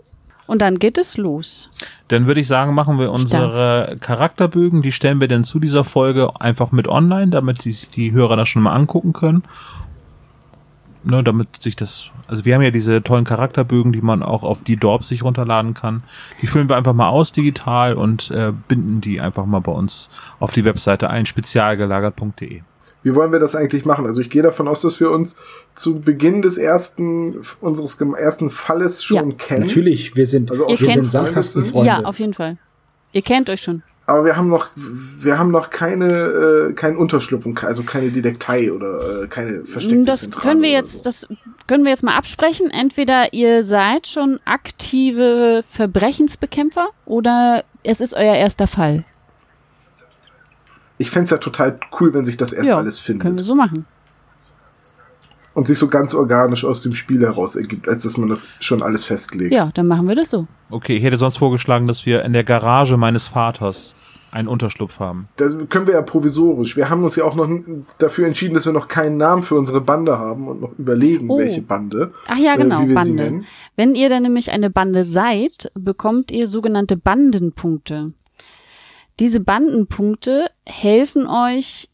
und 0.46 0.60
dann 0.60 0.78
geht 0.78 0.98
es 0.98 1.16
los. 1.16 1.70
Dann 2.08 2.26
würde 2.26 2.40
ich 2.40 2.46
sagen, 2.48 2.74
machen 2.74 2.98
wir 2.98 3.10
unsere 3.12 3.96
Charakterbögen, 4.00 4.82
die 4.82 4.92
stellen 4.92 5.20
wir 5.20 5.28
dann 5.28 5.44
zu 5.44 5.58
dieser 5.58 5.84
Folge 5.84 6.40
einfach 6.40 6.72
mit 6.72 6.88
online, 6.88 7.28
damit 7.30 7.62
sich 7.62 7.88
die 7.90 8.12
Hörer 8.12 8.36
das 8.36 8.48
schon 8.48 8.62
mal 8.62 8.74
angucken 8.74 9.12
können. 9.12 9.44
Ne, 11.04 11.22
damit 11.22 11.62
sich 11.62 11.76
das, 11.76 12.10
also 12.26 12.44
wir 12.44 12.54
haben 12.54 12.62
ja 12.62 12.72
diese 12.72 13.02
tollen 13.02 13.24
Charakterbögen, 13.24 13.92
die 13.92 14.00
man 14.00 14.22
auch 14.22 14.42
auf 14.42 14.64
die 14.64 14.76
Dorp 14.76 15.04
sich 15.04 15.22
runterladen 15.22 15.72
kann. 15.72 16.02
Die 16.42 16.46
füllen 16.48 16.68
wir 16.68 16.76
einfach 16.76 16.92
mal 16.92 17.08
aus 17.08 17.30
digital 17.32 17.94
und 17.94 18.30
äh, 18.32 18.52
binden 18.66 19.00
die 19.00 19.20
einfach 19.20 19.46
mal 19.46 19.60
bei 19.60 19.70
uns 19.72 20.10
auf 20.40 20.52
die 20.52 20.64
Webseite 20.64 21.08
ein, 21.08 21.24
spezialgelagert.de. 21.24 22.62
Wie 23.04 23.14
wollen 23.14 23.32
wir 23.32 23.38
das 23.38 23.54
eigentlich 23.54 23.84
machen? 23.84 24.06
Also 24.06 24.20
ich 24.20 24.28
gehe 24.28 24.42
davon 24.42 24.66
aus, 24.66 24.80
dass 24.82 24.98
wir 24.98 25.10
uns 25.10 25.36
zu 25.74 26.00
Beginn 26.00 26.42
des 26.42 26.58
ersten, 26.58 27.36
unseres 27.60 28.00
ersten 28.00 28.50
Falles 28.50 29.04
schon 29.04 29.30
Ja. 29.30 29.36
kennen. 29.36 29.66
Natürlich, 29.66 30.16
wir 30.16 30.26
sind, 30.26 30.50
Also 30.50 30.66
wir 30.68 30.76
sind 30.76 31.10
Sandkastenfreunde. 31.10 31.86
Ja, 31.86 32.00
auf 32.04 32.18
jeden 32.18 32.34
Fall. 32.34 32.58
Ihr 33.12 33.22
kennt 33.22 33.48
euch 33.50 33.62
schon. 33.62 33.82
Aber 34.08 34.24
wir 34.24 34.36
haben 34.36 34.48
noch, 34.48 34.70
wir 34.74 35.38
haben 35.38 35.50
noch 35.50 35.68
keine, 35.68 36.70
äh, 36.70 36.72
keinen 36.72 36.96
Unterschlupf, 36.96 37.44
also 37.62 37.82
keine 37.82 38.10
Detektei 38.10 38.72
oder 38.72 39.24
äh, 39.24 39.26
keine 39.26 39.66
versteckte 39.66 40.02
Das 40.04 40.22
Zentrale 40.22 40.42
können 40.46 40.62
wir 40.62 40.70
jetzt, 40.70 40.94
so. 40.94 41.04
das 41.04 41.28
können 41.66 41.84
wir 41.84 41.90
jetzt 41.90 42.02
mal 42.02 42.16
absprechen. 42.16 42.70
Entweder 42.70 43.34
ihr 43.34 43.62
seid 43.62 44.08
schon 44.08 44.40
aktive 44.46 45.62
Verbrechensbekämpfer 45.68 46.88
oder 47.04 47.64
es 47.82 48.00
ist 48.00 48.14
euer 48.14 48.34
erster 48.34 48.66
Fall. 48.66 49.04
Ich 50.96 51.10
fänd's 51.10 51.30
ja 51.30 51.36
total 51.36 51.78
cool, 52.00 52.14
wenn 52.14 52.24
sich 52.24 52.38
das 52.38 52.54
erst 52.54 52.70
alles 52.70 53.04
können 53.04 53.18
wir 53.18 53.24
findet 53.26 53.44
so 53.44 53.54
machen. 53.54 53.84
Und 55.58 55.66
sich 55.66 55.78
so 55.78 55.88
ganz 55.88 56.14
organisch 56.14 56.64
aus 56.64 56.82
dem 56.82 56.92
Spiel 56.92 57.20
heraus 57.20 57.56
ergibt, 57.56 57.88
als 57.88 58.02
dass 58.04 58.16
man 58.16 58.28
das 58.28 58.46
schon 58.60 58.82
alles 58.82 59.04
festlegt. 59.04 59.52
Ja, 59.52 59.70
dann 59.74 59.86
machen 59.88 60.08
wir 60.08 60.14
das 60.14 60.30
so. 60.30 60.46
Okay, 60.70 60.96
ich 60.96 61.02
hätte 61.02 61.16
sonst 61.18 61.36
vorgeschlagen, 61.38 61.86
dass 61.86 62.06
wir 62.06 62.24
in 62.24 62.32
der 62.32 62.44
Garage 62.44 62.96
meines 62.96 63.28
Vaters 63.28 63.94
einen 64.30 64.46
Unterschlupf 64.46 65.00
haben. 65.00 65.28
Das 65.36 65.56
können 65.70 65.86
wir 65.86 65.94
ja 65.94 66.02
provisorisch. 66.02 66.76
Wir 66.76 66.90
haben 66.90 67.02
uns 67.02 67.16
ja 67.16 67.24
auch 67.24 67.34
noch 67.34 67.48
dafür 67.98 68.26
entschieden, 68.26 68.54
dass 68.54 68.66
wir 68.66 68.74
noch 68.74 68.86
keinen 68.86 69.16
Namen 69.16 69.42
für 69.42 69.54
unsere 69.54 69.80
Bande 69.80 70.18
haben 70.18 70.46
und 70.48 70.60
noch 70.60 70.78
überlegen, 70.78 71.30
Oh. 71.30 71.38
welche 71.38 71.62
Bande. 71.62 72.12
Ach 72.28 72.36
ja, 72.36 72.54
äh, 72.54 72.58
genau, 72.58 72.76
wie 72.82 72.88
wir 72.88 73.02
sie 73.02 73.12
Bande. 73.12 73.14
nennen. 73.24 73.44
Wenn 73.74 73.94
ihr 73.94 74.08
dann 74.10 74.22
nämlich 74.22 74.50
eine 74.52 74.68
Bande 74.70 75.02
seid, 75.04 75.72
bekommt 75.74 76.30
ihr 76.30 76.46
sogenannte 76.46 76.96
Bandenpunkte. 76.98 78.12
Diese 79.18 79.40
Bandenpunkte 79.40 80.46
helfen 80.66 81.26
euch 81.26 81.88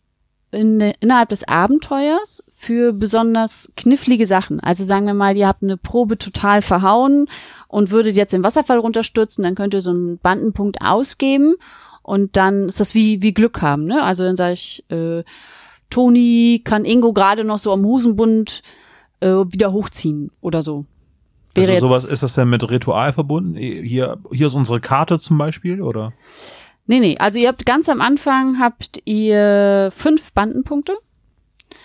in, 0.54 0.80
innerhalb 1.00 1.28
des 1.28 1.46
Abenteuers 1.46 2.44
für 2.50 2.92
besonders 2.92 3.72
knifflige 3.76 4.26
Sachen. 4.26 4.60
Also 4.60 4.84
sagen 4.84 5.06
wir 5.06 5.14
mal, 5.14 5.36
ihr 5.36 5.46
habt 5.46 5.62
eine 5.62 5.76
Probe 5.76 6.16
total 6.16 6.62
verhauen 6.62 7.26
und 7.68 7.90
würdet 7.90 8.16
jetzt 8.16 8.32
den 8.32 8.42
Wasserfall 8.42 8.78
runterstürzen, 8.78 9.44
dann 9.44 9.54
könnt 9.54 9.74
ihr 9.74 9.82
so 9.82 9.90
einen 9.90 10.18
Bandenpunkt 10.18 10.80
ausgeben 10.80 11.54
und 12.02 12.36
dann 12.36 12.68
ist 12.68 12.80
das 12.80 12.94
wie, 12.94 13.20
wie 13.22 13.34
Glück 13.34 13.60
haben. 13.60 13.84
Ne? 13.86 14.02
Also 14.02 14.24
dann 14.24 14.36
sage 14.36 14.54
ich, 14.54 14.84
äh, 14.90 15.24
Toni 15.90 16.62
kann 16.64 16.84
Ingo 16.84 17.12
gerade 17.12 17.44
noch 17.44 17.58
so 17.58 17.72
am 17.72 17.84
Hosenbund 17.84 18.62
äh, 19.20 19.28
wieder 19.28 19.72
hochziehen 19.72 20.30
oder 20.40 20.62
so. 20.62 20.86
Wäre 21.54 21.72
also 21.72 21.88
sowas 21.88 22.04
ist 22.04 22.22
das 22.22 22.34
denn 22.34 22.48
mit 22.48 22.68
Ritual 22.68 23.12
verbunden? 23.12 23.56
Hier, 23.56 24.18
hier 24.32 24.46
ist 24.48 24.54
unsere 24.54 24.80
Karte 24.80 25.20
zum 25.20 25.38
Beispiel, 25.38 25.80
oder? 25.80 26.12
Nee, 26.86 27.00
nee, 27.00 27.16
also 27.18 27.38
ihr 27.38 27.48
habt 27.48 27.64
ganz 27.64 27.88
am 27.88 28.00
Anfang 28.00 28.58
habt 28.58 29.00
ihr 29.06 29.90
fünf 29.94 30.32
Bandenpunkte. 30.32 30.94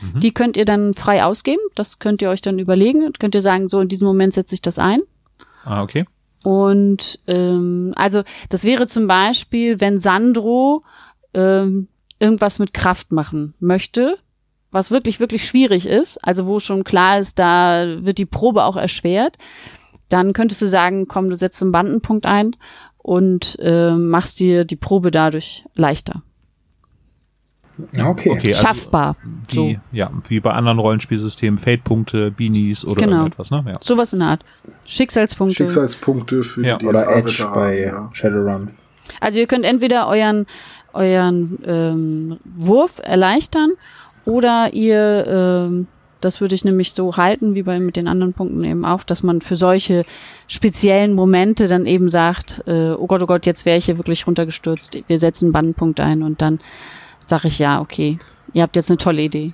Mhm. 0.02 0.20
Die 0.20 0.34
könnt 0.34 0.58
ihr 0.58 0.66
dann 0.66 0.94
frei 0.94 1.24
ausgeben. 1.24 1.62
Das 1.76 2.00
könnt 2.00 2.22
ihr 2.22 2.30
euch 2.30 2.42
dann 2.42 2.60
überlegen. 2.60 3.12
Könnt 3.14 3.36
ihr 3.36 3.42
sagen, 3.42 3.70
so 3.70 3.80
in 3.80 3.88
diesem 3.88 4.08
Moment 4.08 4.34
setze 4.34 4.56
ich 4.56 4.62
das 4.62 4.80
ein. 4.80 5.02
Ah, 5.64 5.84
okay. 5.84 6.06
Und 6.44 7.20
ähm, 7.28 7.94
also 7.96 8.24
das 8.50 8.64
wäre 8.64 8.88
zum 8.88 9.08
Beispiel, 9.08 9.80
wenn 9.82 10.00
Sandro 10.00 10.84
ähm, 11.34 11.88
irgendwas 12.18 12.60
mit 12.60 12.74
Kraft 12.74 13.12
machen 13.12 13.56
möchte, 13.60 14.18
was 14.72 14.92
wirklich, 14.92 15.20
wirklich 15.20 15.46
schwierig 15.46 15.86
ist, 15.86 16.18
also 16.24 16.46
wo 16.46 16.60
schon 16.60 16.84
klar 16.84 17.20
ist, 17.20 17.40
da 17.40 18.04
wird 18.04 18.18
die 18.18 18.26
Probe 18.26 18.64
auch 18.64 18.76
erschwert, 18.76 19.38
dann 20.10 20.34
könntest 20.34 20.62
du 20.62 20.68
sagen, 20.68 21.08
komm, 21.08 21.30
du 21.30 21.36
setzt 21.36 21.62
einen 21.62 21.72
Bandenpunkt 21.72 22.26
ein 22.26 22.56
und 23.00 23.58
äh, 23.60 23.92
machst 23.96 24.40
dir 24.40 24.66
die 24.66 24.76
Probe 24.76 25.10
dadurch 25.12 25.66
leichter. 25.76 26.22
Okay. 27.98 28.30
okay 28.30 28.48
also 28.50 28.62
Schaffbar. 28.68 29.16
Wie, 29.48 29.56
So. 29.56 29.76
ja, 29.94 30.12
wie 30.28 30.40
bei 30.42 30.52
anderen 30.52 30.80
Rollenspielsystemen, 30.80 31.58
Fate-Punkte, 31.58 32.30
Beanies 32.32 32.84
oder 32.86 33.02
Genau. 33.02 33.18
irgendetwas, 33.18 33.52
ne? 33.52 33.64
Ja. 33.68 33.74
Sowas 33.80 34.12
in 34.12 34.20
der 34.20 34.28
Art. 34.30 34.46
Schicksalspunkte. 34.84 35.56
Schicksalspunkte 35.64 36.44
für 36.44 36.66
Ja. 36.66 36.78
die 36.78 36.86
Oder 36.86 37.08
Edge 37.16 37.50
bei 37.54 37.80
ja. 37.84 38.10
Shadowrun. 38.12 38.72
Also 39.22 39.40
ihr 39.40 39.48
könnt 39.48 39.64
entweder 39.66 40.08
euren, 40.08 40.46
euren 40.94 41.58
ähm, 41.66 42.38
Wurf 42.44 43.00
erleichtern 43.02 43.72
oder 44.26 44.74
ihr, 44.74 45.26
ähm, 45.28 45.88
das 46.22 46.42
würde 46.42 46.56
ich 46.56 46.66
nämlich 46.66 46.94
so 46.94 47.18
halten, 47.18 47.56
wie 47.56 47.64
bei 47.64 47.80
mit 47.80 47.96
den 47.96 48.08
anderen 48.08 48.34
Punkten 48.34 48.64
eben 48.64 48.86
auch, 48.86 49.04
dass 49.04 49.24
man 49.24 49.42
für 49.42 49.56
solche 49.56 50.06
speziellen 50.48 51.14
Momente 51.14 51.68
dann 51.68 51.86
eben 51.86 52.10
sagt, 52.10 52.64
äh, 52.68 52.92
oh 52.92 53.08
Gott, 53.08 53.22
oh 53.24 53.26
Gott, 53.26 53.46
jetzt 53.46 53.66
wäre 53.66 53.78
ich 53.78 53.86
hier 53.86 53.98
wirklich 53.98 54.28
runtergestürzt, 54.28 55.02
wir 55.08 55.18
setzen 55.18 55.46
einen 55.46 55.54
Bandenpunkt 55.54 56.00
ein 56.00 56.24
und 56.24 56.42
dann 56.42 56.60
sage 57.26 57.48
ich 57.48 57.60
ja, 57.60 57.80
okay, 57.82 58.18
ihr 58.54 58.64
habt 58.64 58.76
jetzt 58.76 58.90
eine 58.90 58.98
tolle 58.98 59.22
Idee. 59.22 59.54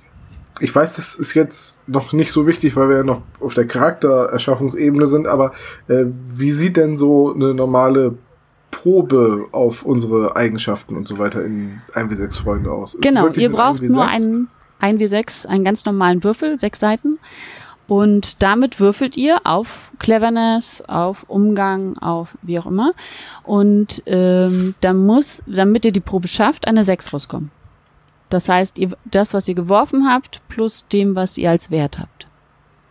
Ich 0.58 0.74
weiß, 0.74 0.96
das 0.96 1.16
ist 1.16 1.34
jetzt 1.34 1.86
noch 1.86 2.14
nicht 2.14 2.32
so 2.32 2.46
wichtig, 2.46 2.76
weil 2.76 2.88
wir 2.88 2.96
ja 2.96 3.02
noch 3.02 3.20
auf 3.40 3.52
der 3.52 3.66
Charaktererschaffungsebene 3.66 5.06
sind, 5.06 5.26
aber 5.26 5.52
äh, 5.88 6.04
wie 6.34 6.50
sieht 6.50 6.78
denn 6.78 6.96
so 6.96 7.34
eine 7.34 7.52
normale 7.52 8.14
Probe 8.70 9.46
auf 9.52 9.84
unsere 9.84 10.34
Eigenschaften 10.34 10.96
und 10.96 11.06
so 11.06 11.18
weiter 11.18 11.44
in 11.44 11.80
1W6 11.92 12.42
Freunde 12.42 12.70
aus? 12.70 12.94
Ist 12.94 13.02
Genau, 13.02 13.28
ihr 13.28 13.50
braucht 13.50 13.82
1W6? 13.82 13.92
nur 13.92 14.06
einen 14.06 14.48
1W6, 14.80 15.46
einen 15.46 15.64
ganz 15.64 15.84
normalen 15.84 16.22
Würfel, 16.24 16.58
sechs 16.58 16.80
Seiten. 16.80 17.18
Und 17.88 18.42
damit 18.42 18.80
würfelt 18.80 19.16
ihr 19.16 19.40
auf 19.44 19.92
Cleverness, 19.98 20.82
auf 20.88 21.24
Umgang, 21.28 21.96
auf 21.98 22.36
wie 22.42 22.58
auch 22.58 22.66
immer. 22.66 22.92
Und 23.44 24.02
ähm, 24.06 24.74
dann 24.80 25.06
muss, 25.06 25.42
damit 25.46 25.84
ihr 25.84 25.92
die 25.92 26.00
Probe 26.00 26.26
schafft, 26.26 26.66
eine 26.66 26.84
6 26.84 27.12
rauskommen. 27.12 27.50
Das 28.28 28.48
heißt, 28.48 28.78
ihr, 28.78 28.96
das, 29.04 29.34
was 29.34 29.46
ihr 29.46 29.54
geworfen 29.54 30.08
habt, 30.08 30.40
plus 30.48 30.88
dem, 30.88 31.14
was 31.14 31.38
ihr 31.38 31.50
als 31.50 31.70
Wert 31.70 32.00
habt. 32.00 32.25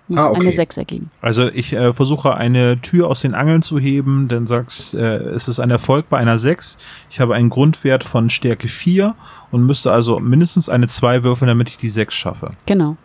Muss 0.08 0.20
ah, 0.20 0.30
okay. 0.30 0.42
eine 0.42 0.52
6 0.52 0.78
ergeben. 0.78 1.12
Also 1.22 1.48
ich 1.48 1.74
äh, 1.74 1.92
versuche 1.92 2.36
eine 2.36 2.80
Tür 2.82 3.10
aus 3.10 3.22
den 3.22 3.34
Angeln 3.34 3.64
zu 3.64 3.80
heben, 3.80 4.28
dann 4.28 4.46
sagst 4.46 4.94
äh, 4.94 5.18
es 5.18 5.48
ist 5.48 5.60
ein 5.60 5.72
Erfolg 5.72 6.10
bei 6.10 6.18
einer 6.18 6.38
6. 6.38 6.78
Ich 7.10 7.20
habe 7.20 7.34
einen 7.34 7.50
Grundwert 7.50 8.04
von 8.04 8.30
Stärke 8.30 8.68
4 8.68 9.16
und 9.52 9.66
müsste 9.66 9.92
also 9.92 10.20
mindestens 10.20 10.70
eine 10.70 10.88
2 10.88 11.24
würfeln, 11.24 11.48
damit 11.48 11.70
ich 11.70 11.78
die 11.78 11.90
6 11.90 12.14
schaffe. 12.14 12.52
Genau. 12.68 12.98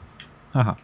Aha. 0.53 0.77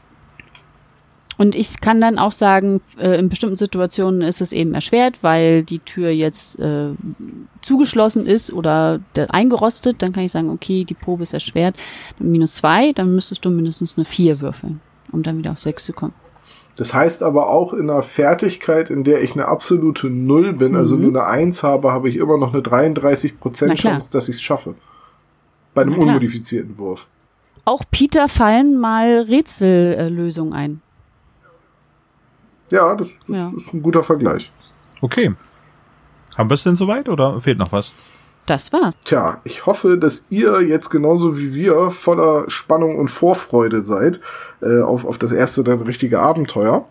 Und 1.39 1.55
ich 1.55 1.81
kann 1.81 2.01
dann 2.01 2.19
auch 2.19 2.33
sagen, 2.33 2.81
äh, 2.99 3.19
in 3.19 3.29
bestimmten 3.29 3.57
Situationen 3.57 4.23
ist 4.23 4.41
es 4.41 4.53
eben 4.53 4.73
erschwert, 4.73 5.19
weil 5.21 5.65
die 5.65 5.81
Tür 5.81 6.09
jetzt 6.09 6.59
äh, 6.59 6.89
zugeschlossen 7.61 8.27
ist 8.27 8.53
oder 8.53 9.01
eingerostet. 9.29 10.01
Dann 10.01 10.13
kann 10.13 10.25
ich 10.25 10.33
sagen, 10.33 10.51
okay, 10.51 10.85
die 10.85 10.95
Probe 10.95 11.25
ist 11.25 11.35
erschwert. 11.35 11.77
Minus 12.19 12.55
zwei, 12.55 12.93
dann 12.93 13.15
müsstest 13.15 13.45
du 13.45 13.51
mindestens 13.51 13.99
eine 13.99 14.07
vier 14.07 14.41
würfeln, 14.41 14.81
um 15.13 15.23
dann 15.23 15.39
wieder 15.39 15.51
auf 15.51 15.61
sechs 15.61 15.85
zu 15.85 15.93
kommen. 15.93 16.15
Das 16.77 16.93
heißt 16.93 17.23
aber 17.23 17.49
auch 17.49 17.73
in 17.73 17.89
einer 17.91 18.03
Fertigkeit, 18.03 18.91
in 18.91 19.03
der 19.03 19.23
ich 19.23 19.33
eine 19.33 19.49
absolute 19.49 20.09
Null 20.09 20.53
bin, 20.53 20.77
also 20.77 20.97
mhm. 20.97 21.03
also 21.03 21.13
nur 21.13 21.23
eine 21.23 21.27
Eins 21.27 21.63
habe, 21.63 21.93
habe 21.93 22.11
ich 22.11 22.17
immer 22.17 22.37
noch 22.37 22.53
eine 22.53 22.63
33% 22.63 23.75
Chance, 23.75 24.13
dass 24.13 24.29
ich 24.29 24.37
es 24.37 24.43
schaffe. 24.43 24.75
Bei 25.75 25.83
einem 25.83 25.95
unmodifizierten 25.95 26.79
Wurf. 26.79 27.09
Auch 27.65 27.83
Peter 27.91 28.29
fallen 28.29 28.79
mal 28.79 29.21
Rätsellösungen 29.21 30.53
ein. 30.53 30.83
Ja, 32.71 32.95
das, 32.95 33.19
das 33.27 33.37
ja. 33.37 33.53
ist 33.57 33.73
ein 33.73 33.83
guter 33.83 34.03
Vergleich. 34.03 34.53
Okay. 35.01 35.35
Haben 36.37 36.51
wir 36.51 36.55
es 36.55 36.63
denn 36.63 36.77
soweit 36.77 37.09
oder 37.09 37.41
fehlt 37.41 37.59
noch 37.59 37.73
was? 37.73 37.93
Das 38.47 38.73
war's. 38.73 38.95
Tja, 39.05 39.41
ich 39.45 39.67
hoffe, 39.67 39.99
dass 39.99 40.27
ihr 40.31 40.63
jetzt 40.63 40.91
genauso 40.91 41.37
wie 41.37 41.53
wir 41.55 41.91
voller 41.91 42.49
Spannung 42.49 42.97
und 42.97 43.11
Vorfreude 43.11 43.83
seid 43.83 44.21
äh, 44.63 44.81
auf, 44.81 45.05
auf 45.05 45.19
das 45.19 45.33
erste 45.33 45.65
dann 45.65 45.81
richtige 45.81 46.21
Abenteuer. 46.21 46.87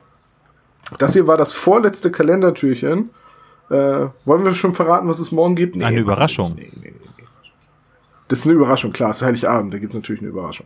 Das 0.99 1.13
hier 1.13 1.27
war 1.27 1.37
das 1.37 1.53
vorletzte 1.53 2.11
Kalendertürchen. 2.11 3.09
Äh, 3.69 3.73
wollen 4.25 4.45
wir 4.45 4.53
schon 4.53 4.75
verraten, 4.75 5.07
was 5.07 5.19
es 5.19 5.31
morgen 5.31 5.55
gibt? 5.55 5.75
Nee, 5.75 5.85
eine 5.85 5.99
Überraschung. 5.99 6.53
Nee, 6.55 6.71
nee, 6.75 6.93
nee. 6.93 7.23
Das 8.27 8.39
ist 8.39 8.45
eine 8.45 8.55
Überraschung, 8.55 8.91
klar, 8.91 9.11
es 9.11 9.17
ist 9.17 9.23
Heiligabend, 9.23 9.73
da 9.73 9.77
gibt 9.77 9.93
es 9.93 9.95
natürlich 9.95 10.21
eine 10.21 10.29
Überraschung. 10.29 10.65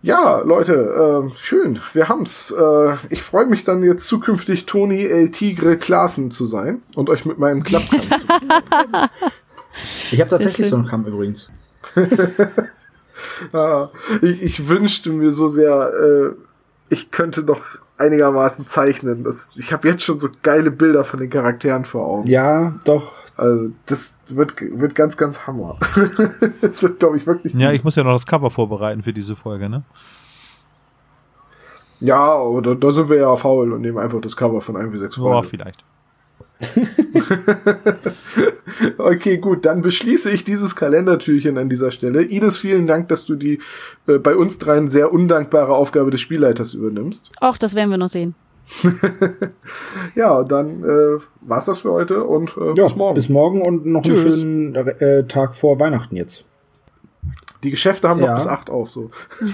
Ja, 0.00 0.40
Leute, 0.40 1.26
äh, 1.26 1.30
schön, 1.40 1.80
wir 1.92 2.08
haben's. 2.08 2.52
Äh, 2.52 2.96
ich 3.10 3.22
freue 3.22 3.46
mich 3.46 3.64
dann 3.64 3.82
jetzt 3.82 4.06
zukünftig 4.06 4.64
Toni 4.64 5.04
El 5.04 5.30
Tigre 5.30 5.76
Klaassen 5.76 6.30
zu 6.30 6.46
sein 6.46 6.82
und 6.94 7.10
euch 7.10 7.24
mit 7.24 7.38
meinem 7.38 7.64
Klappkamm 7.64 8.00
zu 8.18 8.26
Ich 10.10 10.20
habe 10.20 10.30
tatsächlich 10.30 10.68
so 10.68 10.76
einen 10.76 10.86
Kamm 10.86 11.06
übrigens. 11.06 11.52
ah, 13.52 13.88
ich, 14.22 14.42
ich, 14.42 14.68
wünschte 14.68 15.10
mir 15.10 15.30
so 15.30 15.48
sehr, 15.48 15.92
äh, 15.92 16.30
ich 16.90 17.10
könnte 17.10 17.44
doch 17.44 17.60
einigermaßen 17.98 18.66
zeichnen. 18.66 19.24
Das, 19.24 19.50
ich 19.56 19.72
habe 19.72 19.88
jetzt 19.88 20.02
schon 20.02 20.18
so 20.18 20.28
geile 20.42 20.70
Bilder 20.70 21.04
von 21.04 21.20
den 21.20 21.30
Charakteren 21.30 21.84
vor 21.84 22.06
Augen. 22.06 22.28
Ja, 22.28 22.78
doch. 22.84 23.12
Also 23.36 23.70
das 23.86 24.18
wird, 24.28 24.54
wird 24.60 24.94
ganz, 24.94 25.16
ganz 25.16 25.46
Hammer. 25.46 25.78
das 26.60 26.82
wird, 26.82 26.98
glaube 26.98 27.16
ich, 27.16 27.26
wirklich. 27.26 27.54
Ja, 27.54 27.72
ich 27.72 27.84
muss 27.84 27.96
ja 27.96 28.02
noch 28.02 28.12
das 28.12 28.26
Cover 28.26 28.50
vorbereiten 28.50 29.02
für 29.02 29.12
diese 29.12 29.36
Folge, 29.36 29.68
ne? 29.68 29.84
Ja, 32.00 32.36
oder 32.36 32.74
da 32.74 32.92
sind 32.92 33.08
wir 33.08 33.16
ja 33.16 33.34
faul 33.36 33.72
und 33.72 33.80
nehmen 33.80 33.98
einfach 33.98 34.20
das 34.20 34.36
Cover 34.36 34.60
von 34.60 34.76
1 34.76 34.92
wie 34.92 34.98
6 34.98 35.16
Freunde. 35.16 35.36
Ja, 35.36 35.42
vielleicht. 35.42 35.84
okay, 38.98 39.38
gut, 39.38 39.64
dann 39.64 39.82
beschließe 39.82 40.30
ich 40.30 40.44
dieses 40.44 40.76
Kalendertürchen 40.76 41.58
an 41.58 41.68
dieser 41.68 41.90
Stelle. 41.90 42.22
Ines, 42.22 42.58
vielen 42.58 42.86
Dank, 42.86 43.08
dass 43.08 43.26
du 43.26 43.34
die 43.34 43.58
äh, 44.06 44.18
bei 44.18 44.36
uns 44.36 44.58
dreien 44.58 44.88
sehr 44.88 45.12
undankbare 45.12 45.74
Aufgabe 45.74 46.10
des 46.10 46.20
Spielleiters 46.20 46.74
übernimmst. 46.74 47.32
Auch 47.40 47.58
das 47.58 47.74
werden 47.74 47.90
wir 47.90 47.98
noch 47.98 48.08
sehen. 48.08 48.34
ja, 50.14 50.42
dann 50.44 50.84
äh, 50.84 51.18
war's 51.40 51.66
das 51.66 51.80
für 51.80 51.92
heute 51.92 52.24
und 52.24 52.56
äh, 52.56 52.74
ja, 52.76 52.86
bis 52.86 52.96
morgen. 52.96 53.14
Bis 53.14 53.28
morgen 53.28 53.62
und 53.62 53.86
noch 53.86 54.02
Tschüss. 54.02 54.42
einen 54.42 54.74
schönen 54.74 55.00
äh, 55.00 55.26
Tag 55.26 55.54
vor 55.54 55.80
Weihnachten 55.80 56.16
jetzt. 56.16 56.44
Die 57.64 57.70
Geschäfte 57.70 58.08
haben 58.08 58.20
ja. 58.20 58.28
noch 58.28 58.36
bis 58.36 58.46
acht 58.46 58.70
auf, 58.70 58.90
so. 58.90 59.10